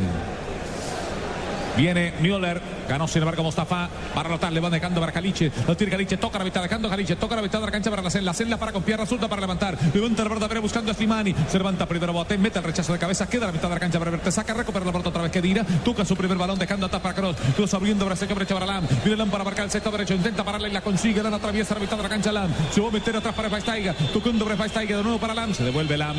Viene 1.76 2.12
Müller, 2.20 2.60
ganó 2.88 3.06
sin 3.06 3.22
embargo 3.22 3.42
Mustafa 3.42 3.88
para 4.14 4.28
rotar, 4.28 4.52
le 4.52 4.60
va 4.60 4.70
dejando 4.70 5.00
para 5.00 5.12
Caliche, 5.12 5.50
lo 5.66 5.76
tiene 5.76 5.92
Caliche, 5.92 6.16
toca 6.16 6.38
la 6.38 6.44
mitad, 6.44 6.62
dejando 6.62 6.88
Caliche, 6.88 7.16
toca 7.16 7.36
la 7.36 7.42
mitad 7.42 7.60
de 7.60 7.66
la 7.66 7.72
cancha 7.72 7.90
para 7.90 8.02
la 8.02 8.10
celda, 8.10 8.34
celda 8.34 8.56
para 8.56 8.72
con 8.72 8.82
pierna 8.82 9.06
zurda 9.06 9.28
para 9.28 9.40
levantar, 9.40 9.78
levanta 9.94 10.22
la 10.24 10.28
verdadera 10.28 10.60
buscando 10.60 10.90
a 10.90 10.94
Slimani, 10.94 11.34
se 11.48 11.58
levanta 11.58 11.86
primero 11.86 12.12
Bote, 12.12 12.36
mete 12.38 12.58
el 12.58 12.64
rechazo 12.64 12.92
de 12.92 12.98
cabeza, 12.98 13.28
queda 13.28 13.46
la 13.46 13.52
mitad 13.52 13.68
de 13.68 13.74
la 13.74 13.80
cancha 13.80 13.98
para 13.98 14.10
verte, 14.10 14.32
saca, 14.32 14.52
recupera 14.54 14.84
la 14.84 14.92
pelota 14.92 15.10
otra 15.10 15.22
vez 15.22 15.32
que 15.32 15.40
Dira, 15.40 15.64
toca 15.84 16.04
su 16.04 16.16
primer 16.16 16.36
balón 16.36 16.58
dejando 16.58 16.86
atrás 16.86 17.02
para 17.02 17.14
Kroos, 17.14 17.36
Kroos 17.54 17.72
abriendo 17.74 18.04
brazo 18.04 18.26
derecho 18.26 18.54
para 18.54 18.66
Lam, 18.66 18.86
viene 19.04 19.16
Lam 19.16 19.30
para 19.30 19.44
marcar 19.44 19.64
el 19.64 19.70
sector 19.70 19.92
derecho, 19.92 20.14
intenta 20.14 20.44
pararla 20.44 20.68
y 20.68 20.72
la 20.72 20.80
consigue, 20.80 21.22
Lam 21.22 21.34
atraviesa 21.34 21.74
la 21.74 21.80
mitad 21.80 21.96
de 21.96 22.02
la 22.02 22.08
cancha 22.08 22.32
Lam, 22.32 22.50
se 22.72 22.80
va 22.80 22.88
a 22.88 22.90
meter 22.90 23.16
atrás 23.16 23.34
para 23.34 23.48
Fastaiga, 23.48 23.94
tocando 24.12 24.44
para 24.44 24.56
Fastaiga 24.56 24.96
de 24.96 25.02
nuevo 25.02 25.18
para 25.18 25.34
Lam, 25.34 25.54
se 25.54 25.64
devuelve 25.64 25.96
Lam, 25.96 26.16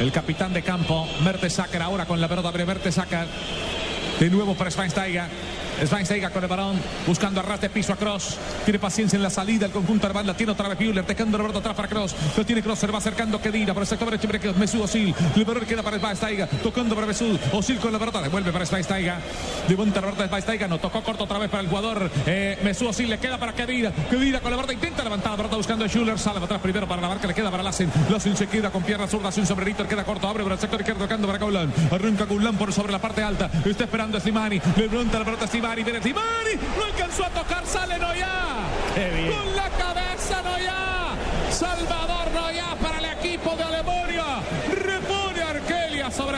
el 0.00 0.12
capitán 0.12 0.52
de 0.52 0.62
campo, 0.62 1.08
Mertesacker 1.24 1.82
ahora 1.82 2.06
con 2.06 2.20
la 2.20 2.28
pelota, 2.28 2.52
Mertesacker 2.52 3.26
de 4.18 4.30
nuevo 4.30 4.54
para 4.54 4.70
Schweinsteiger. 4.70 5.28
Schweinsteiger 5.86 6.30
con 6.30 6.42
el 6.42 6.48
balón, 6.48 6.80
buscando 7.06 7.40
arras 7.40 7.60
de 7.60 7.70
piso 7.70 7.92
a 7.92 7.96
Cross. 7.96 8.36
Tiene 8.64 8.78
paciencia 8.78 9.16
en 9.16 9.22
la 9.22 9.30
salida, 9.30 9.66
el 9.66 9.72
conjunto 9.72 10.06
alemán 10.06 10.26
la 10.26 10.36
tiene 10.36 10.52
otra 10.52 10.68
vez 10.68 10.78
Müller, 10.78 11.06
dejando 11.06 11.36
el 11.36 11.56
atrás 11.56 11.74
para 11.74 11.88
Cross. 11.88 12.14
Lo 12.36 12.44
tiene 12.44 12.62
Cross, 12.62 12.80
se 12.80 12.86
va 12.86 12.98
acercando 12.98 13.40
Kedira 13.40 13.74
por 13.74 13.82
el 13.82 13.86
sector 13.86 14.10
derecho, 14.10 14.28
que 14.28 14.52
Mesut 14.58 14.82
Osil. 14.82 15.14
Balón 15.46 15.66
queda 15.66 15.82
para 15.82 15.98
Schweinsteiger, 15.98 16.48
tocando 16.62 16.94
para 16.94 17.06
Mesut. 17.06 17.40
Osil 17.52 17.78
con 17.78 17.92
la 17.92 17.98
pelota, 17.98 18.20
devuelve 18.22 18.52
para 18.52 18.66
Schweinsteiger. 18.66 19.14
Levanta 19.68 20.00
la 20.00 20.12
de 20.12 20.26
Schweinsteiger, 20.26 20.68
no 20.68 20.78
tocó 20.78 21.02
corto 21.02 21.24
otra 21.24 21.38
vez 21.38 21.50
para 21.50 21.62
el 21.62 21.68
jugador 21.68 22.10
eh, 22.26 22.58
Mesut 22.62 22.88
Osil, 22.88 23.08
le 23.08 23.18
queda 23.18 23.38
para 23.38 23.52
Kedira. 23.52 23.92
Kedira 24.10 24.40
con 24.40 24.50
la 24.50 24.56
pelota, 24.56 24.72
intenta 24.72 25.04
levantar 25.04 25.32
la 25.32 25.36
pelota 25.36 25.56
buscando 25.56 25.84
a 25.84 25.88
Schuller, 25.88 26.18
sale 26.18 26.38
atrás 26.38 26.60
primero 26.60 26.86
para 26.86 27.02
la 27.02 27.08
marca, 27.08 27.26
le 27.26 27.34
queda 27.34 27.50
para 27.50 27.62
Lassen. 27.62 27.90
Lassen 28.10 28.36
se 28.36 28.46
queda 28.46 28.70
con 28.70 28.82
pierna 28.82 29.06
zurda, 29.06 29.30
un 29.36 29.46
sombrerito, 29.46 29.86
queda 29.86 30.04
corto, 30.04 30.28
abre 30.28 30.42
por 30.42 30.52
el 30.52 30.58
sector 30.58 30.80
izquierdo, 30.80 31.04
tocando 31.04 31.26
para 31.26 31.38
Coulan. 31.38 31.72
Arranca 31.90 32.26
Coulan 32.26 32.56
por 32.56 32.72
sobre 32.72 32.92
la 32.92 32.98
parte 32.98 33.22
alta, 33.22 33.50
está 33.64 33.84
esperando 33.84 34.18
a 34.18 34.20
Slimani, 34.20 34.60
le 34.76 34.88
levanta 34.88 35.18
la 35.18 35.24
pelota 35.24 35.44
a 35.44 35.48
Slimani, 35.48 35.67
viene 35.76 36.00
Slimani, 36.00 36.54
no 36.76 36.84
alcanzó 36.84 37.24
a 37.26 37.30
tocar, 37.30 37.64
sale 37.66 37.98
Noya. 37.98 38.28
Con 38.94 39.54
la 39.54 39.68
cabeza 39.70 40.42
Noya. 40.42 40.74
Salvador 41.50 42.30
Noya 42.32 42.74
para 42.82 42.98
el 42.98 43.04
equipo 43.18 43.54
de 43.54 43.62
Alemania. 43.62 44.24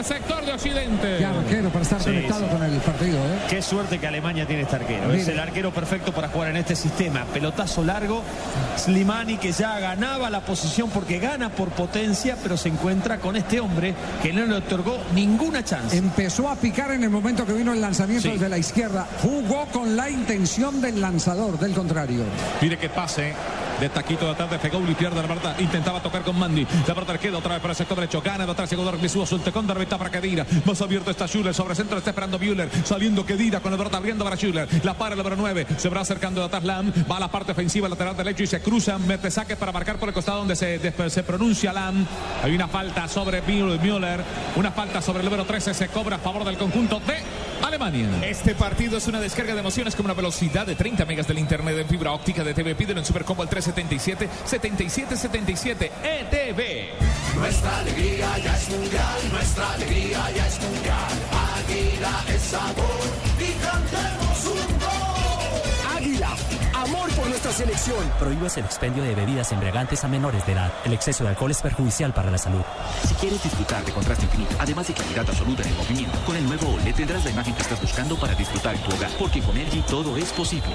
El 0.00 0.04
sector 0.04 0.44
de 0.44 0.52
Occidente. 0.52 1.16
Qué 1.18 1.24
arquero 1.24 1.68
para 1.70 1.82
estar 1.82 1.98
Sí, 2.00 2.06
conectado 2.06 2.46
sí. 2.46 2.50
con 2.56 2.62
el 2.62 2.72
partido. 2.80 3.18
¿eh? 3.18 3.38
Qué 3.48 3.62
suerte 3.62 3.98
que 3.98 4.06
Alemania 4.06 4.46
tiene 4.46 4.62
este 4.62 4.76
arquero. 4.76 5.06
Mire. 5.08 5.20
Es 5.22 5.28
el 5.28 5.38
arquero 5.38 5.72
perfecto 5.72 6.12
para 6.12 6.28
jugar 6.28 6.50
en 6.50 6.56
este 6.56 6.74
sistema. 6.74 7.24
Pelotazo 7.32 7.84
largo. 7.84 8.22
Slimani 8.76 9.36
que 9.36 9.52
ya 9.52 9.78
ganaba 9.78 10.30
la 10.30 10.40
posición 10.40 10.90
porque 10.90 11.18
gana 11.18 11.50
por 11.50 11.68
potencia, 11.70 12.36
pero 12.42 12.56
se 12.56 12.68
encuentra 12.68 13.18
con 13.18 13.36
este 13.36 13.60
hombre 13.60 13.94
que 14.22 14.32
no 14.32 14.44
le 14.46 14.54
otorgó 14.56 14.98
ninguna 15.14 15.64
chance. 15.64 15.96
Empezó 15.96 16.48
a 16.48 16.56
picar 16.56 16.90
en 16.92 17.04
el 17.04 17.10
momento 17.10 17.44
que 17.46 17.52
vino 17.52 17.72
el 17.72 17.80
lanzamiento 17.80 18.22
Sí. 18.28 18.32
desde 18.34 18.48
la 18.48 18.58
izquierda. 18.58 19.06
Jugó 19.22 19.66
con 19.66 19.96
la 19.96 20.08
intención 20.10 20.80
del 20.80 21.00
lanzador, 21.00 21.58
del 21.58 21.72
contrario. 21.74 22.24
Mire 22.60 22.78
que 22.78 22.88
pase 22.88 23.34
de 23.80 23.88
taquito 23.88 24.26
de 24.26 24.32
atrás 24.32 24.50
de 24.50 24.58
Fegouli, 24.58 24.94
pierde 24.94 25.16
la 25.16 25.26
pelota, 25.26 25.56
intentaba 25.58 26.00
tocar 26.00 26.22
con 26.22 26.38
Mandy, 26.38 26.66
la 26.86 26.94
pelota 26.94 27.18
queda 27.18 27.38
otra 27.38 27.54
vez 27.54 27.62
para 27.62 27.72
el 27.72 27.76
sector 27.76 27.98
derecho, 27.98 28.20
gana 28.20 28.44
de 28.44 28.52
atrás, 28.52 28.70
jugador 28.70 29.00
Mesúa, 29.00 29.26
suelte 29.26 29.50
con 29.52 29.66
Darvita 29.66 29.96
para 29.96 30.10
Kedira, 30.10 30.46
más 30.66 30.80
abierto 30.82 31.10
está 31.10 31.26
Schuller, 31.26 31.54
sobre 31.54 31.74
centro 31.74 31.98
está 31.98 32.10
esperando 32.10 32.38
Müller, 32.38 32.68
saliendo 32.84 33.24
Kedira 33.24 33.60
con 33.60 33.72
la 33.72 33.78
pelota 33.78 33.96
abriendo 33.96 34.22
para 34.22 34.36
Schuller, 34.36 34.68
la 34.84 34.94
para 34.94 35.14
el 35.14 35.18
número 35.18 35.36
9, 35.36 35.66
se 35.78 35.88
va 35.88 36.00
acercando 36.02 36.40
de 36.40 36.46
atrás 36.46 36.64
Lam, 36.64 36.92
va 37.10 37.16
a 37.16 37.20
la 37.20 37.30
parte 37.30 37.52
ofensiva 37.52 37.88
lateral 37.88 38.16
derecho 38.16 38.42
y 38.42 38.46
se 38.46 38.60
cruza, 38.60 38.98
mete 38.98 39.30
saque 39.30 39.56
para 39.56 39.72
marcar 39.72 39.98
por 39.98 40.08
el 40.08 40.14
costado 40.14 40.38
donde 40.38 40.56
se, 40.56 40.78
se 41.10 41.22
pronuncia 41.22 41.72
Lam, 41.72 42.06
hay 42.42 42.54
una 42.54 42.68
falta 42.68 43.08
sobre 43.08 43.40
Müller, 43.42 44.22
una 44.56 44.72
falta 44.72 45.00
sobre 45.00 45.20
el 45.20 45.24
número 45.24 45.44
13, 45.44 45.72
se 45.72 45.88
cobra 45.88 46.16
a 46.16 46.18
favor 46.18 46.44
del 46.44 46.58
conjunto 46.58 47.00
de 47.00 47.16
Alemania. 47.66 48.08
Este 48.22 48.54
partido 48.54 48.96
es 48.96 49.06
una 49.06 49.20
descarga 49.20 49.54
de 49.54 49.60
emociones 49.60 49.94
con 49.94 50.06
una 50.06 50.14
velocidad 50.14 50.66
de 50.66 50.74
30 50.74 51.04
megas 51.04 51.26
del 51.26 51.38
internet 51.38 51.76
en 51.78 51.88
fibra 51.88 52.12
óptica 52.12 52.42
de 52.42 52.54
TV. 52.54 52.74
Pídelo 52.74 53.00
en 53.00 53.06
Supercombo 53.06 53.42
al 53.42 53.48
377 53.72 54.28
7777 54.44 55.92
ETV. 56.02 57.10
Nuestra 57.36 57.78
alegría 57.78 58.38
ya 58.38 58.56
es 58.56 58.68
mundial, 58.70 59.18
nuestra 59.32 59.72
alegría 59.72 60.30
ya 60.34 60.46
es 60.46 60.60
mundial. 60.60 61.12
Águila 61.58 62.24
es 62.28 62.42
sabor 62.42 63.00
y 63.38 63.52
cantemos 63.64 64.44
un 64.46 64.78
gol. 64.78 65.96
Águila, 65.96 66.36
amor 66.74 67.10
por 67.10 67.28
nuestra 67.28 67.52
selección. 67.52 68.10
Prohíbes 68.18 68.56
el 68.56 68.64
expendio 68.64 69.02
de 69.02 69.14
bebidas 69.14 69.52
embriagantes 69.52 70.04
a 70.04 70.08
menores 70.08 70.44
de 70.46 70.52
edad. 70.52 70.72
El 70.84 70.92
exceso 70.92 71.24
de 71.24 71.30
alcohol 71.30 71.50
es 71.50 71.62
perjudicial 71.62 72.12
para 72.12 72.30
la 72.30 72.38
salud. 72.38 72.62
Si 73.06 73.14
quieres 73.14 73.42
disfrutar 73.42 73.84
de 73.84 73.92
contraste 73.92 74.24
infinito, 74.24 74.56
además 74.58 74.88
de 74.88 74.94
claridad 74.94 75.28
absoluta 75.28 75.62
en 75.62 75.68
el 75.68 75.76
movimiento, 75.76 76.18
con 76.26 76.36
el 76.36 76.44
nuevo 76.44 76.74
OLED 76.74 76.94
tendrás 76.94 77.24
la 77.24 77.30
imagen 77.30 77.54
que 77.54 77.62
estás 77.62 77.80
buscando 77.80 78.18
para 78.18 78.34
disfrutar 78.34 78.74
en 78.74 78.82
tu 78.82 78.94
hogar, 78.94 79.10
porque 79.18 79.40
con 79.40 79.56
LG 79.56 79.86
todo 79.86 80.16
es 80.16 80.32
posible. 80.32 80.74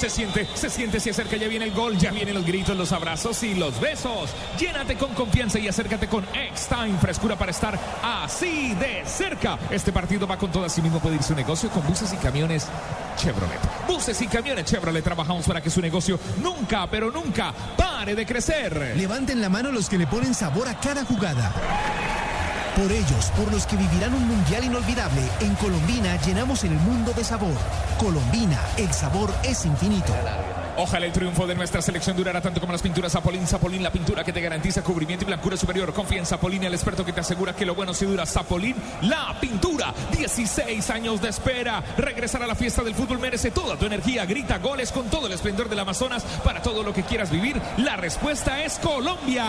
Se 0.00 0.08
siente, 0.08 0.48
se 0.54 0.70
siente, 0.70 0.98
se 0.98 1.10
acerca, 1.10 1.36
ya 1.36 1.46
viene 1.46 1.66
el 1.66 1.72
gol, 1.72 1.98
ya 1.98 2.10
vienen 2.10 2.32
los 2.32 2.46
gritos, 2.46 2.74
los 2.74 2.90
abrazos 2.90 3.42
y 3.42 3.54
los 3.54 3.78
besos. 3.78 4.30
Llénate 4.58 4.96
con 4.96 5.12
confianza 5.12 5.58
y 5.58 5.68
acércate 5.68 6.08
con 6.08 6.24
X-Time, 6.24 6.96
frescura 6.98 7.36
para 7.36 7.50
estar 7.50 7.78
así 8.02 8.72
de 8.76 9.02
cerca. 9.04 9.58
Este 9.70 9.92
partido 9.92 10.26
va 10.26 10.38
con 10.38 10.50
todo, 10.50 10.64
así 10.64 10.80
mismo 10.80 11.00
puede 11.00 11.16
ir 11.16 11.22
su 11.22 11.34
negocio 11.34 11.68
con 11.68 11.86
buses 11.86 12.10
y 12.14 12.16
camiones 12.16 12.66
Chevrolet. 13.18 13.60
Buses 13.86 14.22
y 14.22 14.26
camiones 14.26 14.64
Chevrolet, 14.64 15.04
trabajamos 15.04 15.46
para 15.46 15.60
que 15.60 15.68
su 15.68 15.82
negocio 15.82 16.18
nunca, 16.42 16.86
pero 16.86 17.10
nunca 17.10 17.52
pare 17.76 18.14
de 18.14 18.24
crecer. 18.24 18.94
Levanten 18.96 19.38
la 19.42 19.50
mano 19.50 19.70
los 19.70 19.90
que 19.90 19.98
le 19.98 20.06
ponen 20.06 20.32
sabor 20.32 20.66
a 20.66 20.80
cada 20.80 21.04
jugada. 21.04 22.09
Por 22.80 22.92
ellos, 22.92 23.30
por 23.36 23.52
los 23.52 23.66
que 23.66 23.76
vivirán 23.76 24.14
un 24.14 24.26
mundial 24.26 24.64
inolvidable, 24.64 25.20
en 25.40 25.54
Colombina 25.56 26.16
llenamos 26.22 26.64
el 26.64 26.70
mundo 26.70 27.12
de 27.12 27.22
sabor. 27.22 27.52
Colombina, 27.98 28.58
el 28.78 28.90
sabor 28.94 29.30
es 29.42 29.66
infinito. 29.66 30.14
Ojalá 30.78 31.04
el 31.04 31.12
triunfo 31.12 31.46
de 31.46 31.54
nuestra 31.54 31.82
selección 31.82 32.16
durara 32.16 32.40
tanto 32.40 32.58
como 32.58 32.72
las 32.72 32.80
pinturas 32.80 33.12
Zapolín. 33.12 33.46
Zapolín, 33.46 33.82
la 33.82 33.92
pintura 33.92 34.24
que 34.24 34.32
te 34.32 34.40
garantiza 34.40 34.82
cubrimiento 34.82 35.24
y 35.24 35.26
blancura 35.26 35.58
superior. 35.58 35.92
Confía 35.92 36.20
en 36.20 36.24
Zapolín, 36.24 36.64
el 36.64 36.72
experto 36.72 37.04
que 37.04 37.12
te 37.12 37.20
asegura 37.20 37.54
que 37.54 37.66
lo 37.66 37.74
bueno 37.74 37.92
sí 37.92 38.06
dura. 38.06 38.24
Zapolín, 38.24 38.76
la 39.02 39.36
pintura. 39.38 39.92
16 40.16 40.88
años 40.88 41.20
de 41.20 41.28
espera. 41.28 41.82
Regresar 41.98 42.42
a 42.42 42.46
la 42.46 42.54
fiesta 42.54 42.82
del 42.82 42.94
fútbol 42.94 43.18
merece 43.18 43.50
toda 43.50 43.76
tu 43.76 43.84
energía. 43.84 44.24
Grita 44.24 44.56
goles 44.56 44.90
con 44.90 45.10
todo 45.10 45.26
el 45.26 45.34
esplendor 45.34 45.68
del 45.68 45.80
Amazonas 45.80 46.24
para 46.42 46.62
todo 46.62 46.82
lo 46.82 46.94
que 46.94 47.02
quieras 47.02 47.30
vivir. 47.30 47.60
La 47.76 47.96
respuesta 47.96 48.62
es 48.64 48.78
Colombia. 48.78 49.44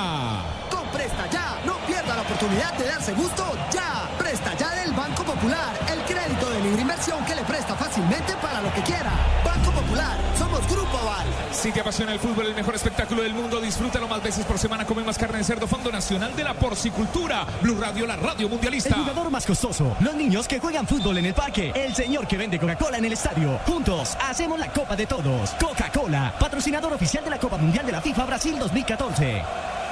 Presta 0.93 1.27
Ya, 1.29 1.59
no 1.65 1.77
pierda 1.87 2.15
la 2.15 2.21
oportunidad 2.21 2.73
de 2.73 2.85
darse 2.85 3.13
gusto 3.13 3.43
ya. 3.73 4.09
Presta 4.17 4.53
Ya 4.55 4.75
del 4.75 4.93
Banco 4.93 5.23
Popular, 5.23 5.73
el 5.91 6.01
crédito 6.03 6.49
de 6.49 6.51
de 6.51 6.61
libre 6.61 6.81
inversión 6.81 7.23
que 7.25 7.35
le 7.35 7.43
presta 7.43 7.75
fácilmente 7.75 8.33
para 8.41 8.61
lo 8.61 8.73
que 8.73 8.81
quiera. 8.81 9.11
Banco 9.45 9.71
Popular, 9.71 10.17
somos 10.37 10.67
Grupo 10.67 10.97
Aval. 10.97 11.25
Si 11.51 11.71
te 11.71 11.79
apasiona 11.79 12.11
el 12.11 12.19
fútbol, 12.19 12.47
el 12.47 12.55
mejor 12.55 12.75
espectáculo 12.75 13.23
del 13.23 13.33
mundo, 13.33 13.61
disfrútalo 13.61 14.07
más 14.07 14.21
veces 14.21 14.45
por 14.45 14.59
semana. 14.59 14.85
Come 14.85 15.03
más 15.03 15.17
carne 15.17 15.39
de 15.39 15.43
cerdo, 15.43 15.67
Fondo 15.67 15.91
Nacional 15.91 16.35
de 16.35 16.43
la 16.43 16.53
Porcicultura. 16.53 17.45
Blue 17.61 17.79
Radio, 17.79 18.05
la 18.05 18.17
radio 18.17 18.49
mundialista. 18.49 18.89
El 18.89 19.01
jugador 19.01 19.31
más 19.31 19.45
costoso, 19.45 19.95
los 20.01 20.15
niños 20.15 20.47
que 20.47 20.59
juegan 20.59 20.87
fútbol 20.87 21.17
en 21.17 21.25
el 21.25 21.33
parque, 21.33 21.71
el 21.73 21.95
señor 21.95 22.27
que 22.27 22.37
vende 22.37 22.59
Coca-Cola 22.59 22.97
en 22.97 23.05
el 23.05 23.13
estadio. 23.13 23.59
Juntos 23.65 24.17
hacemos 24.21 24.59
la 24.59 24.71
Copa 24.73 24.95
de 24.95 25.05
Todos. 25.07 25.51
Coca-Cola, 25.51 26.33
patrocinador 26.37 26.93
oficial 26.93 27.23
de 27.23 27.29
la 27.29 27.39
Copa 27.39 27.57
Mundial 27.57 27.85
de 27.85 27.93
la 27.93 28.01
FIFA 28.01 28.25
Brasil 28.25 28.59
2014. 28.59 29.41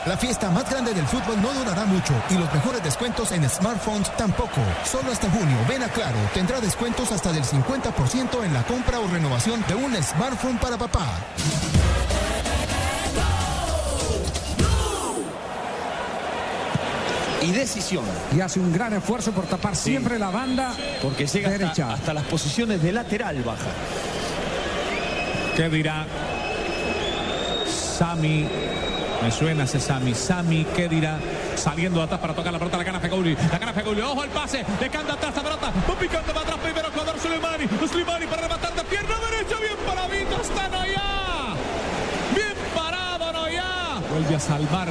La 0.06 0.18
fiesta 0.18 0.50
más 0.50 0.70
grande 0.70 0.94
del 0.94 1.06
fútbol 1.06 1.42
no 1.42 1.54
durará 1.54 1.86
mucho 1.86 2.14
y 2.30 2.36
los 2.36 2.52
mejores 2.54 2.82
descuentos 2.84 3.32
en 3.32 3.48
smartphones 3.50 4.10
tampoco. 4.16 4.62
Solo 4.86 5.12
hasta 5.12 5.30
junio, 5.30 5.58
ven 5.68 5.84
a 5.84 5.90
Claro, 5.90 6.18
tendrá 6.34 6.62
descuentos 6.62 7.12
hasta 7.12 7.34
del 7.34 7.44
50% 7.44 8.44
en 8.44 8.54
la 8.54 8.64
compra 8.64 9.00
o 9.02 9.08
renovación 9.08 9.64
de 9.68 9.76
un 9.76 9.94
smartphone 10.02 10.58
para 10.58 10.78
papá. 10.78 11.06
Y 17.42 17.52
decisión. 17.52 18.06
Y 18.36 18.42
hace 18.42 18.60
un 18.60 18.72
gran 18.72 18.94
esfuerzo 18.94 19.32
por 19.32 19.46
tapar 19.46 19.76
siempre 19.76 20.20
la 20.20 20.30
banda 20.30 20.74
Porque 21.02 21.26
llega 21.26 21.50
derecha. 21.50 21.84
hasta, 21.84 21.94
hasta 21.94 22.14
las 22.14 22.24
posiciones 22.26 22.82
de 22.82 22.92
lateral 22.92 23.42
baja. 23.44 23.70
¿Qué 25.56 25.70
dirá 25.70 26.06
Sami? 27.68 28.48
Me 29.22 29.32
suena 29.32 29.66
ese 29.66 29.80
Sami. 29.80 30.14
Sami, 30.14 30.66
¿qué 30.76 30.88
dirá? 30.88 31.20
Saliendo 31.56 32.02
atrás 32.02 32.20
para 32.20 32.34
tocar 32.34 32.54
la 32.54 32.60
pelota, 32.60 32.78
la 32.78 32.84
gana 32.84 33.00
Fegouli. 33.00 33.36
La 33.52 33.58
gana 33.58 33.74
Fegouli. 33.74 34.02
Ojo 34.02 34.22
al 34.22 34.30
pase. 34.30 34.66
Le 34.80 34.90
canta 34.90 35.14
atrás 35.14 35.36
la 35.36 35.44
pelota. 35.44 35.74
Va 35.90 35.96
picando 36.00 36.34
para 36.34 36.42
atrás 36.42 36.58
primero 36.64 36.90
jugador 36.92 37.20
Suleimani. 37.20 37.66
Suleimani 37.88 38.26
para 38.28 38.42
rematar 38.44 38.74
de 38.74 38.84
pierna 38.84 39.16
derecha. 39.30 39.56
Bien 39.60 39.78
paradito. 39.86 40.42
Está 40.42 40.70
Noya. 40.70 41.02
Bien 42.34 42.54
parado 42.74 43.34
Noya. 43.34 43.66
Vuelve 44.10 44.36
a 44.36 44.40
salvar 44.40 44.90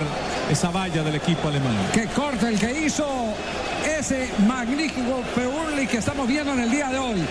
esa 0.50 0.70
valla 0.70 1.02
del 1.02 1.14
equipo 1.14 1.48
alemán. 1.48 1.76
Que 1.94 2.06
corte 2.08 2.48
el 2.48 2.58
que 2.58 2.80
hizo 2.80 3.06
ese 3.98 4.30
magnífico 4.46 5.22
Peurli 5.34 5.86
que 5.86 5.98
estamos 5.98 6.28
viendo 6.28 6.52
en 6.52 6.60
el 6.60 6.70
día 6.70 6.90
de 6.90 6.98
hoy. 6.98 7.24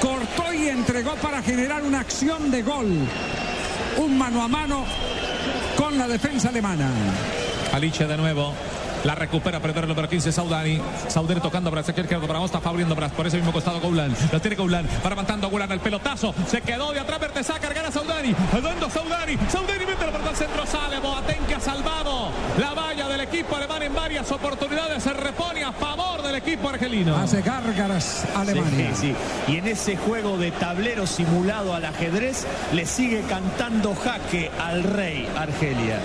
Cortó 0.00 0.52
y 0.52 0.68
entregó 0.68 1.14
para 1.14 1.42
generar 1.42 1.82
una 1.82 2.00
acción 2.00 2.50
de 2.50 2.62
gol. 2.62 2.88
Un 3.96 4.18
mano 4.18 4.42
a 4.42 4.48
mano 4.48 4.84
la 5.98 6.08
defensa 6.08 6.48
alemana. 6.48 6.90
Aliche 7.72 8.06
de 8.06 8.16
nuevo. 8.16 8.52
La 9.04 9.14
recupera 9.14 9.60
primero 9.60 9.82
el 9.82 9.88
número 9.88 10.08
15, 10.08 10.32
Saudani. 10.32 10.80
Saudani 11.08 11.40
tocando 11.40 11.70
para 11.70 11.80
el 11.80 11.86
sector 11.86 12.04
izquierdo 12.04 12.26
para 12.26 12.38
Mostafa 12.38 12.70
abriendo 12.70 12.94
brazos 12.94 13.16
por 13.16 13.26
ese 13.26 13.36
mismo 13.36 13.52
costado 13.52 13.78
Goulan. 13.80 14.14
Lo 14.32 14.40
tiene 14.40 14.56
Goulan. 14.56 14.88
Va 15.04 15.10
levantando 15.10 15.46
a 15.46 15.50
Goulan 15.50 15.70
el 15.72 15.80
pelotazo. 15.80 16.34
Se 16.48 16.62
quedó 16.62 16.92
de 16.92 17.00
atrás. 17.00 17.20
Bertesá 17.20 17.58
cargar 17.60 17.86
a 17.86 17.92
Saudani. 17.92 18.34
Dando 18.62 18.90
Saudani. 18.90 19.38
Saudani 19.48 19.86
mete 19.86 20.06
la 20.06 20.12
pelota 20.12 20.30
al 20.30 20.36
centro. 20.36 20.66
Sale 20.66 20.98
Boateng 21.00 21.46
que 21.46 21.54
ha 21.54 21.60
salvado 21.60 22.30
la 22.58 22.74
valla 22.74 23.08
del 23.08 23.20
equipo 23.20 23.56
alemán 23.56 23.82
en 23.82 23.94
varias 23.94 24.32
oportunidades. 24.32 25.02
Se 25.02 25.12
repone 25.12 25.64
a 25.64 25.72
favor 25.72 26.22
del 26.22 26.36
equipo 26.36 26.70
argelino. 26.70 27.16
Hace 27.16 27.42
gárgaras 27.42 28.26
Alemania. 28.34 28.94
Sí, 28.94 29.14
sí. 29.46 29.52
Y 29.52 29.58
en 29.58 29.68
ese 29.68 29.96
juego 29.96 30.38
de 30.38 30.50
tablero 30.50 31.06
simulado 31.06 31.74
al 31.74 31.84
ajedrez, 31.84 32.46
le 32.72 32.86
sigue 32.86 33.22
cantando 33.28 33.94
jaque 33.94 34.50
al 34.58 34.82
rey 34.82 35.28
Argelia. 35.36 35.98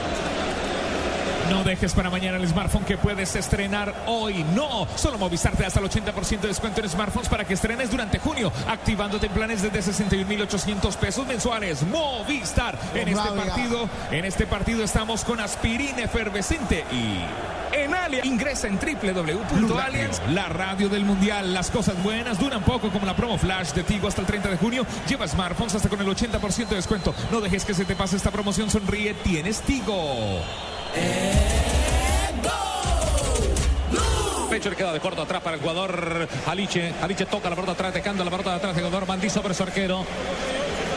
No 1.49 1.63
dejes 1.63 1.93
para 1.93 2.09
mañana 2.09 2.37
el 2.37 2.47
smartphone 2.47 2.85
que 2.85 2.97
puedes 2.97 3.35
estrenar 3.35 4.03
hoy. 4.07 4.45
No, 4.55 4.87
solo 4.95 5.17
Movistar 5.17 5.55
te 5.55 5.63
da 5.63 5.67
hasta 5.67 5.79
el 5.79 5.89
80% 5.89 6.41
de 6.41 6.47
descuento 6.47 6.81
en 6.81 6.89
smartphones 6.89 7.27
para 7.27 7.43
que 7.43 7.55
estrenes 7.55 7.89
durante 7.89 8.19
junio, 8.19 8.51
activándote 8.67 9.25
en 9.27 9.33
planes 9.33 9.61
desde 9.61 9.91
61.800 9.91 10.95
pesos 10.97 11.25
mensuales. 11.27 11.83
Movistar. 11.83 12.77
En 12.93 13.07
este 13.07 13.31
partido, 13.31 13.89
en 14.11 14.25
este 14.25 14.45
partido 14.45 14.83
estamos 14.83 15.23
con 15.23 15.39
aspirina 15.39 16.03
efervescente 16.03 16.85
y 16.91 17.19
en 17.73 17.93
Alia. 17.93 18.25
Ingresa 18.25 18.67
en 18.67 18.79
www.allianz, 18.79 20.21
la 20.29 20.49
radio 20.49 20.89
del 20.89 21.05
mundial. 21.05 21.53
Las 21.53 21.71
cosas 21.71 22.01
buenas 22.03 22.39
duran 22.39 22.63
poco, 22.63 22.89
como 22.89 23.05
la 23.05 23.15
promo 23.15 23.37
flash 23.37 23.71
de 23.73 23.83
Tigo 23.83 24.07
hasta 24.07 24.21
el 24.21 24.27
30 24.27 24.49
de 24.49 24.57
junio. 24.57 24.85
Lleva 25.07 25.27
smartphones 25.27 25.75
hasta 25.75 25.89
con 25.89 25.99
el 25.99 26.07
80% 26.07 26.67
de 26.67 26.75
descuento. 26.75 27.13
No 27.31 27.41
dejes 27.41 27.65
que 27.65 27.73
se 27.73 27.85
te 27.85 27.95
pase 27.95 28.17
esta 28.17 28.31
promoción. 28.31 28.69
Sonríe, 28.69 29.13
tienes 29.15 29.61
Tigo. 29.61 30.41
Pecho 34.49 34.69
le 34.71 34.75
queda 34.75 34.91
de 34.91 34.99
corto 34.99 35.21
atrás 35.21 35.41
para 35.41 35.55
el 35.55 35.61
jugador 35.61 36.27
Aliche. 36.47 36.91
Aliche 37.01 37.25
toca 37.25 37.49
la 37.49 37.55
pelota 37.55 37.73
atrás, 37.73 37.93
dejando 37.93 38.23
la 38.23 38.31
pelota 38.31 38.49
de 38.49 38.55
atrás. 38.57 38.75
El 38.77 38.83
jugador 38.83 39.07
Mandí 39.07 39.29
sobre 39.29 39.53
su 39.53 39.63
arquero. 39.63 40.05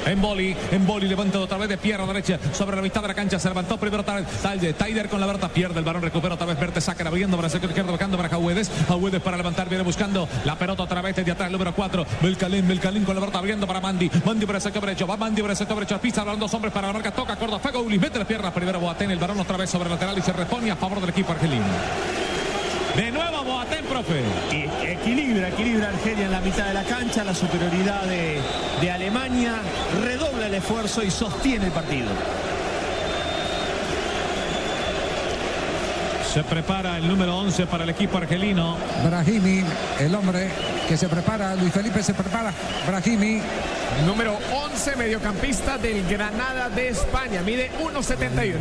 Emboli, 0.07 0.55
Emboli 0.71 1.07
levanta 1.09 1.39
otra 1.39 1.59
vez 1.59 1.69
de 1.69 1.79
pierna 1.79 2.07
derecha 2.07 2.39
sobre 2.53 2.77
la 2.77 2.83
mitad 2.83 3.03
de 3.03 3.09
la 3.09 3.15
cancha. 3.15 3.39
Se 3.39 3.49
levantó 3.49 3.79
primero 3.79 4.05
Talde. 4.05 4.73
Taider 4.73 5.09
con 5.09 5.21
la 5.21 5.27
verdad 5.27 5.51
pierde 5.51 5.79
el 5.79 5.85
balón, 5.85 6.03
recupera 6.03 6.35
otra 6.35 6.47
vez 6.47 6.59
Verte 6.59 6.81
Sácar 6.81 7.07
abriendo 7.07 7.37
para 7.37 7.49
sector 7.49 7.71
izquierdo, 7.71 7.93
buscando 7.93 8.17
para 8.17 8.29
Jauedes. 8.29 8.71
Jauedes 8.89 9.21
para 9.23 9.37
levantar, 9.37 9.69
viene 9.69 9.85
buscando 9.85 10.29
la 10.45 10.57
pelota 10.57 10.83
otra 10.83 11.03
vez 11.03 11.17
desde 11.17 11.33
atrás, 11.33 11.47
el 11.47 11.53
número 11.53 11.75
4. 11.75 12.07
Belcalín, 12.21 12.67
Belcalín 12.67 13.05
con 13.05 13.15
la 13.15 13.21
verdad 13.21 13.37
abriendo 13.37 13.67
para 13.67 13.81
Mandi. 13.81 14.11
Mandi 14.25 14.47
para 14.47 14.59
el 14.59 14.63
sector 14.63 14.85
derecho, 14.85 15.07
va 15.07 15.17
Mandi 15.17 15.41
para 15.43 15.53
el 15.53 15.59
sector 15.59 15.77
derecho, 15.77 16.01
pisa, 16.01 16.25
balón 16.25 16.41
dos 16.41 16.53
hombres 16.55 16.73
para 16.73 16.89
la 16.89 16.93
marca, 16.93 17.13
toca, 17.13 17.37
corta, 17.37 17.59
Fagoulis, 17.59 18.01
mete 18.01 18.19
las 18.19 18.27
piernas 18.27 18.53
primero 18.53 18.81
Boateng, 18.81 19.11
el 19.11 19.19
balón 19.19 19.41
otra 19.41 19.57
vez 19.57 19.71
sobre 19.71 19.87
el 19.87 19.93
lateral 19.93 20.19
y 20.19 20.23
se 20.23 20.33
repone 20.33 20.71
a 20.71 20.77
favor 20.77 21.01
del 21.01 21.11
equipo 21.11 21.33
argelino. 21.33 22.32
De 22.97 23.11
nuevo 23.11 23.43
Boateng, 23.45 23.85
profe. 23.87 24.23
Y 24.51 24.69
equilibra, 24.87 25.49
equilibra 25.49 25.89
Argelia 25.89 26.27
en 26.27 26.33
la 26.33 26.41
mitad 26.41 26.67
de 26.67 26.75
la 26.75 26.85
cancha, 26.85 27.25
la 27.25 27.35
superioridad 27.35 28.03
de, 28.03 28.39
de 28.83 28.91
Alemania, 28.91 29.55
redobla 30.05 30.47
el 30.47 30.55
esfuerzo 30.55 31.03
y 31.03 31.11
sostiene 31.11 31.67
el 31.67 31.73
partido. 31.73 32.11
Se 36.33 36.43
prepara 36.43 36.97
el 36.97 37.07
número 37.07 37.37
11 37.37 37.67
para 37.67 37.85
el 37.85 37.91
equipo 37.91 38.17
argelino. 38.17 38.79
Brahimi, 39.05 39.63
el 40.01 40.15
hombre 40.15 40.49
que 40.89 40.97
se 40.97 41.07
prepara, 41.07 41.55
Luis 41.55 41.71
Felipe 41.71 42.03
se 42.03 42.15
prepara, 42.15 42.55
Brahimi. 42.87 43.43
Número 44.07 44.39
11, 44.51 44.97
mediocampista 44.97 45.77
del 45.77 46.09
Granada 46.09 46.71
de 46.71 46.89
España. 46.89 47.43
Mide 47.43 47.71
1.71. 47.83 48.55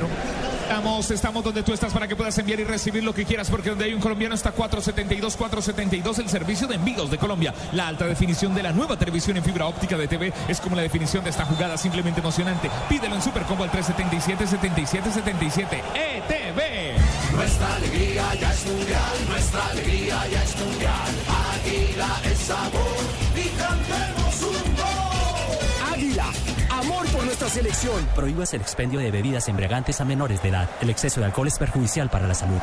Estamos, 0.63 1.11
estamos 1.11 1.43
donde 1.45 1.63
tú 1.63 1.71
estás 1.71 1.93
para 1.93 2.09
que 2.09 2.15
puedas 2.17 2.37
enviar 2.37 2.59
y 2.59 2.65
recibir 2.65 3.05
lo 3.05 3.13
que 3.13 3.23
quieras, 3.23 3.49
porque 3.49 3.69
donde 3.69 3.85
hay 3.85 3.93
un 3.93 4.01
colombiano 4.01 4.35
está 4.35 4.51
472, 4.51 5.37
472, 5.37 6.19
el 6.19 6.27
servicio 6.27 6.67
de 6.67 6.75
envíos 6.75 7.09
de 7.09 7.17
Colombia. 7.17 7.53
La 7.71 7.87
alta 7.87 8.05
definición 8.05 8.53
de 8.53 8.63
la 8.63 8.73
nueva 8.73 8.97
televisión 8.97 9.37
en 9.37 9.45
fibra 9.45 9.65
óptica 9.67 9.95
de 9.95 10.09
TV 10.09 10.33
es 10.49 10.59
como 10.59 10.75
la 10.75 10.81
definición 10.81 11.23
de 11.23 11.29
esta 11.29 11.45
jugada, 11.45 11.77
simplemente 11.77 12.19
emocionante. 12.19 12.69
Pídelo 12.89 13.15
en 13.15 13.21
Supercombo 13.21 13.63
al 13.63 13.71
377 13.71 14.45
77 14.45 15.09
77 15.09 15.83
ETV. 15.95 17.00
Nuestra 17.33 17.75
alegría 17.75 18.35
ya 18.35 18.53
es 18.53 18.65
mundial, 18.65 19.13
nuestra 19.29 19.65
alegría 19.67 20.27
ya 20.31 20.43
es 20.43 20.55
mundial. 20.59 21.11
Águila 21.53 22.21
es 22.25 22.37
sabor 22.39 22.97
y 23.35 23.47
cantemos 23.57 24.41
un 24.41 24.75
gol. 24.75 25.93
Águila, 25.93 26.25
amor 26.69 27.05
por 27.07 27.25
nuestra 27.25 27.49
selección. 27.49 28.05
Prohíbas 28.15 28.53
el 28.53 28.61
expendio 28.61 28.99
de 28.99 29.11
bebidas 29.11 29.47
embriagantes 29.47 30.01
a 30.01 30.05
menores 30.05 30.41
de 30.43 30.49
edad. 30.49 30.69
El 30.81 30.89
exceso 30.89 31.19
de 31.19 31.27
alcohol 31.27 31.47
es 31.47 31.57
perjudicial 31.57 32.09
para 32.09 32.27
la 32.27 32.33
salud. 32.33 32.59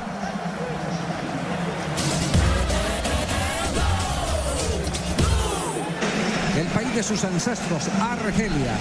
El 6.58 6.66
país 6.66 6.94
de 6.94 7.02
sus 7.02 7.24
ancestros, 7.24 7.88
Argelia. 8.00 8.76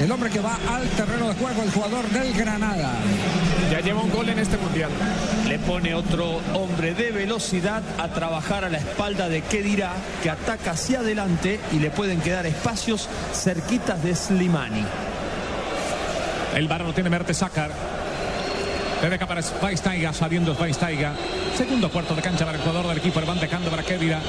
El 0.00 0.10
hombre 0.10 0.30
que 0.30 0.40
va 0.40 0.58
al 0.68 0.88
terreno 0.90 1.28
de 1.28 1.34
juego, 1.34 1.62
el 1.62 1.70
jugador 1.70 2.08
del 2.08 2.32
Granada. 2.32 2.92
Ya 3.70 3.80
lleva 3.80 4.00
un 4.00 4.10
gol 4.10 4.28
en 4.30 4.38
este 4.38 4.56
mundial. 4.56 4.90
Le 5.46 5.58
pone 5.58 5.94
otro 5.94 6.40
hombre 6.54 6.94
de 6.94 7.12
velocidad 7.12 7.82
a 7.98 8.08
trabajar 8.08 8.64
a 8.64 8.70
la 8.70 8.78
espalda 8.78 9.28
de 9.28 9.42
Kedira, 9.42 9.92
que 10.22 10.30
ataca 10.30 10.70
hacia 10.70 11.00
adelante 11.00 11.60
y 11.72 11.78
le 11.78 11.90
pueden 11.90 12.20
quedar 12.20 12.46
espacios 12.46 13.08
cerquitas 13.34 14.02
de 14.02 14.14
Slimani. 14.14 14.84
El 16.54 16.66
varón 16.66 16.88
lo 16.88 16.94
tiene 16.94 17.10
Mertesacar. 17.10 17.70
Le 19.02 19.10
deja 19.10 19.26
para 19.26 19.42
Schweinsteiger, 19.42 20.14
saliendo 20.14 20.54
Schweinsteiger. 20.54 21.12
Segundo 21.56 21.90
cuarto 21.90 22.14
de 22.14 22.22
cancha 22.22 22.46
para 22.46 22.56
el 22.56 22.64
jugador 22.64 22.88
del 22.88 22.98
equipo. 22.98 23.20
Van 23.20 23.38
dejando 23.38 23.70
para 23.70 23.82
Kedira. 23.82 24.20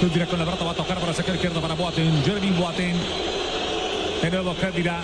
Kedira 0.00 0.26
con 0.26 0.40
la 0.40 0.44
pelota 0.44 0.64
va 0.64 0.72
a 0.72 0.74
tocar 0.74 0.98
para 0.98 1.10
el 1.10 1.16
sector 1.16 1.36
izquierdo 1.36 1.62
para 1.62 1.74
Boateng. 1.74 2.24
Jeremy 2.24 2.50
Boateng. 2.50 2.96
De 4.22 4.30
nuevo 4.30 4.56
Kedira. 4.56 5.00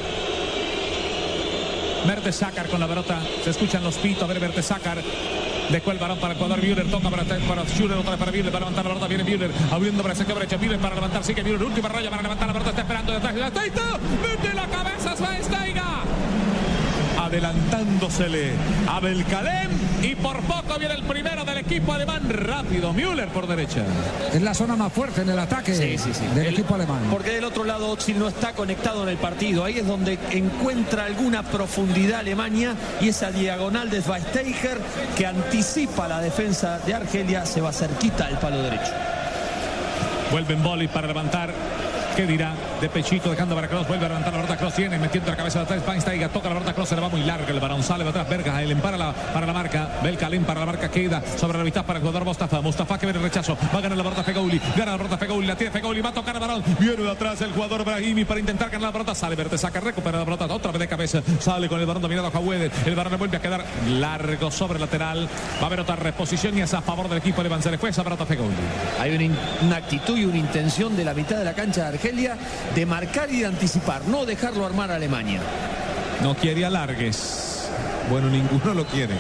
Mertesacar 2.06 2.68
con 2.68 2.80
la 2.80 2.86
pelota. 2.86 3.20
Se 3.42 3.50
escuchan 3.50 3.82
los 3.82 3.96
pitos. 3.96 4.22
A 4.22 4.26
ver 4.26 4.40
Mertesacar. 4.40 4.98
Dejó 5.70 5.92
el 5.92 5.98
balón 5.98 6.18
para 6.18 6.34
el 6.34 6.38
jugador 6.38 6.62
Müller, 6.62 6.90
toca 6.90 7.08
para, 7.08 7.24
para 7.24 7.64
Schuller, 7.64 7.96
otra 7.96 8.10
vez 8.10 8.18
para 8.18 8.30
Müller, 8.30 8.52
para 8.52 8.66
levantar 8.66 8.84
la 8.84 8.90
pelota, 8.90 9.08
viene 9.08 9.24
Müller, 9.24 9.50
abriendo 9.72 10.02
para 10.02 10.14
sector 10.14 10.34
derecho, 10.38 10.58
Müller 10.58 10.78
para 10.78 10.94
levantar, 10.94 11.24
sigue 11.24 11.42
Müller, 11.42 11.62
última 11.62 11.88
raya 11.88 12.10
para 12.10 12.22
levantar 12.22 12.48
la 12.48 12.52
pelota, 12.52 12.70
está 12.70 12.82
esperando 12.82 13.12
detrás, 13.12 13.34
está, 13.34 13.64
está, 13.64 13.98
mete 14.22 14.54
la 14.54 14.66
cabeza 14.66 15.16
Schweinsteiger. 15.16 15.73
Adelantándosele 17.34 18.52
a 18.88 19.00
Belkalem 19.00 19.68
y 20.02 20.14
por 20.14 20.38
poco 20.42 20.78
viene 20.78 20.94
el 20.94 21.02
primero 21.02 21.44
del 21.44 21.58
equipo 21.58 21.92
alemán 21.92 22.22
rápido, 22.30 22.92
Müller 22.92 23.28
por 23.28 23.46
derecha. 23.48 23.82
Es 24.32 24.40
la 24.40 24.54
zona 24.54 24.76
más 24.76 24.92
fuerte 24.92 25.22
en 25.22 25.30
el 25.30 25.38
ataque 25.38 25.74
Sí, 25.74 25.98
sí, 25.98 26.10
sí. 26.14 26.24
del 26.34 26.46
El- 26.46 26.54
equipo 26.54 26.74
alemán. 26.76 27.00
Porque 27.10 27.30
del 27.32 27.44
otro 27.44 27.64
lado 27.64 27.90
Oxil 27.90 28.18
no 28.20 28.28
está 28.28 28.52
conectado 28.52 29.02
en 29.02 29.08
el 29.08 29.16
partido. 29.16 29.64
Ahí 29.64 29.78
es 29.78 29.86
donde 29.86 30.18
encuentra 30.30 31.04
alguna 31.06 31.42
profundidad 31.42 32.20
Alemania 32.20 32.74
y 33.00 33.08
esa 33.08 33.30
diagonal 33.32 33.90
de 33.90 34.00
Schweinsteiger 34.00 34.78
que 35.16 35.26
anticipa 35.26 36.06
la 36.06 36.20
defensa 36.20 36.78
de 36.86 36.94
Argelia 36.94 37.44
se 37.46 37.60
va 37.60 37.72
cerquita 37.72 38.26
al 38.26 38.38
palo 38.38 38.62
derecho. 38.62 38.92
Vuelve 40.30 40.54
en 40.54 40.62
boli 40.62 40.88
para 40.88 41.08
levantar. 41.08 41.52
¿Qué 42.16 42.26
dirá? 42.26 42.54
De 42.84 42.90
pechito, 42.90 43.30
dejando 43.30 43.54
para 43.54 43.66
Cross. 43.66 43.88
Vuelve 43.88 44.04
a 44.04 44.08
levantar 44.08 44.34
la 44.34 44.40
verdad. 44.42 44.58
Cross 44.58 44.74
tiene, 44.74 44.98
metiendo 44.98 45.30
la 45.30 45.36
cabeza 45.38 45.60
de 45.60 45.64
atrás. 45.64 45.80
Schweinsteiger 45.80 46.28
toca 46.28 46.50
la 46.50 46.56
verdad. 46.56 46.74
Cross 46.74 46.90
se 46.90 46.94
le 46.94 47.00
va 47.00 47.08
muy 47.08 47.22
larga. 47.22 47.48
El 47.48 47.58
balón 47.58 47.82
sale 47.82 48.04
de 48.04 48.10
atrás. 48.10 48.28
Berga. 48.28 48.60
Él 48.62 48.76
para 48.76 48.98
la, 48.98 49.14
para 49.14 49.46
la 49.46 49.54
marca. 49.54 49.88
Belkalem 50.02 50.44
para 50.44 50.60
la 50.60 50.66
marca. 50.66 50.90
Queda 50.90 51.22
sobre 51.38 51.56
la 51.56 51.64
mitad 51.64 51.86
para 51.86 51.98
el 51.98 52.04
jugador 52.04 52.26
Mustafa. 52.26 52.60
Mustafa 52.60 52.98
que 52.98 53.06
viene 53.06 53.20
el 53.20 53.24
rechazo. 53.24 53.56
Va 53.74 53.78
a 53.78 53.80
ganar 53.80 53.96
la 53.96 54.04
verdad 54.04 54.22
Fegouli. 54.22 54.60
Gana 54.76 54.90
la 54.90 54.96
verdad 54.98 55.18
Fegouli. 55.18 55.46
La 55.46 55.56
tiene 55.56 55.72
Fegouli. 55.72 56.02
Va 56.02 56.10
a 56.10 56.12
tocar 56.12 56.34
el 56.34 56.42
balón. 56.42 56.62
Viene 56.78 57.02
de 57.02 57.10
atrás 57.10 57.40
el 57.40 57.52
jugador 57.52 57.86
Brahimi 57.86 58.26
para 58.26 58.40
intentar 58.40 58.68
ganar 58.68 58.88
la 58.88 58.92
pelota. 58.92 59.14
Sale 59.14 59.34
Verte, 59.34 59.56
saca, 59.56 59.80
recupera 59.80 60.18
la 60.18 60.26
pelota. 60.26 60.44
Otra 60.44 60.70
vez 60.70 60.80
de 60.80 60.88
cabeza. 60.88 61.22
Sale 61.40 61.70
con 61.70 61.80
el 61.80 61.86
balón 61.86 62.02
dominado 62.02 62.26
a 62.26 62.32
Jawede. 62.32 62.70
El 62.84 62.94
le 62.96 63.16
vuelve 63.16 63.38
a 63.38 63.40
quedar 63.40 63.64
largo 63.88 64.50
sobre 64.50 64.74
el 64.74 64.82
lateral. 64.82 65.26
Va 65.58 65.62
a 65.62 65.66
haber 65.68 65.80
otra 65.80 65.96
reposición 65.96 66.58
y 66.58 66.60
es 66.60 66.74
a 66.74 66.82
favor 66.82 67.08
del 67.08 67.16
equipo. 67.16 67.42
Se 67.62 67.70
le 67.70 67.78
fue 67.78 67.88
esa 67.88 68.04
pelota 68.04 68.24
a 68.24 68.26
Fegouli. 68.26 68.54
Hay 69.00 69.16
una, 69.16 69.34
una 69.62 69.76
actitud 69.76 70.18
y 70.18 70.26
una 70.26 70.36
intención 70.36 70.94
de 70.94 71.04
la 71.04 71.14
mitad 71.14 71.38
de 71.38 71.44
la 71.44 71.54
cancha 71.54 71.80
de 71.84 71.88
Argelia 71.88 72.36
de 72.74 72.86
marcar 72.86 73.30
y 73.30 73.40
de 73.40 73.46
anticipar, 73.46 74.02
no 74.06 74.24
dejarlo 74.26 74.64
armar 74.66 74.90
a 74.90 74.96
Alemania. 74.96 75.40
No 76.22 76.34
quiere 76.34 76.64
alargues. 76.64 77.68
Bueno, 78.10 78.28
ninguno 78.28 78.74
lo 78.74 78.84
quiere. 78.86 79.14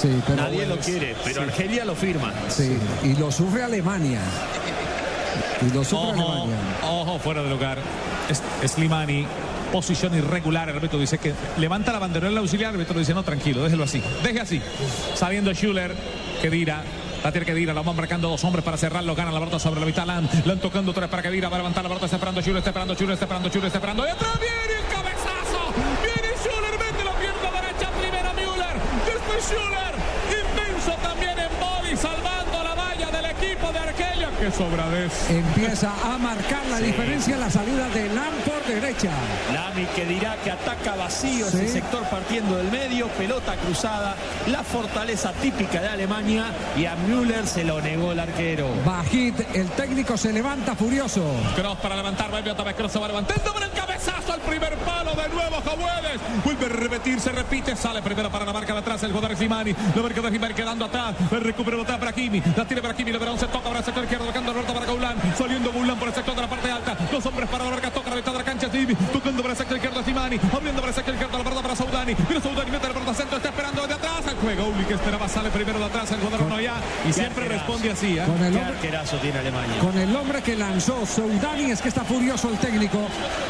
Sí, 0.00 0.08
pero 0.26 0.42
Nadie 0.42 0.66
lo 0.66 0.78
quiere, 0.78 1.16
pero 1.24 1.42
Sí. 1.42 1.48
Argelia 1.50 1.84
lo 1.84 1.94
firma. 1.96 2.32
Sí, 2.48 2.78
y 3.02 3.14
lo 3.16 3.32
sufre 3.32 3.62
Alemania. 3.62 4.20
Y 5.60 5.74
lo 5.74 5.82
sufre 5.84 6.20
Ojo, 6.20 6.32
Alemania. 6.32 6.56
ojo, 6.84 7.18
fuera 7.18 7.42
de 7.42 7.50
lugar. 7.50 7.78
Es, 8.28 8.42
Slimani, 8.70 9.26
posición 9.72 10.14
irregular. 10.14 10.68
El 10.68 10.76
árbitro 10.76 10.98
dice 10.98 11.18
que 11.18 11.32
levanta 11.58 11.92
la 11.92 11.98
bandera 11.98 12.28
el 12.28 12.38
auxiliar. 12.38 12.70
El 12.74 12.80
árbitro 12.80 12.98
dice, 12.98 13.12
no, 13.14 13.22
tranquilo, 13.24 13.64
déjelo 13.64 13.84
así. 13.84 14.02
Deje 14.22 14.40
así. 14.40 14.62
Sabiendo 15.14 15.52
Schuller 15.52 15.94
que 16.42 16.50
dirá. 16.50 16.82
La 17.22 17.32
tiene 17.32 17.46
que 17.46 17.54
Dira, 17.54 17.74
la 17.74 17.82
van 17.82 17.96
marcando 17.96 18.28
dos 18.28 18.42
hombres 18.44 18.64
para 18.64 18.76
cerrarlo. 18.76 19.14
Gana 19.14 19.32
la 19.32 19.38
pelota 19.38 19.58
sobre 19.58 19.80
la 19.80 19.86
mitad. 19.86 20.06
Lan, 20.06 20.28
Lan 20.44 20.58
tocando 20.58 20.92
tres 20.92 21.08
para 21.08 21.22
que 21.22 21.30
Dira 21.30 21.48
va 21.48 21.56
a 21.56 21.58
levantar 21.58 21.82
la 21.82 21.88
pelota. 21.88 22.06
Está 22.06 22.16
esperando 22.16 22.40
Schuller, 22.40 22.58
está 22.58 22.70
esperando 22.70 22.94
Schuller, 22.94 23.12
está 23.14 23.24
esperando 23.24 23.48
Schuller, 23.48 23.66
está 23.66 23.78
esperando. 23.78 24.02
Atrás 24.04 24.40
viene 24.40 24.78
el 24.78 24.86
cabezazo. 24.94 25.60
Viene 26.02 26.28
Schuller, 26.38 26.78
mete 26.78 27.04
la 27.04 27.12
pierna 27.18 27.50
derecha. 27.60 27.90
Primero 28.00 28.32
Müller. 28.34 28.76
Después 29.04 29.44
Schuller. 29.44 29.94
Inmenso 30.38 30.92
también 31.02 31.38
en 31.38 31.52
body, 31.60 31.88
del 31.90 32.37
equipo 33.40 33.72
de 33.72 33.78
Argelia. 33.78 34.30
Qué 34.40 34.50
sobradez. 34.50 35.12
Empieza 35.30 35.90
a 36.04 36.18
marcar 36.18 36.64
la 36.70 36.78
diferencia 36.78 37.34
en 37.34 37.40
la 37.40 37.50
salida 37.50 37.88
de 37.88 38.08
Lam 38.08 38.32
por 38.44 38.62
derecha. 38.66 39.10
Lami 39.52 39.84
que 39.96 40.04
dirá 40.04 40.36
que 40.42 40.50
ataca 40.50 40.94
vacío 40.96 41.46
Sí. 41.50 41.56
ese 41.58 41.68
sector 41.68 42.02
partiendo 42.08 42.56
del 42.56 42.70
medio, 42.70 43.08
pelota 43.08 43.54
cruzada, 43.56 44.14
la 44.46 44.62
fortaleza 44.62 45.32
típica 45.40 45.80
de 45.80 45.88
Alemania 45.88 46.46
y 46.76 46.86
a 46.86 46.94
Müller 46.96 47.46
se 47.46 47.64
lo 47.64 47.80
negó 47.80 48.12
el 48.12 48.20
arquero. 48.20 48.68
Bajit, 48.84 49.40
el 49.54 49.68
técnico 49.70 50.16
se 50.16 50.32
levanta 50.32 50.74
furioso. 50.74 51.22
Cross 51.56 51.78
para 51.78 51.96
levantar, 51.96 52.30
vuelve 52.30 52.50
otra 52.50 52.64
vez, 52.64 52.74
Cross 52.76 52.92
se 52.92 52.98
va 52.98 53.08
levantando 53.08 53.52
por 53.52 53.62
el 53.62 53.70
cabezazo 53.70 54.32
al 54.32 54.40
primer 54.40 54.74
palo 54.78 54.97
Vuelve 56.44 56.66
a 56.66 56.68
repetir, 56.68 57.20
se 57.20 57.32
repite, 57.32 57.74
sale 57.76 58.00
primero 58.02 58.30
para 58.30 58.44
la 58.44 58.52
marca 58.52 58.72
de 58.72 58.78
atrás 58.80 59.02
el 59.02 59.12
jugador 59.12 59.36
Slimani. 59.36 59.74
La 59.94 60.02
marca 60.02 60.20
de 60.20 60.28
Slimani 60.28 60.54
quedando 60.54 60.84
atrás, 60.84 61.14
el 61.30 61.40
recupera 61.40 61.78
para 61.98 62.12
Kimi. 62.12 62.42
La 62.56 62.64
tiene 62.64 62.80
para 62.82 62.94
Kimi, 62.94 63.12
Leverón 63.12 63.38
se 63.38 63.46
toca 63.46 63.64
para 63.68 63.80
el 63.80 63.84
sector 63.84 64.04
izquierdo, 64.04 64.26
tocando 64.26 64.52
la 64.52 64.62
para 64.62 64.86
Gaulán. 64.86 65.16
Saliendo 65.36 65.72
Gaulán 65.72 65.98
por 65.98 66.08
el 66.08 66.14
sector 66.14 66.34
de 66.34 66.42
la 66.42 66.48
parte 66.48 66.70
alta. 66.70 66.96
Dos 67.10 67.24
hombres 67.26 67.48
para 67.48 67.64
la 67.64 67.70
marca, 67.70 67.90
toca 67.90 68.10
la 68.10 68.16
mitad 68.16 68.32
de 68.32 68.38
la 68.38 68.44
cancha, 68.44 68.70
Kimi. 68.70 68.94
Tocando 68.94 69.42
para 69.42 69.52
el 69.52 69.58
sector 69.58 69.76
izquierdo 69.76 70.02
Slimani. 70.02 70.40
Abriendo 70.52 70.80
para 70.80 70.88
el 70.90 70.94
sector 70.94 71.14
izquierdo 71.14 71.38
la 71.38 71.44
verdad 71.44 71.62
para 71.62 71.76
Saudani. 71.76 72.14
Mira 72.28 72.40
Saudani, 72.40 72.70
mete 72.70 72.88
la 72.88 72.94
pelota 72.94 73.14
centro, 73.14 73.36
está 73.36 73.48
esperando 73.48 73.86
de 73.86 73.94
atrás. 73.94 74.26
El 74.28 74.36
juego 74.36 74.66
Uli 74.68 74.84
que 74.84 74.94
esperaba, 74.94 75.28
sale 75.28 75.50
primero 75.50 75.78
de 75.78 75.84
atrás 75.84 76.10
el 76.12 76.20
jugador 76.20 76.46
Noya. 76.48 76.74
Y 77.08 77.12
siempre 77.12 77.44
arquerazo. 77.44 77.66
responde 77.66 77.90
así. 77.90 78.18
¿eh? 78.18 78.22
Con 78.24 78.44
el 78.44 78.56
hombre- 78.56 79.18
tiene 79.20 79.38
Alemania. 79.38 79.78
Con 79.80 79.98
el 79.98 80.16
hombre 80.16 80.42
que 80.42 80.56
lanzó 80.56 81.04
Soudani 81.06 81.70
es 81.70 81.80
que 81.82 81.88
está 81.88 82.04
furioso 82.04 82.48
el 82.48 82.58
técnico. 82.58 82.98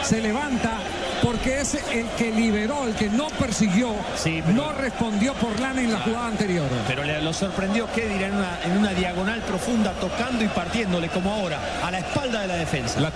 Se 0.02 0.20
levanta 0.20 0.78
porque 1.22 1.60
es 1.60 1.74
el 1.92 2.06
que 2.16 2.30
liberó, 2.30 2.86
el 2.86 2.94
que 2.94 3.08
no 3.08 3.28
persiguió, 3.28 3.94
Sí, 4.16 4.42
pero- 4.44 4.56
no 4.56 4.72
respondió 4.72 5.34
por 5.34 5.58
Lana 5.60 5.82
en 5.82 5.92
la 5.92 6.00
jugada 6.00 6.26
anterior. 6.28 6.68
Pero 6.86 7.04
le, 7.04 7.20
lo 7.22 7.32
sorprendió 7.32 7.86
Kedir 7.92 8.22
en 8.22 8.34
una, 8.34 8.58
en 8.64 8.76
una 8.78 8.90
diagonal 8.92 9.40
profunda, 9.42 9.92
tocando 9.94 10.44
y 10.44 10.48
partiéndole 10.48 11.08
como 11.08 11.32
ahora, 11.32 11.58
a 11.84 11.90
la 11.90 11.98
espalda 11.98 12.40
de 12.42 12.46
la 12.48 12.56
defensa. 12.56 13.00
La. 13.00 13.10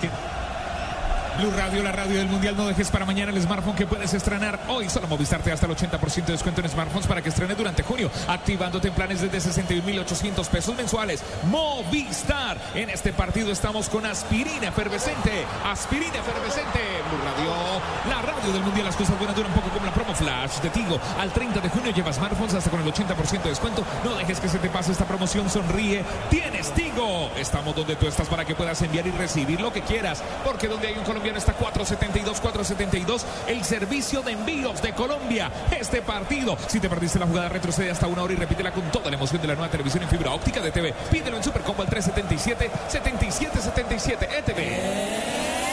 Blue 1.37 1.49
Radio, 1.57 1.81
la 1.81 1.91
radio 1.91 2.17
del 2.17 2.27
Mundial. 2.27 2.55
No 2.55 2.67
dejes 2.67 2.91
para 2.91 3.05
mañana 3.05 3.31
el 3.31 3.41
smartphone 3.41 3.75
que 3.75 3.87
puedes 3.87 4.13
estrenar 4.13 4.59
hoy. 4.67 4.87
Solo 4.87 5.07
Movistar 5.07 5.41
te 5.41 5.51
hasta 5.51 5.65
el 5.65 5.71
80% 5.75 6.25
de 6.25 6.33
descuento 6.33 6.61
en 6.61 6.69
smartphones 6.69 7.07
para 7.07 7.23
que 7.23 7.29
estrene 7.29 7.55
durante 7.55 7.81
junio. 7.81 8.11
Activándote 8.27 8.89
en 8.89 8.93
planes 8.93 9.21
desde 9.21 9.39
61.800 9.39 10.47
pesos 10.47 10.75
mensuales. 10.75 11.23
Movistar. 11.45 12.57
En 12.75 12.91
este 12.91 13.13
partido 13.13 13.51
estamos 13.51 13.89
con 13.89 14.05
aspirina 14.05 14.67
efervescente. 14.67 15.43
Aspirina 15.65 16.17
efervescente. 16.19 16.79
Blue 17.09 17.19
Radio, 17.25 17.81
la 18.09 18.21
radio 18.21 18.53
del 18.53 18.61
Mundial. 18.61 18.85
Las 18.85 18.95
cosas 18.95 19.17
buenas 19.17 19.35
duran 19.35 19.51
un 19.51 19.57
poco 19.57 19.73
como 19.73 19.85
la 19.87 19.93
promo 19.93 20.13
flash 20.13 20.59
de 20.61 20.69
Tigo. 20.69 20.99
Al 21.19 21.33
30 21.33 21.61
de 21.61 21.69
junio 21.69 21.91
lleva 21.91 22.13
smartphones 22.13 22.53
hasta 22.53 22.69
con 22.69 22.79
el 22.79 22.93
80% 22.93 23.41
de 23.41 23.49
descuento. 23.49 23.83
No 24.03 24.13
dejes 24.15 24.39
que 24.39 24.49
se 24.49 24.59
te 24.59 24.69
pase 24.69 24.91
esta 24.91 25.05
promoción. 25.05 25.49
Sonríe. 25.49 26.03
Tienes 26.29 26.71
Tigo. 26.73 27.31
Estamos 27.37 27.75
donde 27.75 27.95
tú 27.95 28.05
estás 28.05 28.27
para 28.27 28.45
que 28.45 28.53
puedas 28.53 28.79
enviar 28.83 29.07
y 29.07 29.11
recibir 29.11 29.59
lo 29.59 29.73
que 29.73 29.81
quieras. 29.81 30.23
Porque 30.43 30.67
donde 30.67 30.89
hay 30.89 30.93
un 30.93 31.03
colombiano 31.03 31.22
está 31.31 31.53
472, 31.53 32.41
472. 32.41 33.25
El 33.47 33.63
servicio 33.63 34.21
de 34.21 34.33
envíos 34.33 34.81
de 34.81 34.93
Colombia. 34.93 35.49
Este 35.71 36.01
partido. 36.01 36.57
Si 36.67 36.79
te 36.79 36.89
perdiste 36.89 37.19
la 37.19 37.27
jugada, 37.27 37.49
retrocede 37.49 37.89
hasta 37.89 38.07
una 38.07 38.23
hora 38.23 38.33
y 38.33 38.35
repítela 38.35 38.71
con 38.71 38.83
toda 38.91 39.09
la 39.09 39.15
emoción 39.15 39.41
de 39.41 39.47
la 39.47 39.55
nueva 39.55 39.71
televisión 39.71 40.03
en 40.03 40.09
fibra 40.09 40.31
óptica 40.31 40.61
de 40.61 40.71
TV. 40.71 40.93
Pídelo 41.11 41.37
en 41.37 41.43
Supercombo 41.43 41.81
al 41.81 41.89
377 41.89 42.69
7777 42.89 44.29
ETV. 44.39 45.63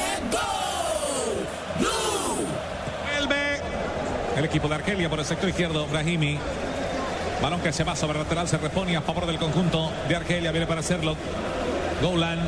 Vuelve 3.18 3.60
el 4.36 4.44
equipo 4.44 4.68
de 4.68 4.74
Argelia 4.76 5.08
por 5.10 5.18
el 5.18 5.24
sector 5.24 5.48
izquierdo, 5.48 5.86
Brahimi. 5.86 6.38
Balón 7.42 7.60
que 7.60 7.72
se 7.72 7.84
va 7.84 7.96
sobre 7.96 8.18
el 8.18 8.24
lateral, 8.24 8.48
se 8.48 8.58
repone 8.58 8.96
a 8.96 9.00
favor 9.00 9.26
del 9.26 9.38
conjunto 9.38 9.90
de 10.08 10.16
Argelia, 10.16 10.50
viene 10.52 10.66
para 10.66 10.80
hacerlo. 10.80 11.16
Goulan. 12.02 12.38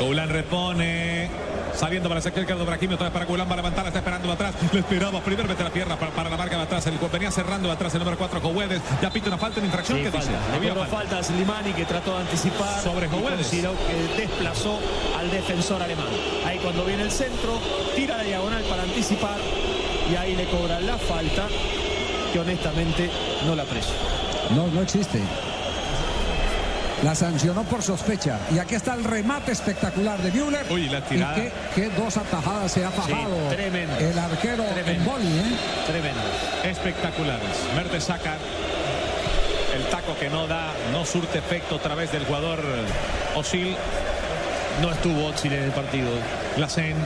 Goulan 0.00 0.28
repone. 0.30 1.43
Saliendo 1.76 2.08
para 2.08 2.18
el 2.18 2.22
sector 2.22 2.42
izquierdo, 2.42 2.64
Brahimi 2.64 2.94
otra 2.94 3.06
vez 3.06 3.12
para 3.12 3.24
Goulan, 3.24 3.48
va 3.48 3.54
a 3.54 3.56
levantar, 3.56 3.86
está 3.86 3.98
esperando 3.98 4.30
atrás. 4.30 4.54
Le 4.72 4.80
esperaba, 4.80 5.20
primero 5.20 5.48
mete 5.48 5.64
la 5.64 5.70
pierna 5.70 5.98
para, 5.98 6.12
para 6.12 6.30
la 6.30 6.36
marca 6.36 6.56
de 6.56 6.62
atrás. 6.62 6.86
El 6.86 6.98
venía 6.98 7.30
cerrando 7.30 7.68
de 7.68 7.74
atrás 7.74 7.92
el 7.94 8.00
número 8.00 8.16
4, 8.16 8.40
Jovedes. 8.40 8.80
Ya 9.02 9.10
pita 9.10 9.28
una 9.28 9.38
falta 9.38 9.60
en 9.60 9.66
infracción. 9.66 9.98
Sí, 9.98 10.04
¿Qué 10.04 10.10
falta. 10.10 10.30
dice? 10.60 10.74
Le 10.74 10.86
falta 10.86 11.18
a 11.18 11.22
Slimani 11.22 11.72
que 11.72 11.84
trató 11.84 12.12
de 12.14 12.20
anticipar 12.22 12.80
Sobre 12.82 13.08
consideró 13.08 13.72
que 13.86 14.22
desplazó 14.22 14.78
al 15.18 15.30
defensor 15.30 15.82
alemán. 15.82 16.06
Ahí 16.46 16.58
cuando 16.58 16.84
viene 16.84 17.02
el 17.02 17.10
centro, 17.10 17.60
tira 17.96 18.18
la 18.18 18.22
diagonal 18.22 18.62
para 18.64 18.82
anticipar 18.82 19.36
y 20.10 20.16
ahí 20.16 20.36
le 20.36 20.44
cobra 20.46 20.80
la 20.80 20.98
falta 20.98 21.46
que 22.32 22.38
honestamente 22.40 23.10
no 23.46 23.54
la 23.54 23.62
aprecio. 23.62 23.94
No, 24.50 24.66
no 24.68 24.82
existe. 24.82 25.20
La 27.04 27.14
sancionó 27.14 27.64
por 27.64 27.82
sospecha. 27.82 28.38
Y 28.50 28.58
aquí 28.58 28.74
está 28.74 28.94
el 28.94 29.04
remate 29.04 29.52
espectacular 29.52 30.18
de 30.22 30.30
Müller. 30.32 30.64
Uy, 30.70 30.88
la 30.88 31.02
tirada. 31.02 31.36
Y 31.36 31.42
qué, 31.42 31.52
qué 31.74 31.90
dos 31.90 32.16
atajadas 32.16 32.72
se 32.72 32.82
ha 32.82 32.90
fajado 32.90 33.36
tremendo. 33.50 33.94
el 33.98 34.18
arquero 34.18 34.64
en 34.64 34.72
Tremendo. 34.74 35.10
boli, 35.10 35.26
¿eh? 35.26 35.56
Tremendo. 35.86 36.20
espectaculares. 36.64 37.50
Merte 37.76 38.00
saca 38.00 38.36
el 39.76 39.84
taco 39.90 40.16
que 40.18 40.30
no 40.30 40.46
da, 40.46 40.72
no 40.92 41.04
surte 41.04 41.38
efecto 41.38 41.76
a 41.76 41.78
través 41.80 42.10
del 42.10 42.24
jugador 42.24 42.64
Osil. 43.34 43.76
No 44.80 44.90
estuvo 44.90 45.26
Oxil 45.26 45.52
en 45.52 45.62
el 45.64 45.72
partido. 45.72 46.08
Glacen. 46.56 46.96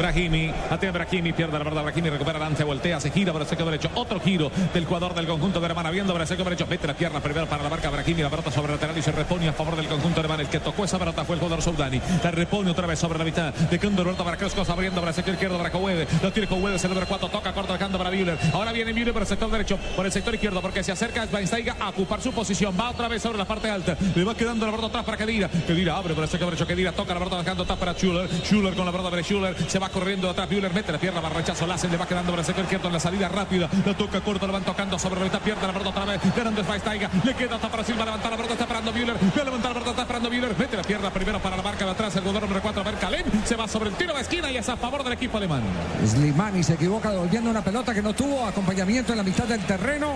Brahimi, 0.00 0.50
atiende 0.70 0.98
Brahimi, 0.98 1.34
pierde 1.34 1.58
la 1.58 1.64
verdad 1.64 1.82
Brahimi, 1.82 2.08
recupera 2.08 2.38
Lance, 2.38 2.64
voltea, 2.64 2.98
se 2.98 3.10
gira 3.10 3.34
el 3.36 3.46
sector 3.46 3.66
derecho, 3.66 3.90
otro 3.94 4.18
giro 4.18 4.50
del 4.72 4.86
jugador 4.86 5.12
del 5.14 5.26
conjunto 5.26 5.60
de 5.60 5.66
Alemania, 5.66 5.90
viendo 5.90 6.16
el 6.16 6.26
sector 6.26 6.46
derecho, 6.46 6.66
mete 6.66 6.86
la 6.86 6.94
pierna 6.94 7.20
primero 7.20 7.46
para 7.46 7.62
la 7.62 7.68
marca 7.68 7.90
Brahimi, 7.90 8.22
la 8.22 8.30
pelota 8.30 8.50
sobre 8.50 8.72
el 8.72 8.76
lateral 8.76 8.96
y 8.96 9.02
se 9.02 9.12
repone 9.12 9.48
a 9.48 9.52
favor 9.52 9.76
del 9.76 9.88
conjunto 9.88 10.20
alemán, 10.20 10.40
el 10.40 10.48
que 10.48 10.58
tocó 10.58 10.86
esa 10.86 10.98
pelota 10.98 11.22
fue 11.26 11.34
el 11.34 11.40
jugador 11.40 11.60
Soudani, 11.60 12.00
la 12.24 12.30
repone 12.30 12.70
otra 12.70 12.86
vez 12.86 12.98
sobre 12.98 13.18
la 13.18 13.26
mitad, 13.26 13.52
de 13.52 13.78
Condor, 13.78 14.06
pelota 14.06 14.24
para 14.24 14.38
Croscos, 14.38 14.70
abriendo 14.70 15.06
el 15.06 15.12
sector 15.12 15.34
izquierdo 15.34 15.58
para 15.58 15.70
Cowede, 15.70 16.06
la 16.22 16.30
tiene 16.30 16.48
Cowede, 16.48 16.76
el 16.76 16.88
número 16.88 17.06
4, 17.06 17.28
toca 17.28 17.52
corto 17.52 17.74
dejando 17.74 17.98
para 17.98 18.10
Müller, 18.10 18.38
ahora 18.54 18.72
viene 18.72 18.94
Müller 18.94 19.12
por 19.12 19.20
el 19.20 19.28
sector 19.28 19.50
derecho, 19.50 19.78
por 19.94 20.06
el 20.06 20.12
sector 20.12 20.34
izquierdo, 20.34 20.62
porque 20.62 20.82
se 20.82 20.92
acerca 20.92 21.26
Schweinsteiger 21.26 21.74
a 21.78 21.90
ocupar 21.90 22.22
su 22.22 22.32
posición, 22.32 22.74
va 22.78 22.88
otra 22.88 23.06
vez 23.06 23.20
sobre 23.20 23.36
la 23.36 23.44
parte 23.44 23.68
alta, 23.68 23.98
le 24.14 24.24
va 24.24 24.34
quedando 24.34 24.64
la 24.64 24.72
pelota 24.72 24.88
atrás 24.88 25.04
para 25.04 25.18
Kedira, 25.18 25.50
Kedira 25.66 25.98
abre 25.98 26.14
por 26.14 26.24
el 26.24 26.30
sector 26.30 26.48
derecho, 26.48 26.66
Kedira 26.66 26.92
toca 26.92 27.12
la 27.12 27.18
pelota 27.18 27.36
dejando 27.36 27.64
atrás 27.64 27.78
para 27.78 27.92
Schuller, 27.92 28.30
Schuller 28.44 28.74
con 28.74 28.86
la 28.86 28.92
pelota 28.92 29.10
para 29.10 29.22
Schuller, 29.22 29.54
se 29.68 29.78
va 29.78 29.89
corriendo 29.90 30.30
atrás. 30.30 30.48
Müller 30.50 30.72
mete 30.72 30.92
la 30.92 30.98
pierna, 30.98 31.20
va 31.20 31.28
rechazo. 31.28 31.66
Lassen 31.66 31.90
le 31.90 31.96
va 31.96 32.06
quedando 32.06 32.30
para 32.32 32.40
el 32.42 32.46
sector 32.46 32.64
izquierdo 32.64 32.86
en 32.88 32.92
la 32.94 33.00
salida 33.00 33.28
rápida. 33.28 33.68
La 33.84 33.94
toca 33.96 34.20
corto, 34.20 34.46
la 34.46 34.52
van 34.54 34.64
tocando 34.64 34.98
sobre 34.98 35.20
la 35.20 35.24
mitad. 35.26 35.40
Pierde 35.40 35.66
la 35.66 35.72
pelota 35.72 35.90
otra 35.90 36.04
vez. 36.06 36.20
Ganando 36.36 36.62
Schweinsteiger. 36.62 37.08
Le 37.24 37.34
queda 37.34 37.56
hasta 37.56 37.68
para 37.68 37.84
Silva. 37.84 38.04
Levantar 38.04 38.30
la 38.30 38.36
pelota. 38.36 38.52
Está 38.54 38.64
esperando 38.64 38.92
Müller. 38.92 39.16
Va 39.16 39.42
a 39.42 39.44
levantar 39.44 39.70
la 39.70 39.74
pelota. 39.74 39.90
Está 39.90 40.02
esperando 40.02 40.30
Müller. 40.30 40.54
Mete 40.58 40.76
la 40.76 40.82
pierna 40.82 41.10
primero 41.10 41.38
para 41.40 41.56
la 41.56 41.62
marca 41.62 41.84
de 41.84 41.90
atrás. 41.90 42.14
El 42.16 42.22
jugador 42.22 42.42
número 42.42 42.62
4, 42.62 42.84
Berkalem. 42.84 43.24
Se 43.44 43.56
va 43.56 43.68
sobre 43.68 43.90
el 43.90 43.96
tiro 43.96 44.14
de 44.14 44.20
esquina 44.22 44.50
y 44.50 44.56
es 44.56 44.68
a 44.68 44.76
favor 44.76 45.02
del 45.04 45.12
equipo 45.12 45.36
alemán. 45.36 45.62
Slimani 46.06 46.62
se 46.62 46.74
equivoca 46.74 47.10
devolviendo 47.10 47.50
una 47.50 47.62
pelota 47.62 47.92
que 47.94 48.02
no 48.02 48.12
tuvo 48.14 48.46
acompañamiento 48.46 49.12
en 49.12 49.18
la 49.18 49.24
mitad 49.24 49.44
del 49.44 49.60
terreno. 49.64 50.14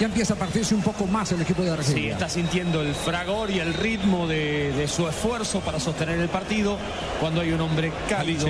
Ya 0.00 0.06
empieza 0.06 0.34
a 0.34 0.36
partirse 0.36 0.74
un 0.74 0.82
poco 0.82 1.06
más 1.06 1.32
el 1.32 1.42
equipo 1.42 1.62
de 1.62 1.68
Sí, 1.68 1.72
Argelia. 1.74 2.12
está 2.14 2.28
sintiendo 2.28 2.80
el 2.82 2.94
fragor 2.94 3.50
y 3.50 3.58
el 3.60 3.74
ritmo 3.74 4.26
de, 4.26 4.72
de 4.72 4.88
su 4.88 5.08
esfuerzo 5.08 5.60
para 5.60 5.80
sostener 5.80 6.18
el 6.20 6.28
partido 6.28 6.78
cuando 7.20 7.40
hay 7.40 7.52
un 7.52 7.60
hombre 7.60 7.92
cálido. 8.08 8.46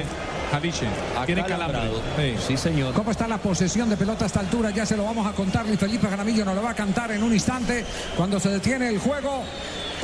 Jaliche. 0.51 0.87
Tiene 1.27 1.45
calambre. 1.45 1.91
Sí. 2.17 2.35
Sí, 2.47 2.57
señor. 2.57 2.95
¿Cómo 2.95 3.11
está 3.11 3.27
la 3.27 3.39
posesión 3.39 3.89
de 3.89 3.97
pelota 3.97 4.25
a 4.25 4.27
esta 4.27 4.41
altura? 4.41 4.71
Ya 4.71 4.87
se 4.87 4.97
lo 4.97 5.05
vamos 5.05 5.27
a 5.27 5.33
contar. 5.33 5.67
Luis 5.67 5.79
Felipe 5.79 6.07
Jaramillo 6.09 6.45
nos 6.45 6.55
lo 6.55 6.63
va 6.63 6.71
a 6.71 6.75
cantar 6.75 7.11
en 7.11 7.23
un 7.23 7.33
instante 7.33 7.85
cuando 8.17 8.39
se 8.39 8.51
detiene 8.51 8.89
el 8.89 8.99
juego. 8.99 9.43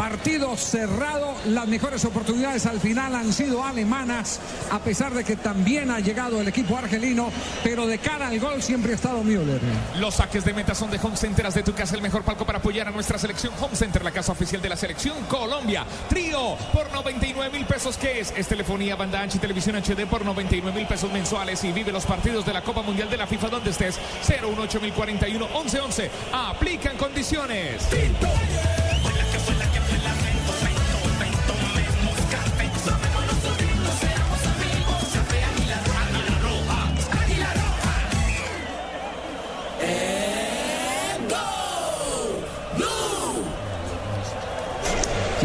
Partido 0.03 0.57
cerrado, 0.57 1.33
las 1.47 1.69
mejores 1.69 2.05
oportunidades 2.05 2.67
al 2.67 2.81
final 2.81 3.15
han 3.15 3.33
sido 3.33 3.65
alemanas, 3.65 4.41
a 4.73 4.81
pesar 4.81 5.15
de 5.15 5.23
que 5.23 5.37
también 5.37 5.93
ha 5.93 6.01
llegado 6.01 6.41
el 6.41 6.49
equipo 6.49 6.77
argelino, 6.77 7.31
pero 7.63 7.87
de 7.87 7.99
cara 7.99 8.27
al 8.27 8.41
gol 8.41 8.61
siempre 8.65 8.91
ha 8.91 8.95
estado 8.97 9.23
Müller. 9.23 9.61
Los 10.01 10.17
saques 10.17 10.45
de 10.45 10.55
meta 10.55 10.75
son 10.75 10.91
de 10.91 10.99
Home 11.01 11.17
Center. 11.17 11.47
Haz 11.47 11.55
de 11.55 11.63
tu 11.63 11.73
casa 11.73 11.95
el 11.95 12.03
mejor 12.03 12.25
palco 12.25 12.45
para 12.45 12.59
apoyar 12.59 12.89
a 12.89 12.91
nuestra 12.91 13.17
selección. 13.17 13.53
Home 13.61 13.77
Center, 13.77 14.03
la 14.03 14.11
casa 14.11 14.33
oficial 14.33 14.61
de 14.61 14.71
la 14.71 14.77
selección 14.77 15.17
Colombia. 15.27 15.87
Trío 16.09 16.57
por 16.73 16.93
99 16.93 17.57
mil 17.57 17.65
pesos. 17.65 17.97
¿Qué 17.97 18.19
es? 18.19 18.35
Es 18.37 18.49
telefonía, 18.49 18.97
banda 18.97 19.21
ancha 19.21 19.37
y 19.37 19.41
televisión 19.41 19.77
HD 19.77 20.05
por 20.11 20.25
99 20.25 20.81
mil 20.81 20.89
pesos 20.89 21.13
mensuales. 21.13 21.63
Y 21.63 21.71
vive 21.71 21.93
los 21.93 22.07
partidos 22.07 22.45
de 22.45 22.53
la 22.53 22.63
Copa 22.63 22.83
Mundial 22.83 23.09
de 23.09 23.19
la 23.19 23.29
FIFA 23.29 23.51
donde 23.51 23.71
estés. 23.71 24.01
018041 24.27 25.47
1111. 25.47 26.11
Aplican 26.33 26.97
condiciones. 26.97 27.87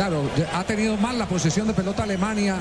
Claro, 0.08 0.24
ha 0.54 0.64
tenido 0.64 0.96
mal 0.96 1.20
la 1.20 1.26
posesión 1.26 1.68
de 1.68 1.74
pelota 1.74 2.04
Alemania. 2.04 2.56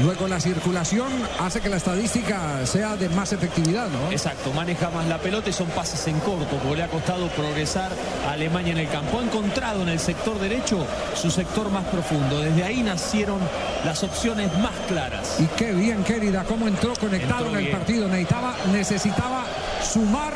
Luego 0.00 0.28
la 0.28 0.38
circulación 0.38 1.10
hace 1.40 1.62
que 1.62 1.70
la 1.70 1.76
estadística 1.76 2.66
sea 2.66 2.94
de 2.96 3.08
más 3.08 3.32
efectividad, 3.32 3.88
¿no? 3.88 4.12
Exacto, 4.12 4.52
maneja 4.52 4.90
más 4.90 5.06
la 5.06 5.16
pelota 5.18 5.48
y 5.48 5.52
son 5.54 5.68
pases 5.68 6.06
en 6.08 6.20
corto, 6.20 6.58
porque 6.58 6.76
le 6.76 6.82
ha 6.82 6.88
costado 6.88 7.28
progresar 7.28 7.90
a 8.28 8.32
Alemania 8.32 8.72
en 8.72 8.80
el 8.80 8.88
campo. 8.90 9.18
Ha 9.18 9.22
encontrado 9.22 9.80
en 9.80 9.88
el 9.88 9.98
sector 9.98 10.38
derecho 10.38 10.84
su 11.14 11.30
sector 11.30 11.70
más 11.70 11.84
profundo. 11.84 12.40
Desde 12.40 12.64
ahí 12.64 12.82
nacieron 12.82 13.38
las 13.86 14.02
opciones 14.02 14.52
más 14.58 14.74
claras. 14.86 15.40
Y 15.40 15.46
qué 15.56 15.72
bien, 15.72 16.04
querida, 16.04 16.44
cómo 16.44 16.68
entró 16.68 16.92
conectado 16.96 17.46
Entró 17.46 17.58
en 17.58 17.64
el 17.64 17.70
partido. 17.70 18.08
Necesitaba, 18.08 18.56
necesitaba 18.72 19.44
sumar 19.82 20.34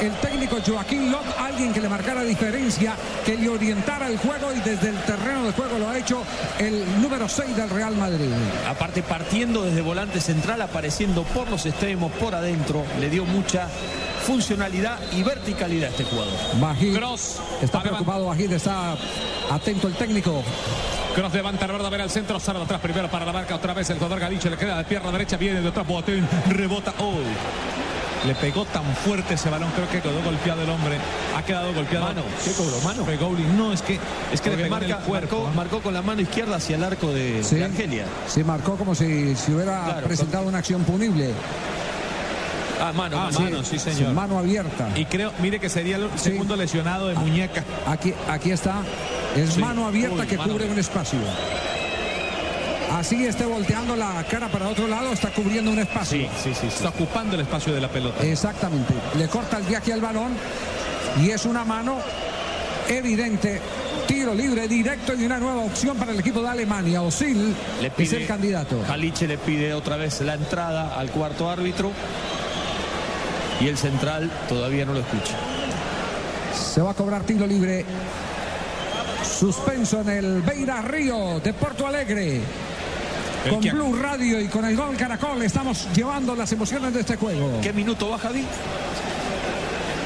el 0.00 0.12
técnico 0.20 0.58
Joaquín 0.66 1.12
Lop, 1.12 1.24
alguien 1.38 1.72
que 1.72 1.80
le 1.80 1.88
marcara 1.88 2.22
diferencia, 2.22 2.94
que 3.24 3.36
le 3.36 3.48
orientara 3.48 4.08
el 4.08 4.18
juego 4.18 4.52
y 4.52 4.60
desde 4.60 4.88
el 4.88 4.98
terreno 5.02 5.44
de 5.44 5.52
juego 5.52 5.78
lo 5.78 5.88
ha 5.88 5.98
hecho 5.98 6.22
el 6.58 7.02
número 7.02 7.28
6 7.28 7.56
del 7.56 7.70
Real 7.70 7.94
Madrid. 7.96 8.30
Aparte 8.68 9.02
partiendo 9.02 9.62
desde 9.62 9.80
volante 9.82 10.20
central, 10.20 10.62
apareciendo 10.62 11.22
por 11.24 11.50
los 11.50 11.66
extremos, 11.66 12.10
por 12.12 12.34
adentro, 12.34 12.84
le 12.98 13.10
dio 13.10 13.24
mucha 13.24 13.68
funcionalidad 14.26 14.98
y 15.12 15.22
verticalidad 15.22 15.88
a 15.88 15.90
este 15.90 16.04
jugador. 16.04 16.32
Bajid, 16.60 16.96
Cross. 16.96 17.40
está 17.62 17.82
preocupado 17.82 18.26
Bajid, 18.26 18.52
está 18.52 18.96
atento 19.50 19.88
el 19.88 19.94
técnico. 19.94 20.42
Cross 21.14 21.34
levanta 21.34 21.66
la 21.66 21.72
verdad, 21.72 21.88
a 21.88 21.90
ver 21.90 22.00
al 22.02 22.10
centro, 22.10 22.38
sale 22.38 22.58
de 22.58 22.64
atrás 22.64 22.80
primero 22.80 23.10
para 23.10 23.26
la 23.26 23.32
marca, 23.32 23.54
otra 23.54 23.74
vez 23.74 23.90
el 23.90 23.96
jugador 23.96 24.20
Galicho, 24.20 24.48
le 24.48 24.56
queda 24.56 24.78
de 24.78 24.84
pierna 24.84 25.10
derecha, 25.10 25.36
viene 25.36 25.60
de 25.60 25.68
atrás, 25.68 25.86
Boateng, 25.86 26.26
rebota, 26.48 26.94
oh. 27.00 27.14
Le 28.26 28.34
pegó 28.34 28.66
tan 28.66 28.84
fuerte 28.96 29.34
ese 29.34 29.48
balón, 29.48 29.70
creo 29.74 29.88
que 29.88 30.00
quedó 30.02 30.22
golpeado 30.22 30.62
el 30.62 30.68
hombre. 30.70 30.98
Ha 31.36 31.42
quedado 31.42 31.72
golpeado. 31.72 32.04
Mano, 32.06 32.22
¿qué 32.44 32.50
cobró? 32.52 32.78
Mano. 32.82 33.04
Fegouli. 33.06 33.42
No, 33.56 33.72
es 33.72 33.80
que, 33.80 33.98
es 34.30 34.40
que 34.42 34.50
le 34.50 34.56
Porque 34.56 34.62
pegó 34.64 34.64
en 34.64 34.70
marca, 34.70 34.98
el 34.98 35.04
cuerpo. 35.08 35.36
marcó, 35.44 35.56
marcó 35.56 35.80
con 35.80 35.94
la 35.94 36.02
mano 36.02 36.20
izquierda 36.20 36.56
hacia 36.56 36.76
el 36.76 36.84
arco 36.84 37.12
de, 37.12 37.42
Sí. 37.42 37.56
de 37.56 37.64
Argelia. 37.64 38.04
Se 38.28 38.44
marcó 38.44 38.76
como 38.76 38.94
si, 38.94 39.34
si 39.36 39.52
hubiera 39.52 39.84
Claro, 39.86 40.06
presentado 40.06 40.46
una 40.48 40.58
acción 40.58 40.84
punible. 40.84 41.30
Ah, 42.82 42.92
mano, 42.94 43.18
Ah, 43.18 43.30
mano. 43.38 43.62
sí, 43.64 43.78
señor. 43.78 44.12
mano 44.14 44.38
abierta. 44.38 44.88
Y 44.96 45.04
creo, 45.06 45.32
mire 45.40 45.58
que 45.60 45.68
sería 45.68 45.96
el 45.96 46.08
Sí. 46.16 46.30
segundo 46.30 46.56
lesionado 46.56 47.08
de 47.08 47.14
muñeca. 47.14 47.62
Aquí, 47.86 48.14
aquí 48.28 48.50
está. 48.52 48.76
Es 49.36 49.54
Sí. 49.54 49.60
mano 49.60 49.86
abierta 49.86 50.22
Uy, 50.22 50.26
que 50.26 50.36
mano 50.38 50.52
cubre 50.52 50.66
un 50.70 50.78
espacio. 50.78 51.18
Así 52.92 53.24
esté 53.24 53.46
volteando 53.46 53.94
la 53.94 54.24
cara 54.28 54.48
para 54.48 54.68
otro 54.68 54.88
lado, 54.88 55.12
está 55.12 55.30
cubriendo 55.30 55.70
un 55.70 55.78
espacio. 55.78 56.28
Sí, 56.42 56.52
sí, 56.52 56.54
sí, 56.60 56.66
Está 56.66 56.88
ocupando 56.88 57.36
el 57.36 57.42
espacio 57.42 57.72
de 57.72 57.80
la 57.80 57.88
pelota. 57.88 58.24
Exactamente. 58.24 58.92
Le 59.16 59.28
corta 59.28 59.58
el 59.58 59.64
viaje 59.64 59.92
al 59.92 60.00
balón 60.00 60.32
y 61.22 61.30
es 61.30 61.44
una 61.44 61.64
mano 61.64 61.98
evidente. 62.88 63.60
Tiro 64.06 64.34
libre 64.34 64.66
directo 64.66 65.14
y 65.14 65.24
una 65.24 65.38
nueva 65.38 65.62
opción 65.62 65.96
para 65.96 66.10
el 66.12 66.18
equipo 66.18 66.42
de 66.42 66.48
Alemania. 66.48 67.00
Osil 67.02 67.54
Le 67.80 67.86
es 67.86 67.92
pide, 67.92 68.16
el 68.16 68.26
candidato. 68.26 68.82
Jaliche 68.86 69.28
le 69.28 69.38
pide 69.38 69.72
otra 69.72 69.96
vez 69.96 70.20
la 70.22 70.34
entrada 70.34 70.98
al 70.98 71.10
cuarto 71.10 71.48
árbitro. 71.48 71.92
Y 73.60 73.68
el 73.68 73.78
central 73.78 74.30
todavía 74.48 74.84
no 74.84 74.94
lo 74.94 75.00
escucha. 75.00 75.36
Se 76.54 76.80
va 76.80 76.90
a 76.90 76.94
cobrar 76.94 77.22
tiro 77.22 77.46
libre. 77.46 77.84
Suspenso 79.38 80.00
en 80.00 80.08
el 80.08 80.42
Beira 80.42 80.82
Río 80.82 81.40
de 81.40 81.52
Porto 81.52 81.86
Alegre. 81.86 82.40
El 83.44 83.50
Con 83.52 83.60
que- 83.60 83.70
Blue 83.72 83.94
Radio 83.96 84.40
y 84.40 84.48
con 84.48 84.64
el 84.64 84.76
Gol 84.76 84.96
Caracol 84.96 85.40
estamos 85.42 85.88
llevando 85.94 86.34
las 86.36 86.52
emociones 86.52 86.92
de 86.92 87.00
este 87.00 87.16
juego. 87.16 87.60
¿Qué 87.62 87.72
minuto 87.72 88.08
va 88.10 88.18
Javi? 88.18 88.44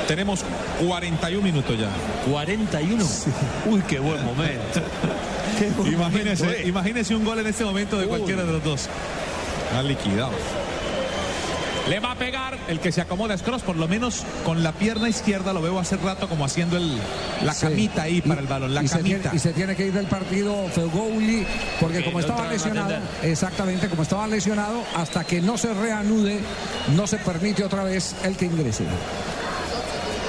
Tenemos 0.07 0.45
41 0.87 1.43
minutos 1.43 1.78
ya. 1.78 1.89
41. 2.30 3.05
Uy, 3.66 3.82
qué 3.89 3.99
buen 3.99 4.24
momento. 4.24 4.80
Qué 5.59 5.70
buen 5.70 5.93
Imagínese, 5.95 6.45
momento, 6.45 6.62
eh. 6.64 6.68
imagínese 6.68 7.14
un 7.16 7.24
gol 7.24 7.39
en 7.39 7.47
este 7.47 7.64
momento 7.64 7.99
de 7.99 8.07
cualquiera 8.07 8.45
de 8.45 8.53
los 8.53 8.62
dos. 8.62 8.89
Ha 9.76 9.82
liquidado. 9.82 10.30
Le 11.89 12.01
va 12.01 12.12
a 12.12 12.14
pegar 12.14 12.59
el 12.68 12.80
que 12.80 12.91
se 12.93 13.03
acomoda 13.03 13.35
es 13.35 13.43
Cross, 13.43 13.61
por 13.62 13.76
lo 13.76 13.87
menos 13.87 14.24
con 14.45 14.62
la 14.62 14.72
pierna 14.72 15.07
izquierda 15.09 15.53
lo 15.53 15.61
veo 15.61 15.78
hace 15.78 15.97
rato 15.99 16.28
como 16.30 16.47
haciendo 16.47 16.78
el, 16.78 16.99
la 17.43 17.53
Sí. 17.53 17.66
camita 17.66 18.03
ahí 18.05 18.22
para 18.22 18.41
el 18.41 18.47
balón, 18.47 18.72
la 18.74 18.82
y 18.82 18.89
se, 18.89 18.97
camita. 18.97 19.18
tiene, 19.30 19.37
y 19.37 19.39
se 19.39 19.53
tiene 19.53 19.76
que 19.76 19.87
ir 19.89 19.93
del 19.93 20.07
partido 20.07 20.66
Feugouli 20.74 21.47
porque 21.80 21.99
Que 21.99 22.05
como 22.07 22.20
estaba 22.20 22.49
lesionado, 22.49 22.97
exactamente, 23.22 23.89
como 23.89 24.03
estaba 24.03 24.26
lesionado, 24.26 24.82
hasta 24.97 25.24
que 25.24 25.43
no 25.43 25.59
se 25.59 25.74
reanude, 25.74 26.41
no 26.97 27.07
se 27.07 27.18
permite 27.18 27.62
otra 27.64 27.85
vez 27.85 28.16
el 28.24 28.35
que 28.39 28.47
ingrese. 28.47 28.85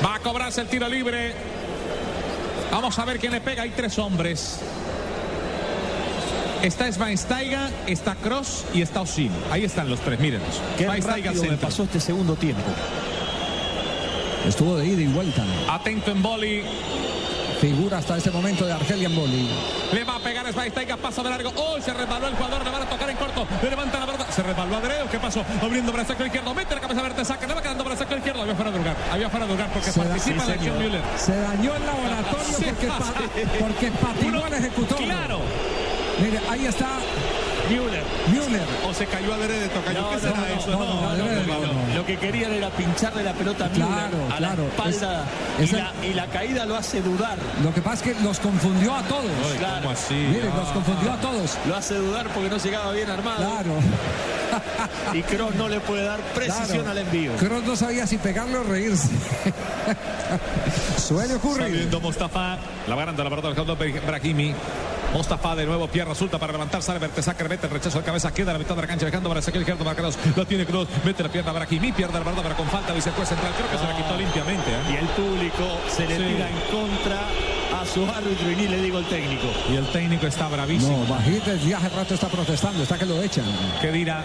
Va 0.06 0.16
a 0.16 0.20
cobrarse 0.20 0.60
el 0.60 0.68
tiro 0.68 0.90
libre. 0.90 1.34
Vamos 2.70 3.00
a 3.00 3.06
ver 3.06 3.18
quién 3.18 3.32
le 3.32 3.40
pega. 3.40 3.64
Hay 3.64 3.70
tres 3.70 3.98
hombres. 3.98 4.60
Está 6.62 6.92
Schweinsteiger, 6.92 7.70
está 7.86 8.16
Cross 8.16 8.66
y 8.74 8.82
está 8.82 9.02
Osil. 9.02 9.32
Ahí 9.52 9.64
están 9.66 9.90
los 9.90 10.00
tres, 10.00 10.20
mírenlos. 10.20 10.62
Qué 10.78 10.88
rápido 10.88 11.44
me 11.44 11.58
pasó 11.58 11.84
este 11.84 12.00
segundo 12.00 12.36
tiempo. 12.36 12.64
Estuvo 14.48 14.76
de 14.78 14.86
ida 14.88 15.02
y 15.02 15.08
vuelta. 15.08 15.44
Atento 15.70 16.12
en 16.12 16.22
boli. 16.22 16.64
Figura 17.62 18.00
hasta 18.00 18.18
este 18.18 18.32
momento 18.32 18.66
de 18.66 18.74
Argelia 18.74 19.08
en 19.08 19.16
Boli. 19.16 19.50
Le 19.94 20.04
va 20.04 20.18
a 20.18 20.20
pegar 20.20 20.46
Schweinsteiger, 20.52 20.98
pasa 20.98 21.24
de 21.24 21.30
largo. 21.30 21.52
Oh, 21.56 21.80
se 21.80 21.94
resbaló 21.94 22.28
el 22.28 22.36
jugador, 22.36 22.64
le 22.64 22.70
van 22.70 22.84
a 22.84 22.90
tocar 22.90 23.10
en 23.10 23.16
corto. 23.18 23.48
Le 23.64 23.70
levanta 23.70 23.98
la 24.00 24.06
verdad. 24.06 24.28
Se 24.30 24.44
resbaló 24.44 24.76
Adreo. 24.78 25.10
¿Qué 25.10 25.18
pasó? 25.20 25.44
Abriendo 25.62 25.92
para 25.92 26.04
el 26.04 26.08
saco 26.08 26.26
izquierdo. 26.26 26.54
Mete 26.54 26.76
la 26.76 26.82
cabeza 26.82 27.02
verde, 27.02 27.24
saca. 27.26 27.48
Le 27.48 27.54
va 27.54 27.62
quedando 27.62 27.84
para 27.84 27.94
el 27.96 28.00
saco 28.00 28.16
izquierdo. 28.18 28.42
Había 28.42 28.56
fuera 28.56 28.72
de 28.72 28.78
lugar. 28.78 28.96
Había 29.12 29.30
fuera 29.30 29.46
de 29.48 29.52
lugar 29.54 29.70
porque 29.74 29.92
Se 29.92 30.00
da- 30.00 30.06
participa 30.10 30.42
sí, 30.42 30.48
la 30.48 30.54
acción 30.54 30.76
señor. 30.76 30.92
Müller. 30.92 31.02
Se 31.18 31.36
dañó 31.36 31.76
el 31.76 31.86
laboratorio 31.86 32.58
porque, 32.66 32.88
pa- 32.88 33.60
porque 33.60 33.92
patinó 33.92 34.48
el 34.48 34.54
ejecutor. 34.54 34.98
Claro. 34.98 35.40
Mire, 36.22 36.40
ahí 36.50 36.66
está 36.66 36.88
Müller. 37.70 38.04
Müller. 38.28 38.62
O 38.88 38.94
se 38.94 39.06
cayó 39.08 39.34
Adrede, 39.34 39.68
tocayo. 39.70 40.02
No, 40.02 40.10
¿Qué 40.10 40.16
no, 40.16 40.22
será 40.22 40.36
no, 40.38 40.46
eso? 40.46 40.72
no, 40.72 41.02
no, 41.02 41.10
adrede, 41.10 41.46
no, 41.48 41.60
no, 41.60 41.74
no. 41.74 41.96
Lo 41.96 42.06
que 42.06 42.18
querían 42.18 42.54
era 42.54 42.70
pincharle 42.70 43.24
la 43.24 43.34
pelota 43.34 43.66
a 43.66 43.70
Müller 43.70 43.88
Claro, 43.88 44.18
a 44.32 44.38
claro. 44.38 44.64
la 44.64 44.70
espalda 44.70 45.24
Es- 45.60 45.64
es 45.66 45.72
y, 45.72 45.76
el- 45.76 45.82
la, 45.82 46.06
y 46.06 46.14
la 46.14 46.28
caída 46.28 46.66
lo 46.66 46.76
hace 46.76 47.02
dudar. 47.02 47.38
Lo 47.64 47.74
que 47.74 47.82
pasa 47.82 48.06
es 48.06 48.16
que 48.16 48.24
los 48.24 48.40
confundió 48.40 48.96
a 48.96 49.02
todos. 49.04 49.24
Ay, 49.52 49.58
Claro. 49.58 49.82
¿Cómo 49.82 49.90
así? 49.92 50.14
Mire, 50.14 50.44
los 50.46 50.70
Ah. 50.70 50.74
confundió 50.74 51.12
a 51.12 51.18
todos. 51.22 51.58
Lo 51.68 51.76
hace 51.76 51.96
dudar 51.96 52.28
porque 52.30 52.50
no 52.50 52.58
llegaba 52.58 52.92
bien 52.92 53.10
armado. 53.10 53.38
Claro. 53.50 53.72
Y 55.14 55.22
Kroos 55.24 55.56
no 55.56 55.68
le 55.68 55.80
puede 55.82 56.04
dar 56.06 56.20
precisión 56.34 56.68
Claro. 56.84 56.92
al 56.92 56.98
envío. 57.00 57.36
Kroos 57.38 57.64
no 57.64 57.76
sabía 57.76 58.06
si 58.08 58.18
pegarle 58.18 58.58
o 58.58 58.64
reírse. 58.64 59.10
Suele 60.98 61.36
ocurrir. 61.36 61.64
Saliendo 61.68 62.00
Mustafa, 62.00 62.58
la 62.88 62.96
baranda, 62.96 63.24
la 63.24 63.30
pelota 63.30 63.76
del 63.76 64.00
Brahimi. 64.02 64.54
Mostafa 65.16 65.56
de 65.56 65.66
nuevo, 65.66 65.88
pierna 65.88 66.12
resulta 66.12 66.38
para 66.38 66.52
levantar, 66.52 66.82
sale 66.82 67.00
Bertesacker, 67.00 67.48
mete 67.48 67.68
el 67.68 67.72
rechazo 67.72 68.00
de 68.00 68.04
cabeza, 68.04 68.34
queda 68.34 68.50
a 68.52 68.54
la 68.54 68.60
mitad 68.60 68.76
de 68.76 68.82
la 68.82 68.88
cancha, 68.88 69.06
dejando 69.06 69.30
para 69.30 69.40
el 69.40 69.44
sector 69.46 69.62
izquierdo 69.62 69.86
para 69.86 69.96
Cross, 69.96 70.18
lo 70.36 70.46
tiene 70.46 70.66
Cross, 70.66 70.90
mete 71.06 71.24
la 71.24 71.30
pierna 71.30 71.54
para 71.54 71.66
Kimi, 71.66 71.94
pierde 71.94 72.20
la 72.20 72.20
verdad 72.20 72.44
para 72.44 72.56
con 72.56 72.68
falta, 72.68 72.94
dice 72.94 73.12
juez 73.12 73.30
central, 73.30 73.54
creo 73.56 73.72
que 73.72 73.78
se 73.78 73.84
la 73.86 73.96
quitó 73.96 74.18
limpiamente. 74.18 74.70
¿eh? 74.72 74.92
Y 74.92 74.96
el 74.98 75.08
público 75.08 75.80
se 75.88 76.06
le 76.06 76.18
Sí. 76.18 76.22
tira 76.34 76.50
en 76.50 76.60
contra 76.70 77.22
a 77.82 77.86
su 77.86 78.04
árbitro 78.04 78.52
y 78.52 78.56
ni 78.58 78.68
le 78.68 78.82
digo 78.82 79.00
el 79.00 79.06
técnico. 79.06 79.48
Y 79.72 79.78
el 79.78 79.88
técnico 79.94 80.28
está 80.28 80.50
bravísimo. 80.50 81.06
No, 81.08 81.16
Bajit 81.16 81.46
ya 81.66 81.78
hace 81.78 81.90
rato 81.90 82.14
está 82.14 82.28
protestando, 82.28 82.84
está 82.84 82.98
que 82.98 83.06
lo 83.06 83.22
echan. 83.24 83.46
que 83.80 83.92
dirá. 83.94 84.22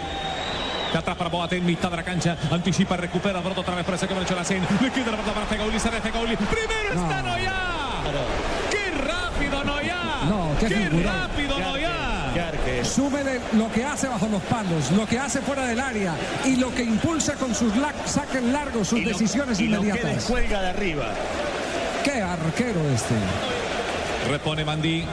De 0.93 0.99
atrás 0.99 1.17
para 1.17 1.31
Boateng, 1.31 1.65
mitad 1.65 1.89
de 1.89 1.99
la 1.99 2.03
cancha, 2.03 2.37
anticipa, 2.51 2.97
recupera, 2.97 3.39
brota 3.39 3.61
otra 3.61 3.77
vez 3.77 3.85
por 3.85 3.95
ese 3.95 4.09
que 4.09 4.15
derecho 4.15 4.35
la 4.35 4.43
Sen, 4.43 4.67
le 4.83 4.91
queda 4.91 5.13
la 5.13 5.19
pelota 5.19 5.35
para 5.35 5.47
Fegauli, 5.47 5.79
sale 5.79 6.01
Fegauli, 6.01 6.35
primero 6.37 7.01
está 7.01 7.23
Noya. 7.23 7.55
¡Qué! 10.21 10.27
No, 10.27 10.49
qué 10.59 10.69
figurón. 10.69 11.05
rápido 11.05 11.59
Noya! 11.59 11.91
Súmele 12.85 13.41
lo 13.53 13.71
que 13.73 13.85
hace 13.85 14.07
bajo 14.09 14.29
los 14.29 14.43
palos, 14.43 14.91
lo 14.93 15.07
que 15.07 15.19
hace 15.19 15.41
fuera 15.41 15.67
del 15.67 15.81
área 15.81 16.15
y 16.45 16.57
lo 16.57 16.73
que 16.75 16.83
impulsa 16.83 17.35
con 17.35 17.55
sus 17.55 17.75
la- 17.77 17.93
saques 18.07 18.43
largos, 18.43 18.89
sus 18.89 19.01
Y 19.01 19.05
lo- 19.05 19.11
decisiones 19.11 19.61
y 19.61 19.67
lo 19.69 19.81
que 19.81 19.89
inmediatas. 19.89 20.15
descuelga 20.17 20.61
de 20.63 20.69
arriba. 20.69 21.09
Qué 22.05 22.23
arquero 22.23 22.81
este. 22.95 23.15
Repone 24.31 24.65
Mandí. 24.65 25.05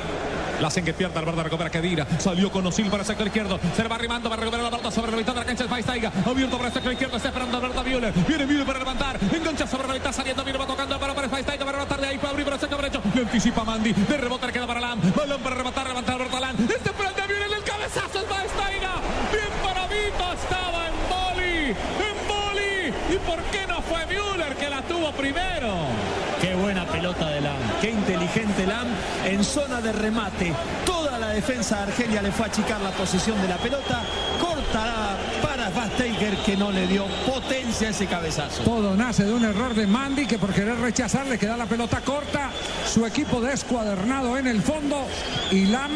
La 0.59 0.69
hacen 0.69 0.83
que 0.83 0.93
pierda, 0.93 1.21
verdad 1.21 1.43
recupera 1.43 1.69
Kedira. 1.69 2.07
Salió 2.17 2.51
con 2.51 2.65
Osil 2.65 2.87
para 2.89 3.03
el 3.03 3.07
sector 3.07 3.27
izquierdo. 3.27 3.59
Se 3.75 3.83
va 3.83 3.95
arrimando, 3.95 4.27
va 4.27 4.35
a 4.35 4.39
recuperar 4.39 4.63
la 4.63 4.71
pelota 4.71 4.91
sobre 4.91 5.11
la 5.11 5.17
mitad 5.17 5.33
de 5.33 5.39
la 5.39 5.45
cancha. 5.45 5.63
El 5.63 5.69
país 5.69 5.85
Taiga. 5.85 6.11
Abierto 6.25 6.57
para 6.57 6.69
el 6.69 6.73
sector 6.73 6.91
izquierdo. 6.91 7.17
Está 7.17 7.29
esperando 7.29 7.57
Alberto 7.57 7.83
Müller. 7.83 8.13
Viene 8.27 8.45
Müller 8.45 8.65
para 8.65 8.79
levantar. 8.79 9.19
Engancha 9.31 9.67
sobre 9.67 9.87
la 9.87 9.93
mitad. 9.93 10.11
Saliendo 10.11 10.43
Müller 10.43 10.61
va 10.61 10.65
tocando 10.65 10.99
para, 10.99 11.13
para 11.13 11.27
el. 11.27 11.45
Para 11.45 11.71
rematar 11.71 12.01
de 12.01 12.07
ahí. 12.07 12.17
Para 12.17 12.29
abrir 12.29 12.45
para 12.45 12.55
el 12.55 12.61
sector 12.61 12.81
derecho. 12.81 13.01
Le 13.13 13.21
anticipa 13.21 13.63
Mandi. 13.63 13.93
De 13.93 14.17
rebote 14.17 14.47
le 14.47 14.53
queda 14.53 14.65
para 14.65 14.79
Lam. 14.79 14.99
Balón 15.15 15.41
para 15.41 15.55
rematar. 15.55 15.87
Levanta 15.87 16.13
Alberto 16.13 16.39
Lam. 16.39 16.55
Este 16.57 16.91
prende 16.91 17.21
Müller. 17.21 17.57
El 17.57 17.63
cabezazo. 17.63 18.19
El 18.19 18.25
país 18.25 18.51
Taiga. 18.51 18.93
Bien 19.31 19.53
para 19.61 19.87
Vito. 19.87 20.33
Estaba 20.33 20.87
en 20.87 20.95
Boli. 21.07 21.69
En 21.69 22.17
Boli. 22.27 23.15
¿Y 23.15 23.17
por 23.19 23.41
qué 23.51 23.67
no 23.67 23.81
fue 23.83 24.05
Müller 24.07 24.55
que 24.55 24.69
la 24.69 24.81
tuvo 24.81 25.11
primero? 25.11 26.26
Buena 26.61 26.85
pelota 26.85 27.29
de 27.29 27.41
Lam, 27.41 27.59
qué 27.81 27.91
inteligente 27.91 28.65
Lam 28.65 28.87
en 29.25 29.43
zona 29.43 29.79
de 29.79 29.91
remate. 29.91 30.53
Toda 30.85 31.19
la 31.19 31.29
defensa 31.29 31.77
de 31.77 31.83
Argelia 31.83 32.21
le 32.21 32.31
fue 32.31 32.45
a 32.45 32.49
achicar 32.49 32.81
la 32.81 32.89
posición 32.91 33.39
de 33.41 33.47
la 33.47 33.57
pelota. 33.57 34.01
Cortará 34.39 35.17
para 35.41 35.69
Bastaker 35.69 36.35
que 36.45 36.57
no 36.57 36.71
le 36.71 36.87
dio 36.87 37.05
potencia 37.25 37.89
a 37.89 37.91
ese 37.91 38.07
cabezazo. 38.07 38.63
Todo 38.63 38.95
nace 38.95 39.23
de 39.23 39.33
un 39.33 39.45
error 39.45 39.75
de 39.75 39.85
Mandy 39.85 40.25
que 40.25 40.39
por 40.39 40.51
querer 40.51 40.79
rechazar 40.79 41.27
le 41.27 41.37
queda 41.37 41.57
la 41.57 41.67
pelota 41.67 42.01
corta. 42.01 42.49
Su 42.91 43.05
equipo 43.05 43.39
descuadernado 43.39 44.37
en 44.37 44.47
el 44.47 44.61
fondo 44.61 45.05
y 45.51 45.65
Lam 45.65 45.91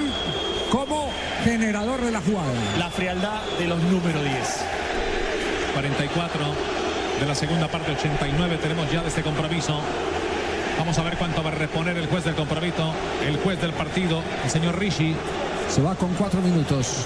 como 0.70 1.10
generador 1.44 2.02
de 2.02 2.12
la 2.12 2.22
jugada. 2.22 2.54
La 2.78 2.90
frialdad 2.90 3.42
de 3.58 3.68
los 3.68 3.82
número 3.84 4.22
10. 4.22 4.32
44 5.74 6.40
de 7.20 7.26
la 7.26 7.36
segunda 7.36 7.68
parte, 7.68 7.92
89 7.92 8.58
tenemos 8.62 8.92
ya 8.92 9.02
de 9.02 9.10
este 9.10 9.22
compromiso. 9.22 9.80
Vamos 10.78 10.98
a 10.98 11.04
ver 11.04 11.18
cuánto 11.18 11.44
va 11.44 11.50
a 11.50 11.54
reponer 11.54 11.98
el 11.98 12.08
juez 12.08 12.24
del 12.24 12.36
compromiso, 12.36 12.94
el 13.26 13.38
juez 13.38 13.62
del 13.62 13.74
partido, 13.74 14.22
el 14.44 14.50
señor 14.50 14.80
Rishi. 14.80 15.16
Se 15.70 15.82
va 15.82 15.96
con 15.96 16.14
cuatro 16.16 16.42
minutos. 16.42 17.06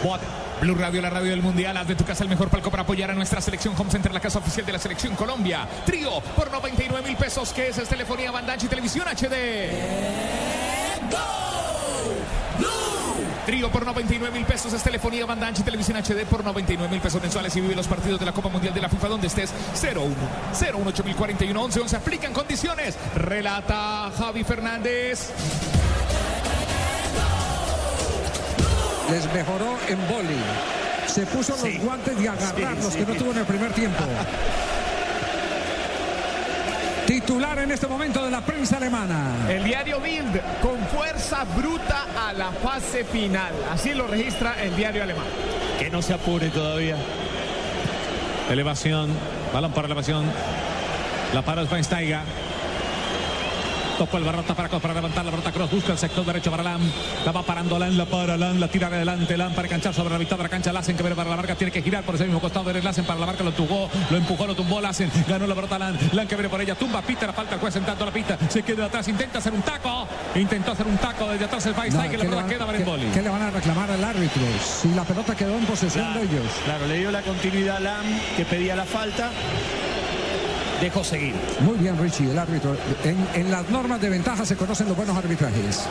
Blue 0.61 0.75
Radio, 0.75 1.01
la 1.01 1.09
radio 1.09 1.31
del 1.31 1.41
mundial. 1.41 1.75
Haz 1.77 1.87
de 1.87 1.95
tu 1.95 2.05
casa 2.05 2.23
el 2.23 2.29
mejor 2.29 2.49
palco 2.49 2.71
para 2.71 2.83
apoyar 2.83 3.11
a 3.11 3.13
nuestra 3.13 3.41
selección 3.41 3.73
Home 3.77 3.91
Center, 3.91 4.13
la 4.13 4.19
casa 4.19 4.39
oficial 4.39 4.65
de 4.65 4.73
la 4.73 4.79
selección 4.79 5.15
Colombia. 5.15 5.67
Trío 5.85 6.21
por 6.35 6.51
99 6.51 7.07
mil 7.07 7.17
pesos, 7.17 7.51
que 7.53 7.69
es, 7.69 7.77
es 7.77 7.89
telefonía, 7.89 8.31
banda 8.31 8.53
ancha 8.53 8.65
y 8.65 8.69
televisión 8.69 9.05
HD. 9.07 11.44
Trío 13.45 13.69
por 13.71 13.85
99 13.85 14.35
mil 14.35 14.45
pesos 14.45 14.73
es 14.73 14.81
telefonía, 14.81 15.25
banda 15.27 15.45
ancha 15.47 15.61
y 15.61 15.65
televisión 15.65 15.97
HD 15.97 16.25
por 16.27 16.43
99 16.43 16.89
mil 16.91 16.99
pesos 16.99 17.21
mensuales 17.21 17.55
y 17.55 17.61
vive 17.61 17.75
los 17.75 17.87
partidos 17.87 18.19
de 18.19 18.25
la 18.25 18.31
Copa 18.31 18.49
Mundial 18.49 18.73
de 18.73 18.81
la 18.81 18.89
FIFA 18.89 19.07
donde 19.07 19.27
estés 19.27 19.51
01 19.83 20.01
01 20.59 20.89
8041 20.89 21.61
11 21.61 21.79
11 21.81 21.95
aplican 21.95 22.33
condiciones. 22.33 22.95
Relata 23.15 24.11
Javi 24.17 24.43
Fernández. 24.43 25.29
Les 29.11 29.31
mejoró 29.33 29.77
en 29.89 30.07
boli. 30.07 30.41
Se 31.05 31.25
puso 31.27 31.55
los 31.55 31.77
guantes 31.83 32.17
de 32.19 32.27
agarrar, 32.27 32.75
Sí, 32.77 32.83
los 32.83 32.93
sí. 32.93 32.99
que 32.99 33.05
no 33.05 33.13
tuvo 33.13 33.31
en 33.31 33.37
el 33.37 33.45
primer 33.45 33.71
tiempo. 33.73 34.03
Titular 37.05 37.59
en 37.59 37.71
este 37.71 37.87
momento 37.87 38.23
de 38.25 38.31
la 38.31 38.41
prensa 38.41 38.77
alemana. 38.77 39.47
El 39.47 39.63
diario 39.63 39.99
Bild 39.99 40.41
con 40.61 40.79
fuerza 40.87 41.43
bruta 41.55 42.05
a 42.27 42.33
la 42.33 42.51
fase 42.51 43.03
final. 43.03 43.53
Así 43.71 43.93
lo 43.93 44.07
registra 44.07 44.55
el 44.63 44.75
diario 44.75 45.03
alemán. 45.03 45.25
Que 45.77 45.89
no 45.91 46.01
se 46.01 46.13
apure 46.13 46.49
todavía. 46.49 46.97
Elevación, 48.49 49.11
balón 49.53 49.71
para 49.71 49.85
elevación. 49.85 50.25
La 51.33 51.43
para 51.43 51.61
el 51.61 51.67
Schweinsteiger. 51.67 52.21
Tocó 53.97 54.17
el 54.17 54.23
barrota 54.25 54.53
para, 54.53 54.67
para 54.67 54.93
levantar 54.93 55.23
la 55.23 55.31
barrota 55.31 55.51
cross. 55.53 55.71
Busca 55.71 55.93
el 55.93 55.97
sector 55.97 56.25
derecho 56.25 56.51
para 56.51 56.63
Lam. 56.63 56.81
La 57.25 57.31
va 57.31 57.43
parando 57.43 57.79
Lam, 57.79 57.97
la 57.97 58.05
para 58.05 58.35
Lam, 58.35 58.59
la 58.59 58.67
tira 58.67 58.87
adelante 58.87 59.37
Lam 59.37 59.53
para 59.53 59.67
canchar 59.69 59.93
sobre 59.93 60.11
la 60.13 60.19
mitad 60.19 60.35
de 60.35 60.43
la 60.43 60.49
cancha. 60.49 60.73
Lassen 60.73 60.97
que 60.97 61.03
viene 61.03 61.15
para 61.15 61.29
la 61.29 61.37
marca. 61.37 61.55
Tiene 61.55 61.71
que 61.71 61.81
girar 61.81 62.03
por 62.03 62.15
ese 62.15 62.25
mismo 62.25 62.41
costado. 62.41 62.69
Eres 62.69 62.83
Lassen 62.83 63.05
para 63.05 63.19
la 63.19 63.25
marca. 63.25 63.43
Lo 63.43 63.53
tumbó, 63.53 63.89
lo 64.09 64.17
empujó, 64.17 64.47
lo 64.47 64.55
tumbó 64.55 64.81
Lassen. 64.81 65.09
Ganó 65.27 65.47
la 65.47 65.53
barrota 65.53 65.79
Lam. 65.79 65.97
Lam 66.11 66.27
que 66.27 66.35
viene 66.35 66.49
por 66.49 66.59
ella. 66.59 66.75
Tumba, 66.75 67.01
pita 67.01 67.27
la 67.27 67.33
falta. 67.33 67.55
El 67.55 67.61
juez 67.61 67.73
sentando 67.73 68.05
la 68.05 68.11
pita. 68.11 68.37
Se 68.49 68.63
queda 68.63 68.85
atrás. 68.85 69.07
Intenta 69.07 69.37
hacer 69.39 69.53
un 69.53 69.61
taco. 69.61 70.07
Intentó 70.35 70.73
hacer 70.73 70.87
un 70.87 70.97
taco 70.97 71.29
desde 71.29 71.45
atrás 71.45 71.65
el 71.65 71.71
No, 71.71 71.77
Schweinsteiger. 71.77 72.11
¿qué 72.11 72.17
la 72.17 72.23
le 72.23 72.29
pelota 72.29 72.47
queda 72.49 72.65
para 72.65 72.77
qué- 72.77 72.83
Boli. 72.83 73.05
¿Qué 73.13 73.21
le 73.21 73.29
van 73.29 73.41
a 73.43 73.49
reclamar 73.51 73.91
al 73.91 74.03
árbitro? 74.03 74.41
Si 74.81 74.89
la 74.93 75.03
pelota 75.03 75.35
quedó 75.35 75.57
en 75.57 75.65
posesión 75.65 76.13
de 76.13 76.23
ellos. 76.23 76.43
Claro, 76.65 76.85
le 76.87 76.97
dio 76.99 77.11
la 77.11 77.21
continuidad 77.21 77.77
a 77.77 77.79
Lam 77.79 78.05
que 78.35 78.43
pedía 78.45 78.75
la 78.75 78.85
falta. 78.85 79.31
Dejó 80.81 81.03
seguir. 81.03 81.33
Muy 81.61 81.77
bien, 81.77 81.97
Richie, 81.97 82.31
el 82.31 82.37
árbitro. 82.37 82.75
En, 83.03 83.27
en 83.33 83.51
las 83.51 83.69
normas 83.69 84.01
de 84.01 84.09
ventaja 84.09 84.45
se 84.45 84.55
conocen 84.55 84.87
los 84.87 84.97
buenos 84.97 85.15
arbitrajes. 85.17 85.85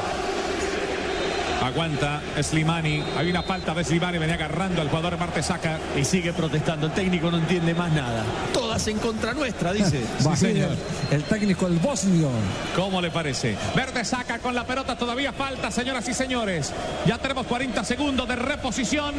Aguanta 1.63 2.21
Slimani. 2.43 3.03
Hay 3.17 3.31
una 3.31 3.43
falta 3.43 3.73
de 3.73 3.83
Slimani. 3.85 4.19
Venía 4.19 4.35
agarrando 4.35 4.83
al 4.83 4.89
jugador 4.91 5.19
Martesaca. 5.19 5.79
Y 5.97 6.05
sigue 6.05 6.35
protestando. 6.35 6.89
El 6.89 6.93
técnico 6.93 7.31
no 7.31 7.39
entiende 7.39 7.75
más 7.75 7.91
nada. 7.93 8.23
Todas 8.53 8.87
en 8.89 8.99
contra 8.99 9.33
nuestra, 9.33 9.73
dice. 9.73 10.03
Bajid, 10.23 10.59
el, 10.59 10.77
el 11.11 11.25
técnico, 11.25 11.67
el 11.67 11.79
bosnio. 11.79 12.29
¿Cómo 12.77 13.01
le 13.01 13.11
parece? 13.11 13.57
Verde 13.75 14.05
saca 14.05 14.39
con 14.41 14.55
la 14.55 14.67
pelota, 14.67 14.97
todavía 14.97 15.33
falta, 15.33 15.71
señoras 15.71 16.07
y 16.07 16.13
señores. 16.13 16.73
Ya 17.07 17.17
tenemos 17.17 17.47
40 17.47 17.83
segundos 17.83 18.29
de 18.29 18.37
reposición. 18.37 19.15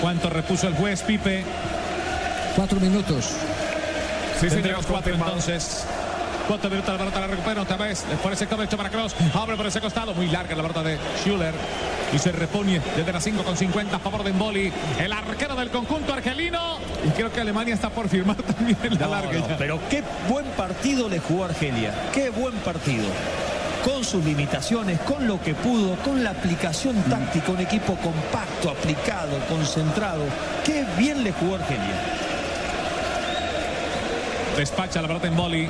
¿Cuánto 0.00 0.30
repuso 0.30 0.68
el 0.68 0.74
juez 0.74 1.02
Pipe? 1.02 1.42
Cuatro 2.54 2.78
minutos. 2.78 3.30
Sí, 4.42 4.50
señor, 4.50 4.84
cuatro 4.86 5.14
entonces. 5.14 5.84
Cuatro 6.48 6.68
minutos 6.68 6.92
la 6.92 6.98
pelota 6.98 7.20
la 7.20 7.26
recupera 7.28 7.62
otra 7.62 7.76
vez. 7.76 8.04
Por 8.22 8.32
el 8.32 8.36
sector 8.38 8.58
derecho 8.58 8.76
para 8.76 8.90
Cross. 8.90 9.14
Abre 9.34 9.56
por 9.56 9.66
ese 9.66 9.80
costado. 9.80 10.12
Muy 10.14 10.26
larga 10.28 10.56
la 10.56 10.62
pelota 10.62 10.82
de 10.82 10.98
Schuller. 11.22 11.54
Y 12.12 12.18
se 12.18 12.32
repone 12.32 12.80
desde 12.96 13.12
las 13.12 13.22
5 13.22 13.44
con 13.44 13.56
50 13.56 13.96
a 13.96 13.98
favor 14.00 14.24
de 14.24 14.30
Emboli. 14.30 14.72
El 14.98 15.12
arquero 15.12 15.54
del 15.54 15.70
conjunto 15.70 16.12
argelino. 16.12 16.78
Y 17.06 17.10
creo 17.10 17.32
que 17.32 17.40
Alemania 17.40 17.74
está 17.74 17.90
por 17.90 18.08
firmar 18.08 18.36
también 18.42 18.76
la 18.98 19.06
No, 19.06 19.10
larga. 19.12 19.38
no, 19.38 19.46
pero 19.56 19.78
qué 19.88 20.02
buen 20.28 20.44
partido 20.56 21.08
le 21.08 21.20
jugó 21.20 21.44
Argelia. 21.44 21.94
Qué 22.12 22.30
buen 22.30 22.54
partido. 22.56 23.04
Con 23.84 24.04
sus 24.04 24.24
limitaciones, 24.24 25.00
con 25.00 25.26
lo 25.26 25.40
que 25.40 25.54
pudo, 25.54 25.96
con 26.04 26.22
la 26.22 26.30
aplicación 26.30 26.96
táctica, 27.04 27.50
un 27.52 27.60
equipo 27.60 27.96
compacto, 27.96 28.70
aplicado, 28.70 29.38
concentrado. 29.48 30.24
Qué 30.64 30.84
bien 30.98 31.24
le 31.24 31.32
jugó 31.32 31.54
Argelia. 31.56 32.00
Despacha 34.56 35.00
la 35.00 35.08
pelota 35.08 35.26
en 35.28 35.36
boli. 35.36 35.68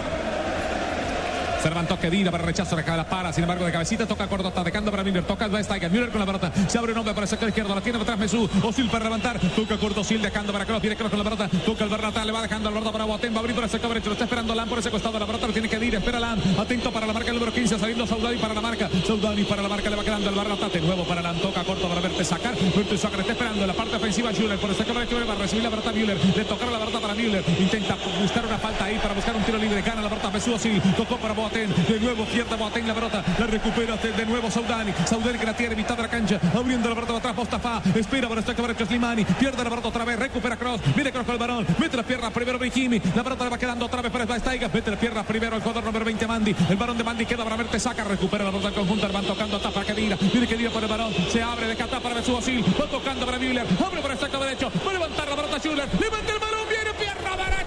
Se 1.63 1.69
levantó 1.69 1.97
Kedira 1.97 2.33
para 2.33 2.43
el 2.43 2.49
rechazo, 2.49 2.75
la 2.75 2.97
la 2.97 3.09
para, 3.09 3.33
sin 3.33 3.45
embargo 3.45 3.65
de 3.65 3.71
cabecita 3.71 4.05
toca 4.05 4.27
corto, 4.27 4.49
está 4.49 4.65
dejando 4.65 4.91
para 4.91 5.05
Müller, 5.05 5.23
toca 5.23 5.49
Steiger, 5.63 5.91
Müller 5.93 6.11
con 6.11 6.19
la 6.19 6.27
pelota, 6.27 6.53
se 6.67 6.77
abre 6.77 6.91
un 6.91 6.99
hombre 6.99 7.15
para 7.15 7.23
el 7.25 7.29
sector 7.29 7.49
izquierdo, 7.49 7.73
la 7.73 7.81
tiene 7.81 8.01
atrás 8.01 8.19
Mesú, 8.19 8.51
Osil 8.65 8.91
para 8.91 9.05
levantar, 9.05 9.39
toca 9.39 9.79
corto 9.79 10.01
Osil 10.01 10.21
dejando 10.21 10.53
para 10.53 10.67
Kroos, 10.67 10.83
viene 10.83 10.97
Kroos 10.97 11.11
con 11.11 11.21
la 11.21 11.25
pelota, 11.25 11.49
toca 11.65 11.85
el 11.85 11.91
Bernata, 11.91 12.25
le 12.25 12.33
va 12.33 12.43
dejando 12.43 12.69
la 12.69 12.75
pelota 12.75 12.91
para 12.91 13.05
Boateng, 13.05 13.33
va 13.33 13.37
a 13.37 13.39
abrir 13.39 13.55
por 13.55 13.63
el 13.63 13.71
sector 13.71 13.91
derecho, 13.91 14.09
lo 14.09 14.15
está 14.15 14.25
esperando 14.25 14.57
Lam 14.57 14.69
por 14.69 14.81
ese 14.81 14.91
costado, 14.91 15.21
la 15.21 15.25
pelota 15.27 15.47
lo 15.47 15.53
tiene 15.53 15.69
Kedira, 15.69 15.99
espera 15.99 16.19
Lam, 16.19 16.41
atento 16.59 16.91
para 16.91 17.07
la 17.07 17.13
marca 17.13 17.33
número 17.33 17.53
15, 17.53 17.79
saliendo 17.79 18.09
Saudani 18.09 18.39
para 18.39 18.55
la 18.55 18.61
marca, 18.61 18.91
Saudani 19.07 19.45
para 19.45 19.63
la 19.63 19.69
marca, 19.69 19.89
le 19.89 19.95
va 19.95 20.03
quedando 20.03 20.31
el 20.31 20.35
Bernata, 20.35 20.69
de 20.69 20.81
nuevo 20.81 21.05
para 21.05 21.23
Lam, 21.23 21.37
toca 21.37 21.63
corto 21.63 21.87
para 21.87 22.01
verte 22.01 22.25
sacar, 22.25 22.57
verte 22.75 22.99
sacar, 22.99 23.21
está 23.21 23.33
esperando 23.35 23.65
la 23.65 23.75
parte 23.75 23.95
ofensiva 23.95 24.33
Müller, 24.33 24.59
por 24.59 24.71
el 24.71 24.75
sector 24.75 24.97
derecho 24.97 25.25
va 25.29 25.35
a 25.35 25.37
recibir 25.37 25.63
la 25.63 25.71
pelota 25.71 25.93
Müller, 25.93 26.19
le 26.37 26.45
tocará 26.45 26.73
la 26.73 26.79
pelota 26.81 26.99
para 26.99 27.15
Müller, 27.15 27.45
intenta 27.61 27.97
buscar 28.21 28.47
una 28.47 28.59
falta 28.59 28.85
ahí 28.87 28.99
para 28.99 29.15
buscar 29.15 29.37
un 29.37 29.45
tiro 29.45 29.59
libre, 29.59 29.81
gana 29.81 30.03
la 30.03 30.09
pelota 30.09 30.29
Mesú 30.29 30.55
Osil, 30.55 30.83
tocó 30.97 31.19
para 31.19 31.35
Boateng, 31.35 31.52
De 31.53 32.01
nuevo 32.01 32.25
pierde 32.25 32.57
Boateng 32.57 32.89
la 32.89 32.95
pelota. 32.95 33.23
La 33.39 33.47
recupera 33.47 33.95
de, 33.97 34.25
nuevo 34.25 34.51
Saudani. 34.51 34.91
Saudani 35.05 35.39
que 35.39 35.45
la 35.45 35.55
tiene 35.55 35.77
mitad 35.77 35.95
de 35.95 36.03
la 36.03 36.09
cancha. 36.09 36.41
Abriendo 36.57 36.89
la 36.89 36.95
pelota 36.95 37.19
atrás. 37.19 37.37
Mustafa. 37.37 37.83
Espera 37.95 38.27
por 38.27 38.39
este 38.39 38.55
derecho 38.55 38.87
Slimani. 38.87 39.27
Pierde 39.27 39.63
la 39.63 39.69
pelota 39.69 39.89
otra 39.89 40.07
vez. 40.07 40.19
Recupera 40.19 40.57
Cross. 40.57 40.81
Viene 40.97 41.13
Cross 41.13 41.27
con 41.27 41.35
el 41.35 41.39
balón. 41.39 41.67
Mete 41.79 41.97
la 41.99 42.05
pierna 42.05 42.31
primero 42.31 42.59
Brahimi. 42.59 43.03
La 43.15 43.23
pelota 43.23 43.45
le 43.45 43.51
va 43.51 43.59
quedando 43.59 43.85
otra 43.85 44.01
vez 44.01 44.11
para 44.11 44.39
Staiga. 44.39 44.71
Mete 44.73 44.91
la 44.91 44.97
pierna 44.97 45.23
primero 45.25 45.55
el 45.57 45.61
jugador 45.61 45.85
número 45.85 46.07
20 46.07 46.27
Mandy. 46.27 46.57
El 46.71 46.77
balón 46.77 46.97
de 46.97 47.05
Mandy 47.05 47.27
queda 47.27 47.45
para 47.45 47.57
verte. 47.57 47.79
Saca. 47.79 48.03
Recupera 48.03 48.45
la 48.45 48.51
pelota 48.51 48.69
al 48.69 48.75
conjunto. 48.75 49.13
Van 49.13 49.25
tocando 49.27 49.61
tapa 49.61 49.85
Kedira. 49.85 50.17
Viene 50.33 50.47
Kedira 50.47 50.71
por 50.71 50.83
el 50.83 50.89
balón. 50.89 51.13
Se 51.31 51.43
abre 51.43 51.67
de 51.67 51.77
Catá 51.77 52.01
para 52.01 52.15
Mesut 52.15 52.39
Özil. 52.39 52.65
Va 52.81 52.87
tocando 52.87 53.27
para 53.27 53.39
Müller. 53.39 53.67
Abre 53.85 54.01
por 54.01 54.11
el 54.11 54.19
sector 54.19 54.41
derecho. 54.41 54.73
Va 54.87 54.91
a 54.91 54.95
levantar 54.95 55.29
la 55.29 55.37
pelota 55.37 55.59
Schuller. 55.59 55.89
Levanta 56.01 56.33
el 56.33 56.39
balón. 56.39 56.67
Viene 56.71 56.95
pierna 56.99 57.62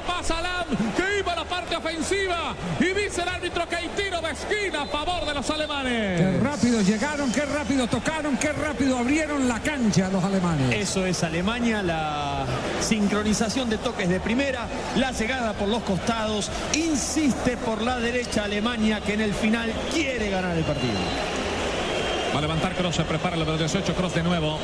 Pasa 0.00 0.40
Lam. 0.40 0.66
Que 0.96 1.18
iba 1.20 1.32
a 1.32 1.36
la 1.36 1.44
parte 1.44 1.76
ofensiva. 1.76 2.54
Y 2.80 2.86
dice 2.86 3.22
el 3.22 3.28
árbitro 3.28 3.68
que 3.68 3.76
hay 3.76 3.88
tiro 3.88 4.20
de 4.20 4.30
esquina 4.30 4.82
a 4.82 4.86
favor 4.86 5.26
de 5.26 5.34
los 5.34 5.50
alemanes. 5.50 6.20
Qué 6.20 6.40
rápido 6.40 6.80
llegaron, 6.82 7.32
qué 7.32 7.44
rápido 7.46 7.86
tocaron, 7.86 8.36
qué 8.36 8.52
rápido 8.52 8.98
abrieron 8.98 9.48
la 9.48 9.60
cancha 9.60 10.08
los 10.10 10.22
alemanes. 10.22 10.74
Eso 10.74 11.06
es 11.06 11.22
Alemania, 11.22 11.82
la 11.82 12.46
sincronización 12.80 13.68
de 13.70 13.78
toques 13.78 14.08
de 14.08 14.20
primera, 14.20 14.66
la 14.96 15.12
llegada 15.12 15.52
por 15.54 15.68
los 15.68 15.82
costados, 15.82 16.50
insiste 16.74 17.56
por 17.56 17.82
la 17.82 17.98
derecha 17.98 18.44
Alemania 18.44 19.00
que 19.00 19.14
en 19.14 19.20
el 19.20 19.34
final 19.34 19.72
quiere 19.92 20.30
ganar 20.30 20.56
el 20.56 20.64
partido. 20.64 20.98
Va 22.34 22.38
a 22.38 22.42
levantar 22.42 22.74
Cross, 22.74 22.96
se 22.96 23.04
prepara 23.04 23.34
el 23.34 23.40
número 23.40 23.58
18, 23.58 23.94
Cross 23.94 24.14
de 24.14 24.22
nuevo. 24.22 24.58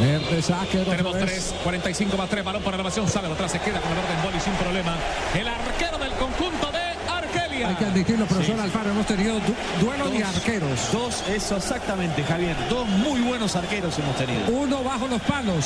Verde 0.00 0.42
saque, 0.42 0.78
Tenemos 0.78 1.18
3, 1.18 1.54
45 1.62 2.16
más 2.16 2.28
3, 2.28 2.44
balón 2.44 2.62
por 2.62 2.74
elevación, 2.74 3.08
sale 3.08 3.28
atrás, 3.32 3.50
se 3.52 3.58
queda 3.60 3.80
con 3.80 3.92
el 3.92 3.98
orden 3.98 4.22
boli 4.22 4.40
sin 4.40 4.52
problema. 4.54 4.96
El 5.34 5.48
arquero 5.48 5.98
del 5.98 6.12
conjunto 6.12 6.70
de 6.70 6.80
Argelia. 7.10 7.68
Hay 7.68 7.74
que 7.76 7.84
admitirlo, 7.86 8.26
profesor 8.26 8.56
Sí. 8.56 8.62
Alfaro, 8.62 8.90
hemos 8.90 9.06
tenido 9.06 9.34
du- 9.40 9.54
duelo 9.80 10.08
de 10.10 10.18
Dos- 10.20 10.36
arqueros. 10.36 10.92
Dos, 10.92 11.22
eso 11.28 11.56
exactamente, 11.56 12.22
Javier. 12.24 12.56
Dos 12.68 12.86
muy 12.86 13.20
buenos 13.22 13.56
arqueros 13.56 13.98
hemos 13.98 14.16
tenido. 14.16 14.46
Uno 14.50 14.82
bajo 14.84 15.08
los 15.08 15.20
palos, 15.22 15.64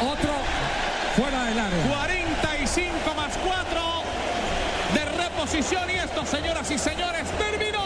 otro 0.00 0.32
fuera 1.16 1.44
del 1.44 1.58
área. 1.58 1.84
45 1.86 3.14
más 3.14 3.32
4 3.44 4.02
de 4.94 5.04
reposición 5.22 5.88
y 5.90 5.94
esto, 5.94 6.26
señoras 6.26 6.70
y 6.70 6.78
señores, 6.78 7.24
terminó. 7.38 7.81